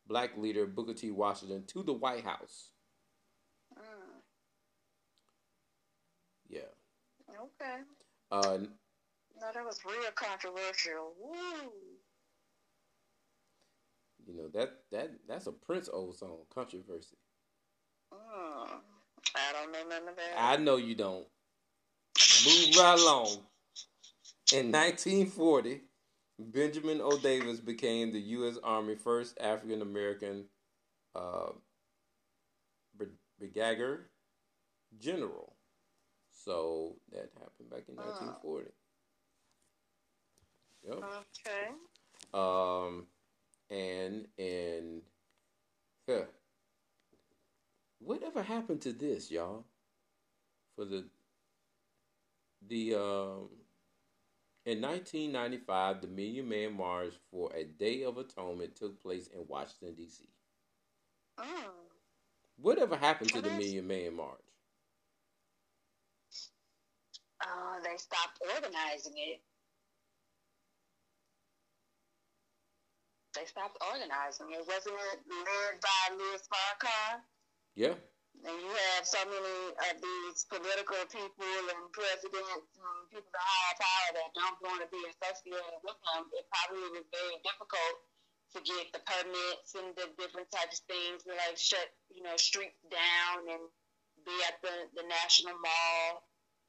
black 0.06 0.36
leader 0.36 0.66
Booker 0.66 0.94
T. 0.94 1.10
Washington 1.10 1.64
to 1.68 1.82
the 1.82 1.92
White 1.92 2.24
House. 2.24 2.70
Mm, 3.76 4.22
Yeah. 6.48 6.60
okay. 7.28 7.82
Uh 8.30 8.58
No, 9.40 9.46
that 9.52 9.64
was 9.64 9.80
real 9.84 10.10
controversial. 10.14 11.14
Woo. 11.20 11.72
you 14.26 14.34
know 14.36 14.48
that 14.54 14.82
that 14.90 15.10
that's 15.28 15.46
a 15.46 15.52
Prince 15.52 15.88
old 15.92 16.16
song, 16.16 16.38
controversy. 16.52 17.16
Mm, 18.12 18.80
I 19.34 19.52
don't 19.52 19.72
know 19.72 19.84
none 19.88 20.08
of 20.08 20.16
that. 20.16 20.34
I 20.36 20.56
know 20.56 20.76
you 20.76 20.94
don't. 20.94 21.26
Move 22.44 22.76
right 22.76 22.98
along. 22.98 23.38
In 24.52 24.72
1940, 24.72 25.82
Benjamin 26.38 27.00
O. 27.02 27.18
Davis 27.18 27.60
became 27.60 28.12
the 28.12 28.20
U.S. 28.20 28.56
Army 28.62 28.94
first 28.94 29.38
African 29.40 29.82
American 29.82 30.44
uh, 31.14 31.50
brigadier 33.38 34.08
general. 34.98 35.56
So 36.30 36.96
that 37.12 37.30
happened 37.34 37.70
back 37.70 37.84
in 37.88 37.96
1940. 37.96 38.70
Yep. 40.86 40.96
okay. 40.96 41.68
Um, 42.32 43.06
and 43.70 44.26
and 44.38 45.02
huh, 46.08 46.24
whatever 47.98 48.42
happened 48.42 48.80
to 48.82 48.92
this, 48.92 49.30
y'all? 49.30 49.64
For 50.76 50.84
the 50.84 51.04
the 52.66 52.94
um 52.94 53.48
in 54.68 54.82
1995, 54.82 56.02
the 56.02 56.08
Million 56.08 56.46
Man 56.46 56.76
March 56.76 57.14
for 57.30 57.50
a 57.54 57.64
Day 57.64 58.02
of 58.02 58.18
Atonement 58.18 58.76
took 58.76 59.00
place 59.02 59.28
in 59.28 59.40
Washington 59.48 59.94
D.C. 59.94 60.28
Mm. 61.38 61.44
Whatever 62.60 62.96
happened 62.96 63.32
to 63.32 63.40
the 63.40 63.50
Million 63.50 63.86
Man 63.86 64.14
March? 64.14 64.38
Uh, 67.40 67.80
they 67.82 67.96
stopped 67.96 68.42
organizing 68.54 69.14
it. 69.16 69.40
They 73.34 73.46
stopped 73.46 73.78
organizing 73.90 74.48
it. 74.50 74.66
Wasn't 74.66 74.94
it 75.12 75.20
led 75.30 75.80
by 75.80 76.14
Louis 76.14 76.42
Farrakhan? 76.52 77.20
Yeah, 77.74 77.94
And 78.38 78.54
you 78.54 78.70
have 78.70 79.02
so 79.02 79.18
many 79.26 79.58
of 79.74 79.94
these 79.98 80.46
political 80.46 81.02
people 81.10 81.58
and 81.74 81.82
presidents 81.90 82.70
and 82.78 82.98
people 83.10 83.34
of 83.34 83.42
high 83.42 83.76
power 83.82 84.10
that 84.14 84.30
don't 84.38 84.58
want 84.62 84.80
to 84.84 84.88
be 84.94 85.02
associated 85.10 85.82
with 85.82 85.98
them. 86.06 86.30
It 86.38 86.46
probably 86.46 86.86
was 86.94 87.06
very 87.10 87.36
difficult 87.42 87.96
to 88.54 88.58
get 88.62 88.94
the 88.94 89.02
permits 89.02 89.74
and 89.74 89.90
the 89.98 90.06
different 90.16 90.48
types 90.54 90.80
of 90.80 90.86
things, 90.86 91.26
like 91.26 91.58
shut, 91.58 91.90
you 92.08 92.22
know, 92.22 92.38
streets 92.38 92.78
down 92.88 93.44
and 93.50 93.64
be 94.22 94.36
at 94.46 94.62
the, 94.62 94.86
the 94.94 95.04
National 95.04 95.58
Mall. 95.58 96.22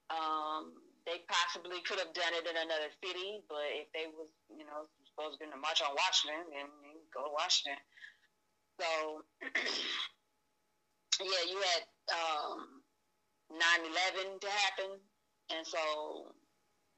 Um, 0.09 0.73
they 1.05 1.21
possibly 1.29 1.79
could 1.85 2.01
have 2.01 2.11
done 2.17 2.33
it 2.33 2.49
in 2.49 2.57
another 2.57 2.91
city, 2.99 3.45
but 3.47 3.63
if 3.77 3.87
they 3.93 4.09
was, 4.09 4.27
you 4.51 4.65
know, 4.65 4.89
supposed 5.05 5.39
to 5.39 5.47
March 5.55 5.85
on 5.85 5.95
Washington, 5.95 6.49
then 6.49 6.67
go 7.13 7.29
to 7.29 7.33
Washington. 7.33 7.79
So 8.79 9.23
yeah, 11.25 11.43
you 11.49 11.57
had 11.57 11.83
um, 12.15 12.81
9-11 13.51 14.41
to 14.41 14.47
happen, 14.47 14.91
and 15.55 15.65
so 15.65 16.33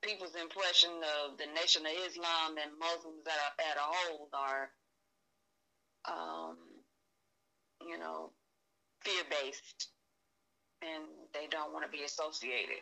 people's 0.02 0.36
impression 0.36 0.92
of 1.26 1.38
the 1.38 1.46
Nation 1.54 1.86
of 1.86 1.92
Islam 2.08 2.58
and 2.62 2.72
Muslims 2.80 3.26
at 3.28 3.34
a, 3.34 3.50
at 3.70 3.78
a 3.78 3.86
whole 3.86 4.30
are, 4.34 4.70
um, 6.10 6.58
you 7.88 7.98
know, 7.98 8.32
fear-based, 9.02 9.90
and 10.82 11.04
they 11.34 11.48
don't 11.50 11.74
want 11.74 11.86
to 11.86 11.92
be 11.92 12.04
associated. 12.04 12.82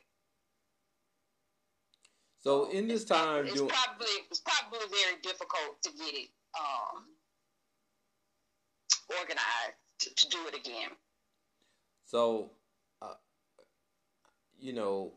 So 2.41 2.69
in 2.71 2.87
this 2.87 3.01
It's 3.01 3.11
time, 3.11 3.45
it's 3.47 3.59
probably 3.59 4.15
it's 4.31 4.39
probably 4.39 4.79
very 4.79 5.19
difficult 5.21 5.81
to 5.83 5.89
get 5.91 6.13
it 6.15 6.29
um, 6.57 7.03
organized 9.19 9.75
to, 9.99 10.15
to 10.15 10.29
do 10.29 10.37
it 10.47 10.55
again. 10.55 10.89
So, 12.09 12.49
uh, 13.03 13.13
you 14.59 14.73
know, 14.73 15.13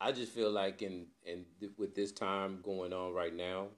I 0.00 0.12
just 0.12 0.32
feel 0.32 0.50
like 0.50 0.82
in 0.82 1.06
in 1.24 1.44
th- 1.60 1.72
with 1.78 1.94
this 1.94 2.12
time 2.12 2.60
going 2.62 2.92
on 2.92 3.12
right 3.14 3.34
now, 3.34 3.68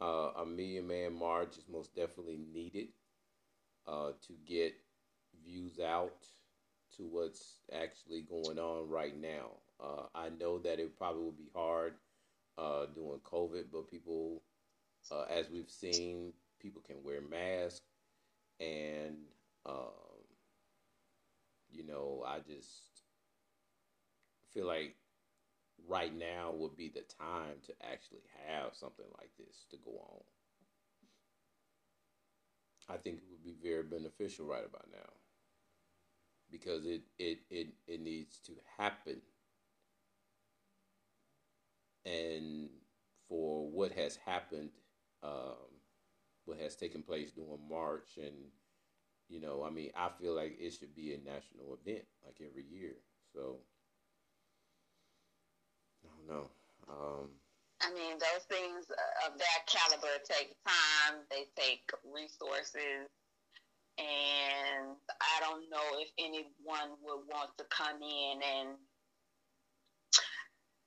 uh, 0.00 0.30
a 0.36 0.46
million 0.46 0.86
man 0.86 1.14
march 1.14 1.58
is 1.58 1.68
most 1.68 1.94
definitely 1.94 2.38
needed 2.52 2.88
uh, 3.86 4.12
to 4.26 4.34
get 4.46 4.74
views 5.44 5.80
out 5.80 6.26
to 6.96 7.04
what's 7.04 7.60
actually 7.72 8.22
going 8.22 8.58
on 8.58 8.88
right 8.88 9.16
now. 9.20 9.50
Uh, 9.82 10.04
I 10.14 10.30
know 10.30 10.58
that 10.60 10.80
it 10.80 10.96
probably 10.96 11.24
would 11.24 11.38
be 11.38 11.50
hard 11.54 11.94
uh, 12.58 12.86
during 12.94 13.20
COVID, 13.20 13.66
but 13.72 13.90
people, 13.90 14.42
uh, 15.10 15.24
as 15.30 15.50
we've 15.50 15.70
seen, 15.70 16.32
people 16.60 16.82
can 16.82 17.02
wear 17.04 17.20
masks 17.20 17.82
and 18.60 19.16
um, 19.66 20.24
you 21.70 21.84
know, 21.86 22.24
I 22.26 22.38
just 22.40 23.02
feel 24.52 24.66
like 24.66 24.94
right 25.88 26.14
now 26.16 26.52
would 26.54 26.76
be 26.76 26.88
the 26.88 27.02
time 27.02 27.56
to 27.66 27.72
actually 27.84 28.22
have 28.48 28.74
something 28.74 29.06
like 29.18 29.30
this 29.38 29.66
to 29.70 29.76
go 29.84 29.92
on. 29.92 30.22
I 32.88 32.96
think 32.98 33.16
it 33.18 33.24
would 33.30 33.44
be 33.44 33.56
very 33.62 33.82
beneficial 33.82 34.46
right 34.46 34.64
about 34.64 34.86
now 34.92 35.10
because 36.50 36.84
it 36.86 37.02
it 37.18 37.38
it, 37.50 37.68
it 37.86 38.00
needs 38.00 38.38
to 38.46 38.52
happen 38.78 39.20
and 42.04 42.68
for 43.28 43.68
what 43.70 43.92
has 43.92 44.16
happened, 44.16 44.70
um, 45.22 45.80
what 46.44 46.58
has 46.58 46.76
taken 46.76 47.02
place 47.02 47.30
during 47.32 47.58
March, 47.68 48.18
and 48.18 48.34
you 49.28 49.40
know, 49.40 49.64
I 49.64 49.70
mean, 49.70 49.90
I 49.96 50.10
feel 50.20 50.34
like 50.34 50.56
it 50.58 50.72
should 50.72 50.94
be 50.94 51.14
a 51.14 51.18
national 51.18 51.78
event 51.80 52.04
like 52.24 52.36
every 52.40 52.64
year. 52.64 52.92
So, 53.32 53.58
I 56.04 56.08
don't 56.08 56.28
know. 56.28 56.50
Um, 56.88 57.28
I 57.82 57.92
mean, 57.92 58.16
those 58.18 58.44
things 58.48 58.86
of 59.26 59.38
that 59.38 59.60
caliber 59.66 60.16
take 60.24 60.54
time. 60.64 61.20
They 61.30 61.44
take 61.56 61.90
resources. 62.04 63.08
And 63.98 64.96
I 65.20 65.36
don't 65.40 65.70
know 65.70 66.00
if 66.00 66.10
anyone 66.18 66.98
would 67.02 67.22
want 67.30 67.50
to 67.58 67.64
come 67.70 68.02
in 68.02 68.40
and 68.42 68.68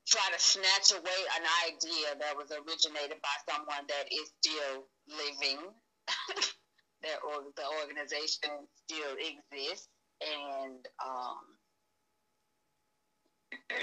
try 0.06 0.24
to 0.32 0.40
snatch 0.40 0.92
away 0.92 1.20
an 1.36 1.44
idea 1.68 2.16
that 2.20 2.36
was 2.36 2.50
originated 2.50 3.18
by 3.22 3.36
someone 3.52 3.84
that 3.88 4.08
is 4.10 4.30
still 4.40 4.84
living. 5.08 5.60
that 7.02 7.18
or 7.24 7.42
the 7.56 7.64
organization 7.82 8.50
still 8.84 9.14
exists, 9.18 9.88
and 10.20 10.86
um, 11.04 11.38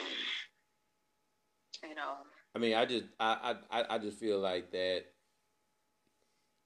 you 1.83 1.95
know. 1.95 2.17
I 2.55 2.59
mean, 2.59 2.75
I 2.75 2.85
just, 2.85 3.05
I, 3.19 3.55
I, 3.69 3.83
I 3.95 3.97
just 3.97 4.19
feel 4.19 4.39
like 4.39 4.71
that. 4.71 5.03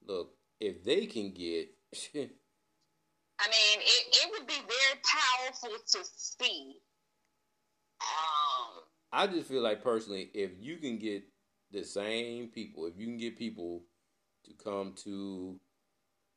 Look, 0.06 0.34
if 0.60 0.84
they 0.84 1.06
can 1.06 1.32
get. 1.32 1.68
I 3.42 3.46
mean, 3.48 3.80
it, 3.80 4.16
it 4.22 4.30
would 4.32 4.46
be 4.46 4.52
very 4.54 5.00
powerful 5.02 5.70
to 5.70 5.98
see. 6.14 6.74
Um, 8.00 8.82
I 9.12 9.26
just 9.26 9.48
feel 9.48 9.62
like 9.62 9.82
personally, 9.82 10.30
if 10.34 10.50
you 10.60 10.76
can 10.76 10.98
get 10.98 11.24
the 11.72 11.84
same 11.84 12.48
people, 12.48 12.86
if 12.86 12.98
you 12.98 13.06
can 13.06 13.16
get 13.16 13.38
people 13.38 13.84
to 14.44 14.52
come 14.62 14.94
to 15.04 15.58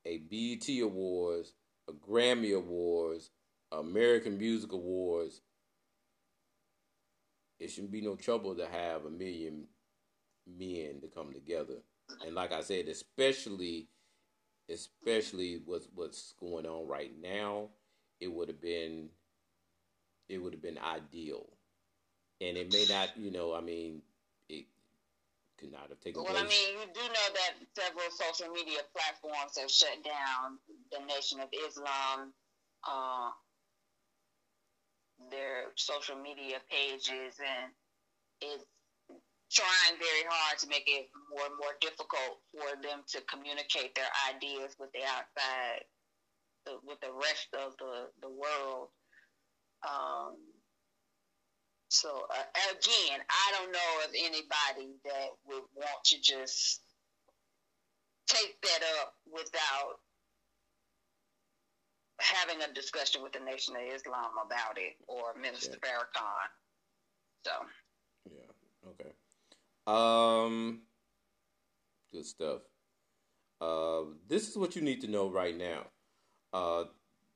a 0.06 0.18
BET 0.18 0.68
Awards, 0.82 1.54
a 1.90 1.94
Grammy 1.94 2.56
Awards, 2.56 3.32
American 3.72 4.38
Music 4.38 4.72
Awards, 4.72 5.42
it 7.60 7.70
shouldn't 7.70 7.92
be 7.92 8.02
no 8.02 8.16
trouble 8.16 8.56
to 8.56 8.68
have 8.68 9.06
a 9.06 9.10
million 9.10 9.66
men 10.46 11.00
to 11.02 11.08
come 11.08 11.34
together. 11.34 11.78
And 12.26 12.36
like 12.36 12.52
I 12.52 12.62
said, 12.62 12.88
especially 12.88 13.88
especially 14.70 15.62
what's 15.66 15.88
what's 15.94 16.34
going 16.40 16.66
on 16.66 16.88
right 16.88 17.12
now, 17.22 17.70
it 18.20 18.28
would 18.28 18.48
have 18.48 18.62
been 18.62 19.10
it 20.30 20.38
would 20.38 20.54
have 20.54 20.62
been 20.62 20.78
ideal 20.78 21.48
and 22.42 22.58
it 22.58 22.74
may 22.74 22.86
not, 22.90 23.18
you 23.18 23.32
know, 23.32 23.54
I 23.54 23.62
mean, 23.62 24.02
could 25.64 25.72
not 25.72 25.88
have 25.88 26.00
taken 26.04 26.20
well, 26.20 26.36
place. 26.36 26.44
Well, 26.44 26.52
I 26.52 26.52
mean, 26.52 26.84
you 26.84 26.88
do 26.92 27.04
know 27.08 27.28
that 27.40 27.56
several 27.72 28.12
social 28.12 28.52
media 28.52 28.84
platforms 28.92 29.56
have 29.56 29.72
shut 29.72 30.04
down 30.04 30.60
the 30.92 31.00
Nation 31.08 31.40
of 31.40 31.48
Islam, 31.56 32.36
uh, 32.84 33.32
their 35.32 35.72
social 35.80 36.20
media 36.20 36.60
pages, 36.68 37.40
and 37.40 37.72
it's 38.44 38.68
trying 39.48 39.96
very 40.02 40.26
hard 40.28 40.60
to 40.60 40.68
make 40.68 40.84
it 40.88 41.08
more 41.32 41.48
and 41.48 41.56
more 41.56 41.80
difficult 41.80 42.44
for 42.52 42.76
them 42.84 43.08
to 43.08 43.22
communicate 43.32 43.96
their 43.96 44.12
ideas 44.28 44.76
with 44.80 44.92
the 44.92 45.06
outside, 45.08 45.88
with 46.84 47.00
the 47.00 47.14
rest 47.14 47.48
of 47.56 47.78
the, 47.80 48.12
the 48.20 48.30
world. 48.30 48.92
Um, 49.88 50.36
so 51.94 52.10
uh, 52.10 52.72
again, 52.72 53.20
I 53.30 53.52
don't 53.54 53.72
know 53.72 53.92
of 54.04 54.10
anybody 54.16 54.98
that 55.06 55.30
would 55.46 55.64
want 55.76 56.04
to 56.06 56.20
just 56.20 56.82
take 58.28 58.60
that 58.64 58.80
up 59.00 59.14
without 59.32 60.00
having 62.20 62.64
a 62.64 62.74
discussion 62.74 63.22
with 63.22 63.34
the 63.34 63.40
Nation 63.40 63.76
of 63.76 63.82
Islam 63.94 64.32
about 64.44 64.78
it 64.78 64.96
or 65.08 65.40
Minister 65.40 65.78
yeah. 65.84 65.90
Farrakhan. 65.90 66.50
So. 67.46 67.52
Yeah. 68.32 68.90
Okay. 68.90 69.12
Um. 69.86 70.82
Good 72.12 72.26
stuff. 72.26 72.62
Uh, 73.62 74.02
this 74.28 74.50
is 74.50 74.58
what 74.58 74.76
you 74.76 74.82
need 74.82 75.02
to 75.02 75.08
know 75.08 75.30
right 75.30 75.56
now. 75.56 75.84
Uh, 76.54 76.86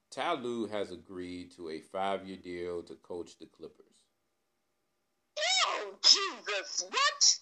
Ty 0.09 0.33
Lue 0.35 0.67
has 0.67 0.91
agreed 0.91 1.51
to 1.57 1.69
a 1.69 1.79
five-year 1.79 2.37
deal 2.37 2.83
to 2.83 2.95
coach 2.95 3.37
the 3.39 3.45
Clippers. 3.45 3.86
Oh, 5.67 5.93
Jesus, 6.03 6.85
what? 6.89 7.37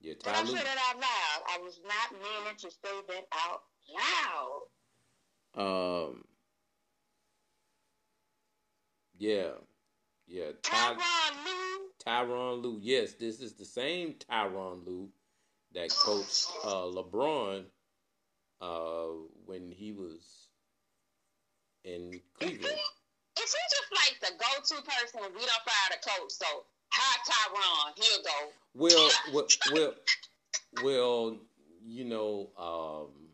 Yeah, 0.00 0.14
But 0.24 0.34
I 0.34 0.44
said 0.44 0.54
it 0.54 0.78
out 0.88 0.96
loud. 0.96 1.42
I 1.48 1.58
was 1.62 1.78
not 1.84 2.12
meaning 2.22 2.56
to 2.58 2.70
say 2.70 3.02
that 3.08 3.26
out 3.32 3.62
loud. 5.54 6.08
Um. 6.08 6.24
Yeah. 9.18 9.50
Yeah. 10.26 10.52
Ty- 10.62 10.94
Tyronn 10.94 11.44
Lue. 11.44 11.90
Tyronn 12.06 12.62
Lue. 12.62 12.78
Yes, 12.80 13.12
this 13.14 13.40
is 13.40 13.52
the 13.54 13.64
same 13.64 14.14
Tyronn 14.14 14.86
Lue 14.86 15.10
that 15.74 15.90
coached 15.90 16.48
uh, 16.64 16.84
LeBron 16.86 17.64
uh, 18.62 19.06
when 19.44 19.70
he 19.70 19.92
was 19.92 20.48
in 21.84 22.20
Cleveland 22.38 22.78
is 23.42 23.50
he 23.50 23.62
just 23.72 23.90
like 23.92 24.16
the 24.20 24.32
go-to 24.36 24.76
person 24.84 25.20
when 25.20 25.32
we 25.34 25.40
don't 25.40 25.64
fire 25.64 25.90
the 25.90 26.00
coach? 26.04 26.30
So 26.30 26.46
hi 26.92 27.16
Tyronn, 27.26 27.92
he'll 27.96 28.22
go. 28.22 28.38
Well, 28.74 29.10
well, 29.32 29.46
well, 29.72 29.94
well, 30.82 31.36
you 31.84 32.04
know, 32.04 32.50
um, 32.58 33.30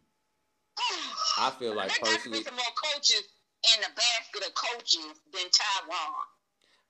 I 1.39 1.51
feel 1.59 1.75
like 1.75 1.89
there 1.89 2.13
personally, 2.15 2.43
some 2.43 2.55
more 2.55 2.65
coaches 2.95 3.23
in 3.75 3.83
the 3.83 3.89
basket 3.89 4.49
of 4.49 4.55
coaches 4.55 5.21
than 5.33 5.43
Tyronn. 5.43 6.15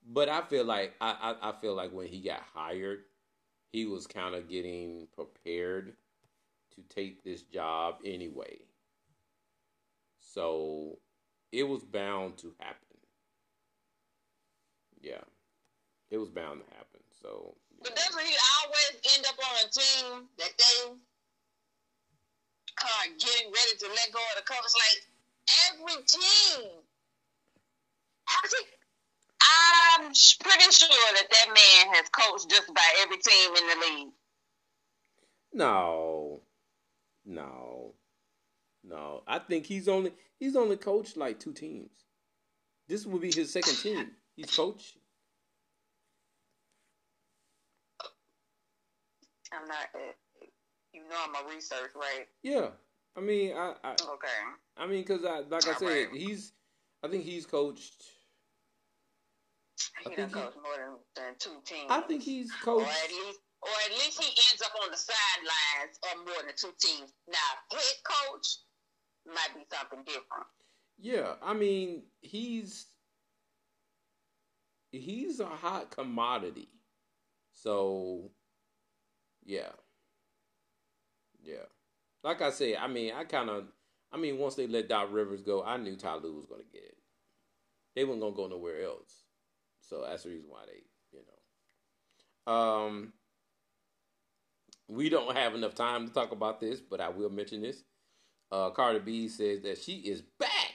But 0.08 0.28
I 0.28 0.42
feel 0.42 0.64
like 0.64 0.94
I, 1.00 1.34
I, 1.42 1.50
I 1.50 1.52
feel 1.60 1.74
like 1.74 1.92
when 1.92 2.06
he 2.06 2.20
got 2.20 2.42
hired, 2.54 3.00
he 3.72 3.86
was 3.86 4.06
kind 4.06 4.34
of 4.34 4.48
getting 4.48 5.08
prepared 5.14 5.94
to 6.76 6.94
take 6.94 7.24
this 7.24 7.42
job 7.42 7.96
anyway. 8.04 8.58
So 10.34 10.98
it 11.50 11.64
was 11.64 11.82
bound 11.82 12.38
to 12.38 12.52
happen. 12.58 12.85
Yeah, 15.06 15.22
it 16.10 16.18
was 16.18 16.30
bound 16.30 16.66
to 16.66 16.74
happen. 16.74 17.00
So, 17.22 17.54
but 17.80 17.94
doesn't 17.94 18.26
he 18.26 18.34
always 18.58 18.92
end 19.14 19.24
up 19.30 19.38
on 19.38 19.54
a 19.62 19.68
team 19.70 20.26
that 20.38 20.50
they 20.58 20.90
are 22.82 23.06
getting 23.14 23.52
ready 23.54 23.74
to 23.78 23.86
let 23.86 24.10
go 24.12 24.18
of 24.18 24.34
the 24.34 24.42
coach? 24.42 24.66
Like 24.74 25.06
every 25.70 26.02
team, 26.02 26.82
I 28.26 28.48
think 28.48 28.66
I'm 29.40 30.06
pretty 30.10 30.72
sure 30.72 31.08
that 31.14 31.30
that 31.30 31.46
man 31.54 31.94
has 31.94 32.08
coached 32.08 32.50
just 32.50 32.68
about 32.68 32.92
every 33.02 33.18
team 33.18 33.50
in 33.56 33.66
the 33.68 33.86
league. 33.86 34.12
No, 35.52 36.40
no, 37.24 37.94
no. 38.82 39.22
I 39.28 39.38
think 39.38 39.66
he's 39.66 39.86
only 39.86 40.14
he's 40.40 40.56
only 40.56 40.76
coached 40.76 41.16
like 41.16 41.38
two 41.38 41.52
teams. 41.52 41.90
This 42.88 43.06
will 43.06 43.20
be 43.20 43.30
his 43.30 43.52
second 43.52 43.76
team. 43.82 44.10
He's 44.36 44.54
coach. 44.54 44.94
I'm 49.52 49.66
not. 49.66 49.88
Uh, 49.94 49.98
you 50.92 51.02
know, 51.08 51.16
I'm 51.24 51.46
a 51.46 51.54
research, 51.54 51.90
right? 51.94 52.26
Yeah. 52.42 52.68
I 53.16 53.20
mean, 53.20 53.56
I. 53.56 53.74
I 53.82 53.92
okay. 53.92 54.28
I 54.76 54.86
mean, 54.86 55.02
because 55.02 55.24
I, 55.24 55.40
like 55.40 55.66
I 55.66 55.74
said, 55.74 55.86
right. 55.86 56.08
he's. 56.12 56.52
I 57.02 57.08
think 57.08 57.24
he's 57.24 57.46
coached. 57.46 58.02
He 60.04 60.10
I 60.10 60.14
think 60.14 60.28
he, 60.28 60.34
more 60.34 60.50
than, 60.76 60.96
than 61.14 61.34
two 61.38 61.56
teams. 61.64 61.86
I 61.88 62.00
think 62.00 62.22
he's 62.22 62.52
coached. 62.62 62.86
Or 62.86 62.90
at 62.90 63.10
least, 63.10 63.40
or 63.62 63.70
at 63.86 63.92
least 63.92 64.22
he 64.22 64.28
ends 64.28 64.62
up 64.62 64.72
on 64.82 64.90
the 64.90 64.96
sidelines 64.96 65.98
of 66.12 66.26
more 66.26 66.42
than 66.44 66.54
two 66.56 66.72
teams. 66.78 67.12
Now, 67.28 67.36
head 67.72 67.96
coach 68.04 68.58
might 69.26 69.54
be 69.54 69.64
something 69.72 70.04
different. 70.04 70.46
Yeah, 70.98 71.34
I 71.42 71.54
mean, 71.54 72.02
he's 72.20 72.86
he's 74.92 75.40
a 75.40 75.46
hot 75.46 75.90
commodity. 75.90 76.68
So, 77.52 78.30
yeah. 79.44 79.72
Yeah. 81.42 81.66
Like 82.22 82.42
I 82.42 82.50
said, 82.50 82.76
I 82.80 82.88
mean, 82.88 83.12
I 83.14 83.24
kind 83.24 83.50
of, 83.50 83.64
I 84.12 84.16
mean, 84.16 84.38
once 84.38 84.54
they 84.54 84.66
let 84.66 84.88
Doc 84.88 85.08
Rivers 85.10 85.42
go, 85.42 85.62
I 85.62 85.76
knew 85.76 85.96
Ty 85.96 86.16
Lue 86.16 86.34
was 86.34 86.46
going 86.46 86.62
to 86.62 86.72
get 86.72 86.82
it. 86.82 86.96
They 87.94 88.04
weren't 88.04 88.20
going 88.20 88.32
to 88.32 88.36
go 88.36 88.48
nowhere 88.48 88.82
else. 88.84 89.24
So 89.80 90.04
that's 90.06 90.24
the 90.24 90.30
reason 90.30 90.48
why 90.48 90.60
they, 90.66 90.82
you 91.12 91.24
know. 92.46 92.52
Um, 92.52 93.12
we 94.88 95.08
don't 95.08 95.36
have 95.36 95.54
enough 95.54 95.74
time 95.74 96.06
to 96.06 96.12
talk 96.12 96.32
about 96.32 96.60
this, 96.60 96.80
but 96.80 97.00
I 97.00 97.08
will 97.08 97.30
mention 97.30 97.62
this. 97.62 97.82
Uh, 98.50 98.70
Cardi 98.70 99.00
B 99.00 99.28
says 99.28 99.62
that 99.62 99.78
she 99.78 99.94
is 99.98 100.22
back 100.38 100.65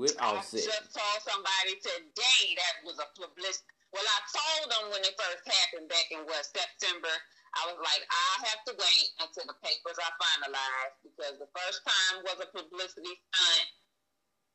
I 0.00 0.40
just 0.40 0.92
saw 0.96 1.10
somebody 1.28 1.76
today 1.84 2.42
that 2.56 2.74
was 2.88 2.96
a 2.96 3.08
public 3.20 3.52
Well, 3.92 4.00
I 4.06 4.18
told 4.32 4.64
them 4.72 4.84
when 4.96 5.04
it 5.04 5.12
first 5.12 5.44
happened 5.44 5.92
back 5.92 6.08
in 6.08 6.24
what 6.24 6.40
September. 6.48 7.12
I 7.52 7.68
was 7.68 7.76
like, 7.82 8.00
I 8.08 8.30
have 8.48 8.62
to 8.70 8.74
wait 8.78 9.08
until 9.20 9.44
the 9.50 9.58
papers 9.60 9.98
are 9.98 10.14
finalized 10.16 10.96
because 11.04 11.36
the 11.36 11.50
first 11.52 11.82
time 11.84 12.22
was 12.24 12.38
a 12.40 12.48
publicity 12.48 13.12
stunt. 13.28 13.68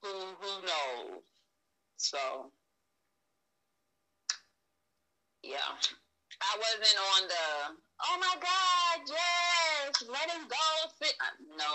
Who 0.02 0.14
who 0.42 0.52
knows? 0.66 1.22
So 1.98 2.50
yeah, 5.44 5.78
I 6.42 6.52
wasn't 6.58 7.00
on 7.14 7.22
the. 7.30 7.46
Oh 8.02 8.18
my 8.18 8.36
God! 8.42 8.98
Yes, 9.08 10.04
let 10.10 10.30
him 10.32 10.48
go. 10.50 10.66
Sit. 11.02 11.14
Uh, 11.22 11.38
no, 11.58 11.70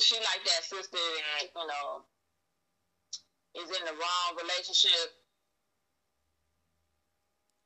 she 0.00 0.16
like 0.16 0.42
that 0.44 0.62
sister 0.64 0.96
that 0.96 1.42
you 1.54 1.66
know 1.66 2.04
is 3.56 3.68
in 3.68 3.84
the 3.84 3.92
wrong 3.92 4.30
relationship 4.40 5.10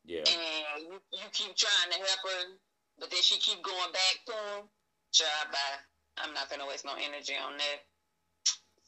Yeah. 0.05 0.25
and 0.27 0.83
you, 0.83 0.93
you 1.13 1.27
keep 1.33 1.55
trying 1.57 1.91
to 1.93 1.97
help 1.99 2.21
her, 2.25 2.59
but 2.99 3.11
then 3.11 3.21
she 3.23 3.39
keep 3.39 3.63
going 3.63 3.93
back 3.93 4.17
to 4.27 4.33
him. 4.33 4.65
Sure, 5.13 5.27
bye. 5.53 5.79
I'm 6.19 6.35
not 6.35 6.51
gonna 6.51 6.67
waste 6.67 6.85
no 6.85 6.93
energy 6.95 7.35
on 7.35 7.57
that. 7.57 7.81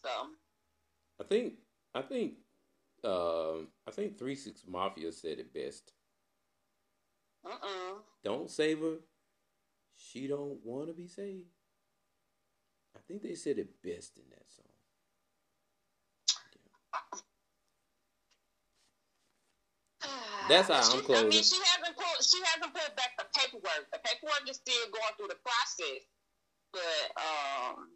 So 0.03 0.09
I 1.21 1.25
think 1.25 1.55
I 1.95 2.03
think 2.03 2.35
um 3.05 3.69
I 3.87 3.91
think 3.93 4.19
Three 4.19 4.35
Six 4.35 4.63
Mafia 4.67 5.13
said 5.13 5.39
it 5.39 5.53
best. 5.55 5.93
mm-mm. 7.47 7.99
Don't 8.25 8.51
save 8.51 8.81
her. 8.81 8.97
She 9.97 10.27
don't 10.27 10.59
want 10.65 10.89
to 10.89 10.95
be 10.95 11.07
saved. 11.07 11.54
I 13.05 13.13
think 13.13 13.23
they 13.23 13.35
said 13.37 13.59
it 13.59 13.83
best 13.83 14.19
in 14.19 14.25
that 14.31 14.47
song. 14.51 14.67
That's 20.49 20.69
how 20.69 20.93
I'm 20.95 21.03
She- 21.03 21.15
I 21.15 21.25
mean, 21.25 21.43
she 21.45 21.57
hasn't 21.59 21.97
put 21.97 22.25
she 22.25 22.39
hasn't 22.45 22.75
put 22.75 22.97
back 22.97 23.17
the 23.19 23.27
paperwork. 23.39 23.91
The 23.93 24.01
paperwork 24.05 24.49
is 24.51 24.57
still 24.57 24.87
going 24.91 25.15
through 25.19 25.29
the 25.29 25.41
process, 25.45 26.03
but 26.73 27.23
um. 27.23 27.91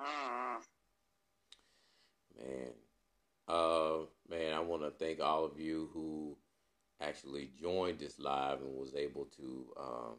mm, 0.00 0.62
Man, 2.38 2.72
uh, 3.48 3.98
man, 4.30 4.54
I 4.54 4.60
want 4.60 4.82
to 4.82 4.90
thank 4.92 5.20
all 5.20 5.44
of 5.44 5.60
you 5.60 5.90
who 5.94 6.36
actually 7.00 7.50
joined 7.60 8.00
this 8.00 8.18
live 8.18 8.60
and 8.62 8.76
was 8.76 8.94
able 8.94 9.26
to 9.38 9.66
um, 9.80 10.16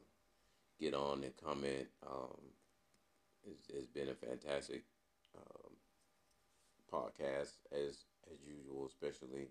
get 0.80 0.94
on 0.94 1.24
and 1.24 1.34
comment. 1.44 1.88
Um, 2.06 2.38
it's, 3.46 3.70
it's 3.70 3.88
been 3.88 4.10
a 4.10 4.14
fantastic 4.14 4.84
um, 5.36 5.74
podcast 6.92 7.54
as 7.72 8.06
as 8.32 8.38
usual, 8.46 8.88
especially 8.88 9.50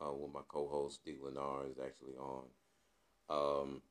uh, 0.00 0.12
when 0.12 0.32
my 0.32 0.40
co-host 0.48 1.04
D. 1.04 1.16
Lenar 1.22 1.70
is 1.70 1.78
actually 1.78 2.14
on. 2.18 2.44
Um, 3.28 3.82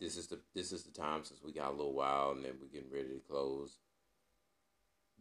this 0.00 0.16
is 0.16 0.26
the 0.26 0.40
this 0.54 0.72
is 0.72 0.84
the 0.84 0.92
time 0.92 1.24
since 1.24 1.40
we 1.42 1.52
got 1.52 1.70
a 1.70 1.76
little 1.76 1.94
while 1.94 2.32
and 2.32 2.44
then 2.44 2.52
we're 2.60 2.68
getting 2.68 2.92
ready 2.92 3.08
to 3.08 3.20
close 3.28 3.78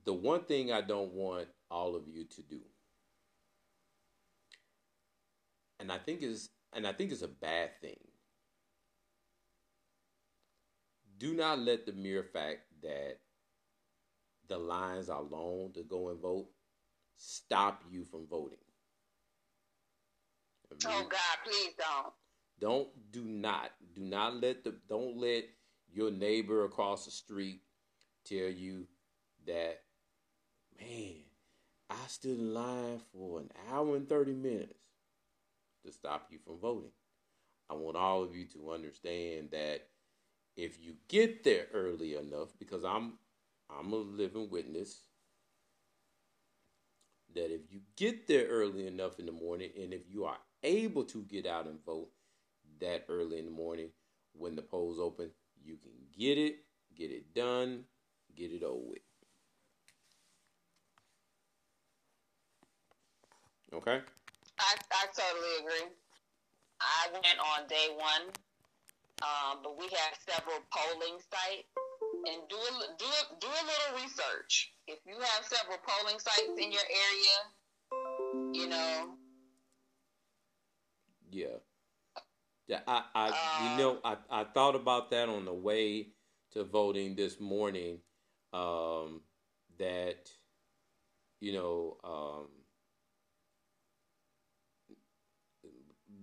the 0.06 0.14
one 0.14 0.44
thing 0.44 0.72
I 0.72 0.82
don't 0.82 1.14
want 1.14 1.48
all 1.72 1.96
of 1.96 2.08
you 2.08 2.26
to 2.26 2.42
do, 2.42 2.60
and 5.80 5.92
I 5.92 5.98
think 5.98 6.22
is 6.22 6.50
and 6.74 6.86
I 6.86 6.94
think 6.94 7.12
it's 7.12 7.22
a 7.22 7.28
bad 7.28 7.80
thing. 7.82 8.00
Do 11.18 11.34
not 11.34 11.60
let 11.60 11.86
the 11.86 11.94
mere 11.94 12.24
fact 12.24 12.62
that 12.82 13.20
the 14.48 14.58
lines 14.58 15.10
are 15.10 15.22
long 15.22 15.72
to 15.74 15.84
go 15.84 16.10
and 16.10 16.20
vote 16.20 16.48
stop 17.18 17.84
you 17.90 18.04
from 18.04 18.28
voting. 18.28 18.58
oh 20.86 21.08
God, 21.10 21.38
please 21.46 21.74
don't. 21.78 22.14
Don't 22.60 23.12
do 23.12 23.24
not 23.24 23.72
do 23.96 24.02
not 24.02 24.42
let 24.42 24.64
the 24.64 24.76
don't 24.88 25.18
let 25.18 25.46
your 25.92 26.12
neighbor 26.12 26.66
across 26.66 27.06
the 27.06 27.12
street 27.12 27.62
tell 28.26 28.50
you 28.50 28.88
that 29.46 29.82
man, 30.80 31.16
I 31.90 32.08
stood 32.08 32.40
in 32.40 32.54
line 32.54 33.02
for 33.12 33.40
an 33.40 33.50
hour 33.72 33.96
and 33.96 34.08
30 34.08 34.34
minutes 34.34 34.74
to 35.86 35.92
stop 35.92 36.28
you 36.32 36.40
from 36.46 36.60
voting. 36.60 36.92
I 37.70 37.74
want 37.74 37.98
all 37.98 38.24
of 38.24 38.36
you 38.36 38.46
to 38.54 38.72
understand 38.72 39.50
that 39.52 39.88
if 40.56 40.84
you 40.84 40.96
get 41.08 41.44
there 41.44 41.68
early 41.74 42.16
enough, 42.16 42.50
because 42.60 42.84
I'm 42.84 43.14
I'm 43.70 43.92
a 43.94 43.98
living 43.98 44.50
witness 44.50 45.00
that 47.34 47.54
if 47.54 47.62
you 47.72 47.82
get 47.96 48.28
there 48.28 48.48
early 48.48 48.86
enough 48.88 49.20
in 49.20 49.26
the 49.26 49.32
morning 49.32 49.72
and 49.82 49.94
if 49.94 50.02
you 50.10 50.26
are 50.26 50.38
able 50.62 51.04
to 51.04 51.24
get 51.24 51.48
out 51.48 51.66
and 51.66 51.84
vote 51.84 52.10
that 52.80 53.06
early 53.10 53.40
in 53.40 53.46
the 53.46 53.52
morning 53.52 53.90
when 54.34 54.56
the 54.56 54.62
polls 54.62 55.00
open, 55.00 55.30
you 55.64 55.78
can 55.78 55.92
get 56.18 56.38
it, 56.38 56.58
get 56.96 57.12
it 57.12 57.34
done, 57.34 57.84
get 58.36 58.52
it 58.52 58.64
over 58.64 58.80
with. 58.80 59.00
Okay? 63.74 64.02
I, 64.60 64.76
I 64.92 65.06
totally 65.18 65.58
agree. 65.60 65.90
I 66.80 67.08
went 67.12 67.40
on 67.40 67.68
day 67.68 67.88
one, 67.96 68.32
um, 69.24 69.60
but 69.64 69.78
we 69.80 69.86
have 69.86 70.14
several 70.28 70.60
polling 70.72 71.18
sites, 71.32 71.72
and 72.28 72.44
do 72.50 72.56
a, 72.56 72.72
do 73.00 73.06
a, 73.06 73.40
do 73.40 73.48
a 73.48 73.64
little 73.66 74.04
research. 74.04 74.74
If 74.88 75.00
you 75.08 75.16
have 75.16 75.46
several 75.46 75.80
polling 75.88 76.20
sites 76.20 76.56
in 76.60 76.72
your 76.72 76.88
area, 76.88 77.38
you 78.54 78.70
know, 78.70 79.16
Yeah. 81.32 81.58
Yeah, 82.68 82.80
I, 82.88 83.04
I 83.14 83.30
Uh, 83.30 83.70
you 83.72 83.78
know, 83.84 84.00
I, 84.06 84.18
I 84.30 84.44
thought 84.46 84.76
about 84.76 85.12
that 85.12 85.30
on 85.30 85.46
the 85.46 85.54
way 85.54 86.10
to 86.52 86.64
voting 86.64 87.16
this 87.16 87.40
morning. 87.40 88.00
Um, 88.54 89.22
that, 89.80 90.30
you 91.42 91.54
know, 91.54 91.98
um, 92.04 92.48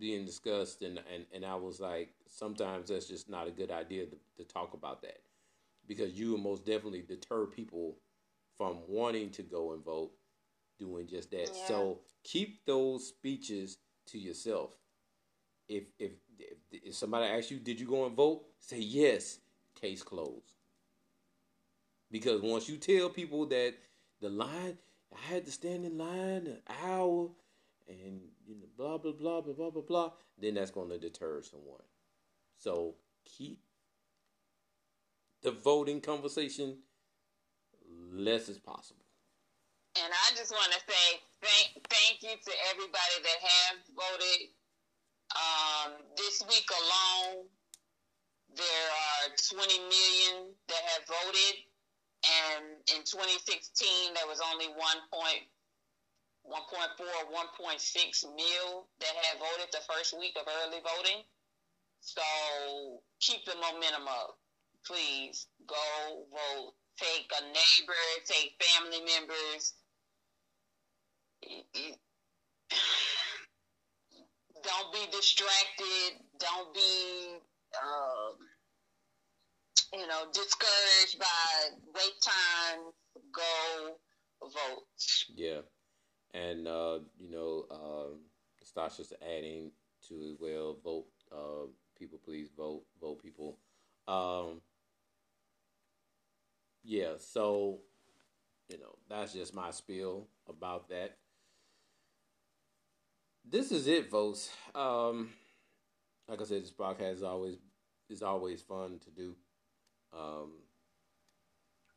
being 0.00 0.24
discussed, 0.24 0.82
and, 0.82 0.98
and, 1.14 1.26
and 1.32 1.44
I 1.44 1.54
was 1.54 1.78
like, 1.78 2.08
sometimes 2.26 2.88
that's 2.88 3.06
just 3.06 3.28
not 3.30 3.46
a 3.46 3.52
good 3.52 3.70
idea 3.70 4.06
to, 4.06 4.16
to 4.38 4.44
talk 4.44 4.74
about 4.74 5.02
that 5.02 5.20
because 5.86 6.12
you 6.12 6.30
will 6.30 6.38
most 6.38 6.64
definitely 6.64 7.02
deter 7.02 7.46
people 7.46 7.96
from 8.56 8.78
wanting 8.88 9.30
to 9.30 9.42
go 9.42 9.72
and 9.72 9.84
vote 9.84 10.12
doing 10.78 11.06
just 11.06 11.30
that. 11.32 11.50
Yeah. 11.54 11.66
So 11.66 11.98
keep 12.24 12.64
those 12.64 13.08
speeches 13.08 13.78
to 14.06 14.18
yourself. 14.18 14.70
If, 15.68 15.84
if 15.98 16.12
if 16.38 16.56
if 16.70 16.94
somebody 16.94 17.26
asks 17.26 17.50
you, 17.50 17.58
"Did 17.58 17.78
you 17.78 17.86
go 17.86 18.06
and 18.06 18.16
vote?" 18.16 18.44
Say 18.58 18.78
yes. 18.78 19.38
Case 19.80 20.02
closed. 20.02 20.54
Because 22.10 22.42
once 22.42 22.68
you 22.68 22.76
tell 22.76 23.08
people 23.08 23.46
that 23.46 23.74
the 24.20 24.30
line, 24.30 24.78
I 25.14 25.32
had 25.32 25.44
to 25.46 25.52
stand 25.52 25.84
in 25.84 25.96
line 25.96 26.46
an 26.46 26.58
hour, 26.82 27.30
and 27.90 28.20
you 28.46 28.54
know, 28.56 28.66
blah 28.76 28.98
blah 28.98 29.12
blah 29.12 29.40
blah 29.40 29.54
blah 29.54 29.70
blah 29.70 29.82
blah, 29.82 30.10
then 30.38 30.54
that's 30.54 30.70
going 30.70 30.90
to 30.90 30.98
deter 30.98 31.42
someone. 31.42 31.82
So 32.56 32.94
keep 33.24 33.60
the 35.42 35.50
voting 35.52 36.00
conversation 36.00 36.78
less 38.12 38.48
as 38.48 38.58
possible. 38.58 39.04
and 39.98 40.12
I 40.12 40.36
just 40.36 40.52
want 40.52 40.72
to 40.72 40.80
say 40.86 41.06
thank 41.42 41.68
thank 41.90 42.22
you 42.22 42.34
to 42.36 42.52
everybody 42.70 43.16
that 43.22 43.38
have 43.42 43.78
voted. 43.96 44.40
Um, 45.30 45.90
this 46.16 46.42
week 46.48 46.66
alone, 46.70 47.46
there 48.56 48.88
are 48.90 49.30
20 49.30 49.78
million 49.78 50.54
that 50.66 50.82
have 50.94 51.06
voted, 51.06 51.54
and 52.26 52.64
in 52.96 53.02
2016 53.06 54.14
there 54.14 54.26
was 54.26 54.40
only 54.52 54.66
1. 54.66 54.78
1.4 56.46 57.06
1.6 57.30 58.24
mil 58.34 58.88
that 59.00 59.14
had 59.22 59.38
voted 59.38 59.68
the 59.72 59.80
first 59.92 60.18
week 60.18 60.36
of 60.40 60.46
early 60.64 60.80
voting. 60.80 61.22
So 62.00 62.22
keep 63.20 63.44
the 63.44 63.54
momentum 63.56 64.08
up. 64.08 64.38
Please 64.86 65.46
go 65.66 66.26
vote. 66.30 66.74
Take 66.98 67.30
a 67.38 67.42
neighbor, 67.44 67.92
take 68.26 68.54
family 68.60 69.00
members. 69.00 69.74
Don't 74.62 74.92
be 74.92 75.06
distracted. 75.10 76.20
Don't 76.38 76.74
be, 76.74 77.38
um, 77.82 78.36
you 79.94 80.06
know, 80.06 80.26
discouraged 80.32 81.18
by 81.18 81.70
wait 81.94 82.20
times. 82.22 82.92
Go 83.32 83.96
vote. 84.42 84.86
Yeah, 85.34 85.60
and 86.34 86.66
uh, 86.66 86.98
you 87.18 87.30
know, 87.30 87.64
um, 87.70 88.20
Stasha's 88.64 89.12
adding 89.22 89.72
to 90.08 90.22
as 90.30 90.36
well. 90.40 90.76
Vote, 90.82 91.06
uh, 91.32 91.66
people, 91.98 92.18
please 92.24 92.48
vote. 92.56 92.82
Vote, 93.00 93.22
people. 93.22 93.58
Um, 94.08 94.60
yeah. 96.82 97.14
So, 97.18 97.80
you 98.68 98.78
know, 98.78 98.96
that's 99.08 99.32
just 99.32 99.54
my 99.54 99.70
spiel 99.70 100.28
about 100.48 100.88
that. 100.88 101.16
This 103.44 103.72
is 103.72 103.86
it, 103.86 104.10
folks. 104.10 104.50
Um, 104.74 105.30
like 106.28 106.40
I 106.40 106.44
said, 106.44 106.62
this 106.62 106.70
podcast 106.70 107.14
is 107.14 107.22
always 107.22 107.56
is 108.08 108.22
always 108.22 108.62
fun 108.62 109.00
to 109.04 109.10
do. 109.10 109.34
Um, 110.12 110.52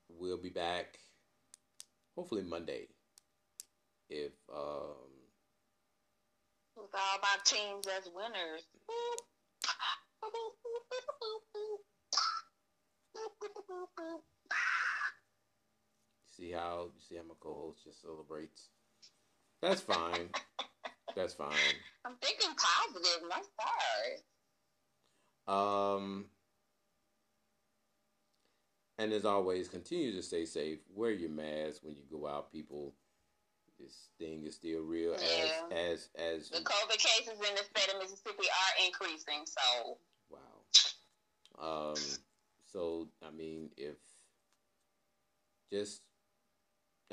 we'll 0.10 0.38
be 0.38 0.50
back 0.50 1.00
hopefully 2.16 2.44
Monday. 2.44 2.88
If 4.16 4.34
um, 4.54 5.10
with 6.78 6.94
all 6.94 7.18
my 7.20 7.38
teams 7.44 7.88
as 7.98 8.08
winners. 8.14 8.62
See 16.30 16.52
how 16.52 16.92
you 16.94 17.02
see 17.02 17.16
how 17.16 17.24
my 17.24 17.34
co-host 17.40 17.84
just 17.86 18.04
celebrates. 18.04 18.70
That's 19.64 19.82
fine. 19.82 20.30
That's 21.16 21.34
fine. 21.34 21.50
I'm 22.06 22.14
thinking 22.22 22.56
positive. 22.56 23.28
My 23.28 23.42
stars. 25.48 25.98
Um, 25.98 26.26
and 29.00 29.12
as 29.12 29.26
always, 29.26 29.70
continue 29.70 30.12
to 30.12 30.22
stay 30.22 30.46
safe. 30.46 30.80
Wear 30.94 31.10
your 31.10 31.32
mask 31.32 31.82
when 31.84 31.96
you 31.96 32.04
go 32.12 32.28
out, 32.28 32.52
people. 32.52 32.94
This 33.84 34.10
thing 34.18 34.46
is 34.46 34.56
still 34.56 34.82
real. 34.82 35.12
Yeah. 35.12 35.76
As 35.76 36.10
as 36.18 36.50
as 36.50 36.50
the 36.50 36.64
COVID 36.64 36.98
cases 36.98 37.34
in 37.34 37.56
the 37.56 37.64
state 37.64 37.94
of 37.94 38.02
Mississippi 38.02 38.48
are 38.48 38.86
increasing. 38.86 39.46
So 39.46 39.98
wow. 40.30 41.92
Um. 41.92 41.96
So 42.72 43.10
I 43.26 43.32
mean, 43.32 43.70
if 43.78 43.98
just 45.72 46.02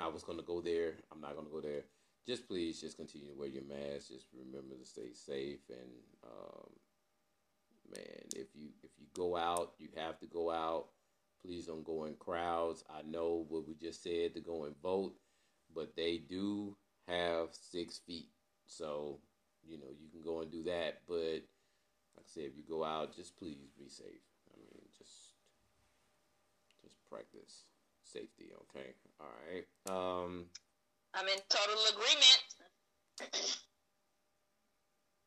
I 0.00 0.06
was 0.06 0.22
gonna 0.22 0.42
go 0.42 0.60
there, 0.60 0.94
I'm 1.12 1.20
not 1.20 1.36
gonna 1.36 1.50
go 1.50 1.60
there 1.60 1.82
just 2.26 2.46
please 2.46 2.80
just 2.80 2.96
continue 2.96 3.28
to 3.28 3.38
wear 3.38 3.48
your 3.48 3.64
mask. 3.64 4.08
Just 4.08 4.26
remember 4.32 4.76
to 4.76 4.86
stay 4.86 5.12
safe 5.12 5.60
and 5.68 5.90
um, 6.24 6.70
man, 7.92 8.22
if 8.36 8.48
you 8.54 8.68
if 8.82 8.90
you 8.98 9.06
go 9.14 9.36
out, 9.36 9.72
you 9.78 9.88
have 9.96 10.18
to 10.20 10.26
go 10.26 10.50
out. 10.50 10.86
Please 11.44 11.66
don't 11.66 11.84
go 11.84 12.04
in 12.04 12.14
crowds. 12.14 12.84
I 12.90 13.02
know 13.02 13.46
what 13.48 13.66
we 13.66 13.74
just 13.74 14.02
said 14.02 14.34
to 14.34 14.40
go 14.40 14.64
and 14.64 14.76
vote, 14.82 15.14
but 15.74 15.94
they 15.96 16.18
do 16.18 16.76
have 17.08 17.48
six 17.52 17.98
feet, 18.06 18.28
so 18.66 19.18
you 19.66 19.78
know 19.78 19.86
you 20.00 20.08
can 20.10 20.22
go 20.22 20.40
and 20.40 20.50
do 20.50 20.62
that. 20.64 21.00
But 21.08 21.44
like 22.16 22.26
I 22.26 22.26
said, 22.26 22.44
if 22.44 22.56
you 22.56 22.62
go 22.68 22.84
out, 22.84 23.14
just 23.14 23.36
please 23.38 23.70
be 23.78 23.88
safe. 23.88 24.22
I 24.52 24.58
mean, 24.58 24.82
just 24.96 25.34
just 26.82 26.96
practice 27.08 27.64
safety. 28.02 28.52
Okay, 28.62 28.94
all 29.20 29.26
right. 29.48 29.66
Um, 29.90 30.46
I'm 31.14 31.26
in 31.26 31.38
total 31.48 31.82
agreement. 31.90 32.42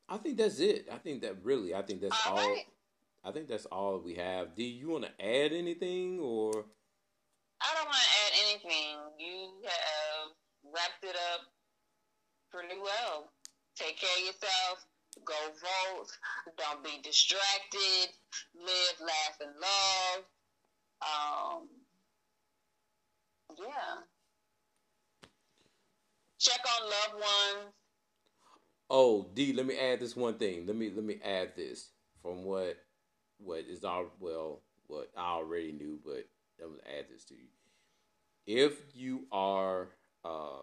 I 0.09 0.17
think 0.17 0.37
that's 0.37 0.59
it. 0.59 0.87
I 0.91 0.97
think 0.97 1.21
that 1.21 1.43
really, 1.43 1.73
I 1.73 1.81
think 1.81 2.01
that's 2.01 2.27
all. 2.27 2.37
all 2.37 2.49
right. 2.49 2.65
I 3.25 3.31
think 3.31 3.47
that's 3.47 3.65
all 3.65 4.01
we 4.03 4.15
have. 4.15 4.55
Do 4.55 4.63
you 4.63 4.89
want 4.89 5.05
to 5.05 5.25
add 5.25 5.53
anything 5.53 6.19
or? 6.19 6.65
I 7.61 7.73
don't 7.75 7.85
want 7.85 7.95
to 7.95 8.09
add 8.22 8.22
anything. 8.63 8.97
You 9.19 9.51
have 9.63 10.31
wrapped 10.73 11.03
it 11.03 11.15
up 11.33 11.41
pretty 12.51 12.79
well. 12.79 13.29
Take 13.75 13.99
care 13.99 14.09
of 14.19 14.25
yourself. 14.25 14.85
Go 15.25 15.33
vote. 15.61 16.07
Don't 16.57 16.83
be 16.83 17.01
distracted. 17.03 18.09
Live, 18.55 18.99
laugh, 18.99 19.37
and 19.41 19.51
love. 19.61 20.25
Um, 21.01 21.67
yeah. 23.59 24.01
Check 26.39 26.59
on 26.59 26.89
loved 26.89 27.13
ones. 27.13 27.73
Oh, 28.89 29.27
D, 29.33 29.53
let 29.53 29.65
me 29.65 29.77
add 29.77 29.99
this 29.99 30.15
one 30.15 30.35
thing. 30.35 30.65
Let 30.67 30.75
me 30.75 30.91
let 30.93 31.03
me 31.03 31.19
add 31.23 31.55
this 31.55 31.89
from 32.21 32.43
what 32.43 32.77
what 33.37 33.59
is 33.69 33.83
all 33.83 34.05
well 34.19 34.61
what 34.87 35.09
I 35.17 35.33
already 35.33 35.71
knew, 35.71 35.99
but 36.03 36.27
I'm 36.61 36.71
gonna 36.71 36.97
add 36.99 37.05
this 37.09 37.23
to 37.25 37.35
you. 37.35 37.52
If 38.45 38.73
you 38.93 39.25
are 39.31 39.89
uh, 40.25 40.61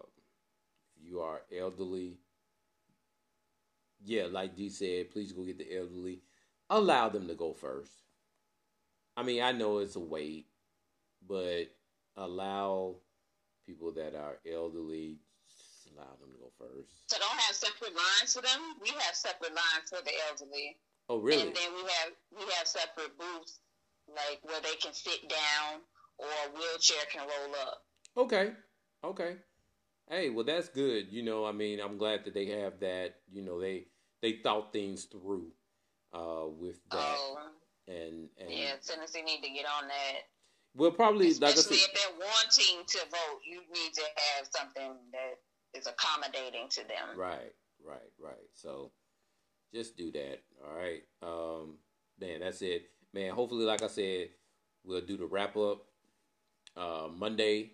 if 0.97 1.09
you 1.09 1.21
are 1.21 1.41
elderly, 1.55 2.17
yeah, 4.03 4.25
like 4.29 4.55
D 4.55 4.69
said, 4.69 5.11
please 5.11 5.31
go 5.31 5.43
get 5.43 5.57
the 5.57 5.77
elderly. 5.77 6.21
Allow 6.69 7.09
them 7.09 7.27
to 7.27 7.35
go 7.35 7.53
first. 7.53 7.91
I 9.17 9.23
mean, 9.23 9.43
I 9.43 9.51
know 9.51 9.79
it's 9.79 9.95
a 9.95 9.99
wait, 9.99 10.47
but 11.27 11.65
allow 12.15 12.95
people 13.65 13.91
that 13.93 14.15
are 14.15 14.37
elderly 14.49 15.17
allow 15.95 16.15
them 16.19 16.31
to 16.31 16.39
go 16.39 16.51
first. 16.57 17.11
So 17.11 17.17
don't 17.19 17.39
have 17.39 17.55
separate 17.55 17.95
lines 17.95 18.33
for 18.33 18.41
them. 18.41 18.79
We 18.81 18.89
have 18.89 19.15
separate 19.15 19.53
lines 19.53 19.89
for 19.89 20.01
the 20.03 20.15
elderly. 20.29 20.77
Oh, 21.09 21.19
really? 21.19 21.41
And 21.41 21.55
then 21.55 21.71
we 21.75 21.83
have 21.99 22.11
we 22.31 22.45
have 22.55 22.67
separate 22.67 23.17
booths, 23.17 23.59
like 24.07 24.39
where 24.43 24.61
they 24.61 24.75
can 24.79 24.93
sit 24.93 25.27
down 25.27 25.83
or 26.17 26.25
a 26.25 26.51
wheelchair 26.53 27.03
can 27.11 27.21
roll 27.21 27.55
up. 27.67 27.83
Okay, 28.17 28.51
okay. 29.03 29.35
Hey, 30.09 30.29
well 30.29 30.45
that's 30.45 30.69
good. 30.69 31.07
You 31.11 31.23
know, 31.23 31.45
I 31.45 31.51
mean, 31.51 31.79
I'm 31.79 31.97
glad 31.97 32.25
that 32.25 32.33
they 32.33 32.47
have 32.47 32.79
that. 32.81 33.15
You 33.31 33.43
know, 33.43 33.61
they 33.61 33.85
they 34.21 34.39
thought 34.43 34.73
things 34.73 35.05
through 35.05 35.51
uh, 36.13 36.45
with 36.47 36.79
that. 36.91 37.15
Oh, 37.17 37.37
and, 37.87 38.29
and 38.39 38.49
yeah, 38.49 38.73
Tennessee 38.85 39.21
need 39.21 39.41
to 39.41 39.49
get 39.49 39.65
on 39.65 39.87
that. 39.87 40.21
Well, 40.75 40.91
probably 40.91 41.29
especially 41.29 41.75
like 41.75 41.81
said, 41.81 41.89
if 41.93 41.93
they're 41.93 42.19
wanting 42.19 42.85
to 42.87 42.97
vote, 43.09 43.39
you 43.45 43.59
need 43.73 43.93
to 43.93 44.03
have 44.15 44.47
something 44.51 44.95
that 45.11 45.77
is 45.77 45.87
accommodating 45.87 46.69
to 46.69 46.81
them. 46.81 47.17
Right, 47.17 47.53
right, 47.85 48.11
right. 48.19 48.47
So 48.53 48.91
just 49.73 49.97
do 49.97 50.11
that. 50.11 50.39
All 50.65 50.75
right. 50.75 51.01
Um, 51.21 51.77
man, 52.19 52.39
that's 52.41 52.61
it. 52.61 52.83
Man, 53.13 53.33
hopefully, 53.33 53.65
like 53.65 53.81
I 53.81 53.87
said, 53.87 54.29
we'll 54.85 55.01
do 55.01 55.17
the 55.17 55.25
wrap 55.25 55.57
up 55.57 55.85
uh, 56.77 57.07
Monday 57.15 57.71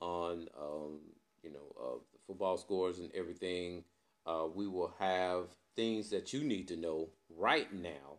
on 0.00 0.48
um, 0.60 1.00
you 1.42 1.50
know 1.50 1.74
uh, 1.80 1.98
the 2.12 2.18
football 2.26 2.56
scores 2.56 2.98
and 2.98 3.10
everything. 3.14 3.84
Uh, 4.26 4.46
we 4.52 4.66
will 4.66 4.92
have 4.98 5.46
things 5.76 6.10
that 6.10 6.32
you 6.32 6.42
need 6.42 6.66
to 6.68 6.76
know 6.76 7.08
right 7.36 7.72
now. 7.72 8.18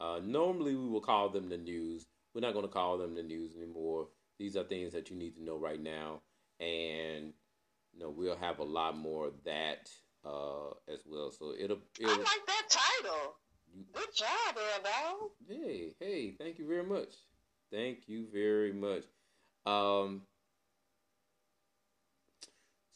Uh, 0.00 0.20
normally, 0.22 0.76
we 0.76 0.88
will 0.88 1.00
call 1.00 1.28
them 1.28 1.48
the 1.48 1.56
news. 1.56 2.06
We're 2.34 2.42
not 2.42 2.52
going 2.52 2.66
to 2.66 2.72
call 2.72 2.98
them 2.98 3.14
the 3.14 3.22
news 3.22 3.56
anymore. 3.56 4.08
These 4.38 4.56
are 4.56 4.64
things 4.64 4.92
that 4.92 5.10
you 5.10 5.16
need 5.16 5.34
to 5.36 5.42
know 5.42 5.56
right 5.56 5.82
now, 5.82 6.20
and 6.60 7.32
you 7.92 8.00
know, 8.00 8.10
we'll 8.10 8.36
have 8.36 8.58
a 8.60 8.64
lot 8.64 8.96
more 8.96 9.26
of 9.26 9.34
that 9.44 9.90
uh, 10.24 10.70
as 10.92 11.00
well. 11.06 11.30
So 11.30 11.52
it'll, 11.58 11.78
it'll. 11.98 12.12
I 12.12 12.16
like 12.16 12.46
that 12.46 12.68
title. 12.68 13.34
Good 13.92 14.14
job, 14.14 14.56
Annabelle. 14.74 15.30
Hey, 15.48 15.94
hey, 15.98 16.34
thank 16.38 16.58
you 16.58 16.66
very 16.66 16.84
much. 16.84 17.14
Thank 17.72 18.08
you 18.08 18.26
very 18.32 18.72
much. 18.72 19.04
Um. 19.68 20.22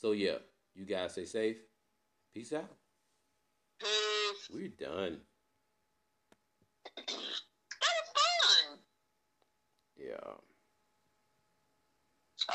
So 0.00 0.12
yeah, 0.12 0.40
you 0.74 0.86
guys 0.86 1.12
stay 1.12 1.26
safe. 1.26 1.58
Peace 2.32 2.52
out. 2.54 2.64
Peace. 3.78 4.48
We're 4.48 4.68
done. 4.68 5.20
That 6.96 7.12
was 7.12 8.08
fun. 8.16 8.78
Yeah. 10.00 10.32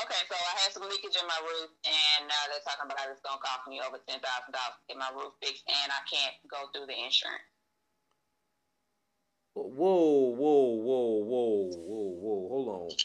Okay, 0.02 0.22
so 0.28 0.34
I 0.34 0.54
had 0.66 0.72
some 0.74 0.82
leakage 0.82 1.14
in 1.14 1.26
my 1.26 1.38
roof, 1.46 1.70
and 1.86 2.26
now 2.26 2.42
they're 2.50 2.60
talking 2.66 2.90
about 2.90 2.98
how 2.98 3.10
it's 3.14 3.22
gonna 3.22 3.38
cost 3.38 3.70
me 3.70 3.80
over 3.86 4.02
ten 4.02 4.18
thousand 4.18 4.50
dollars 4.50 4.82
to 4.82 4.84
get 4.90 4.98
my 4.98 5.14
roof 5.14 5.32
fixed, 5.40 5.62
and 5.70 5.92
I 5.94 6.02
can't 6.10 6.34
go 6.50 6.68
through 6.74 6.90
the 6.90 6.98
insurance. 6.98 7.46
Whoa, 9.54 10.34
whoa, 10.34 10.74
whoa, 10.74 11.22
whoa, 11.22 12.98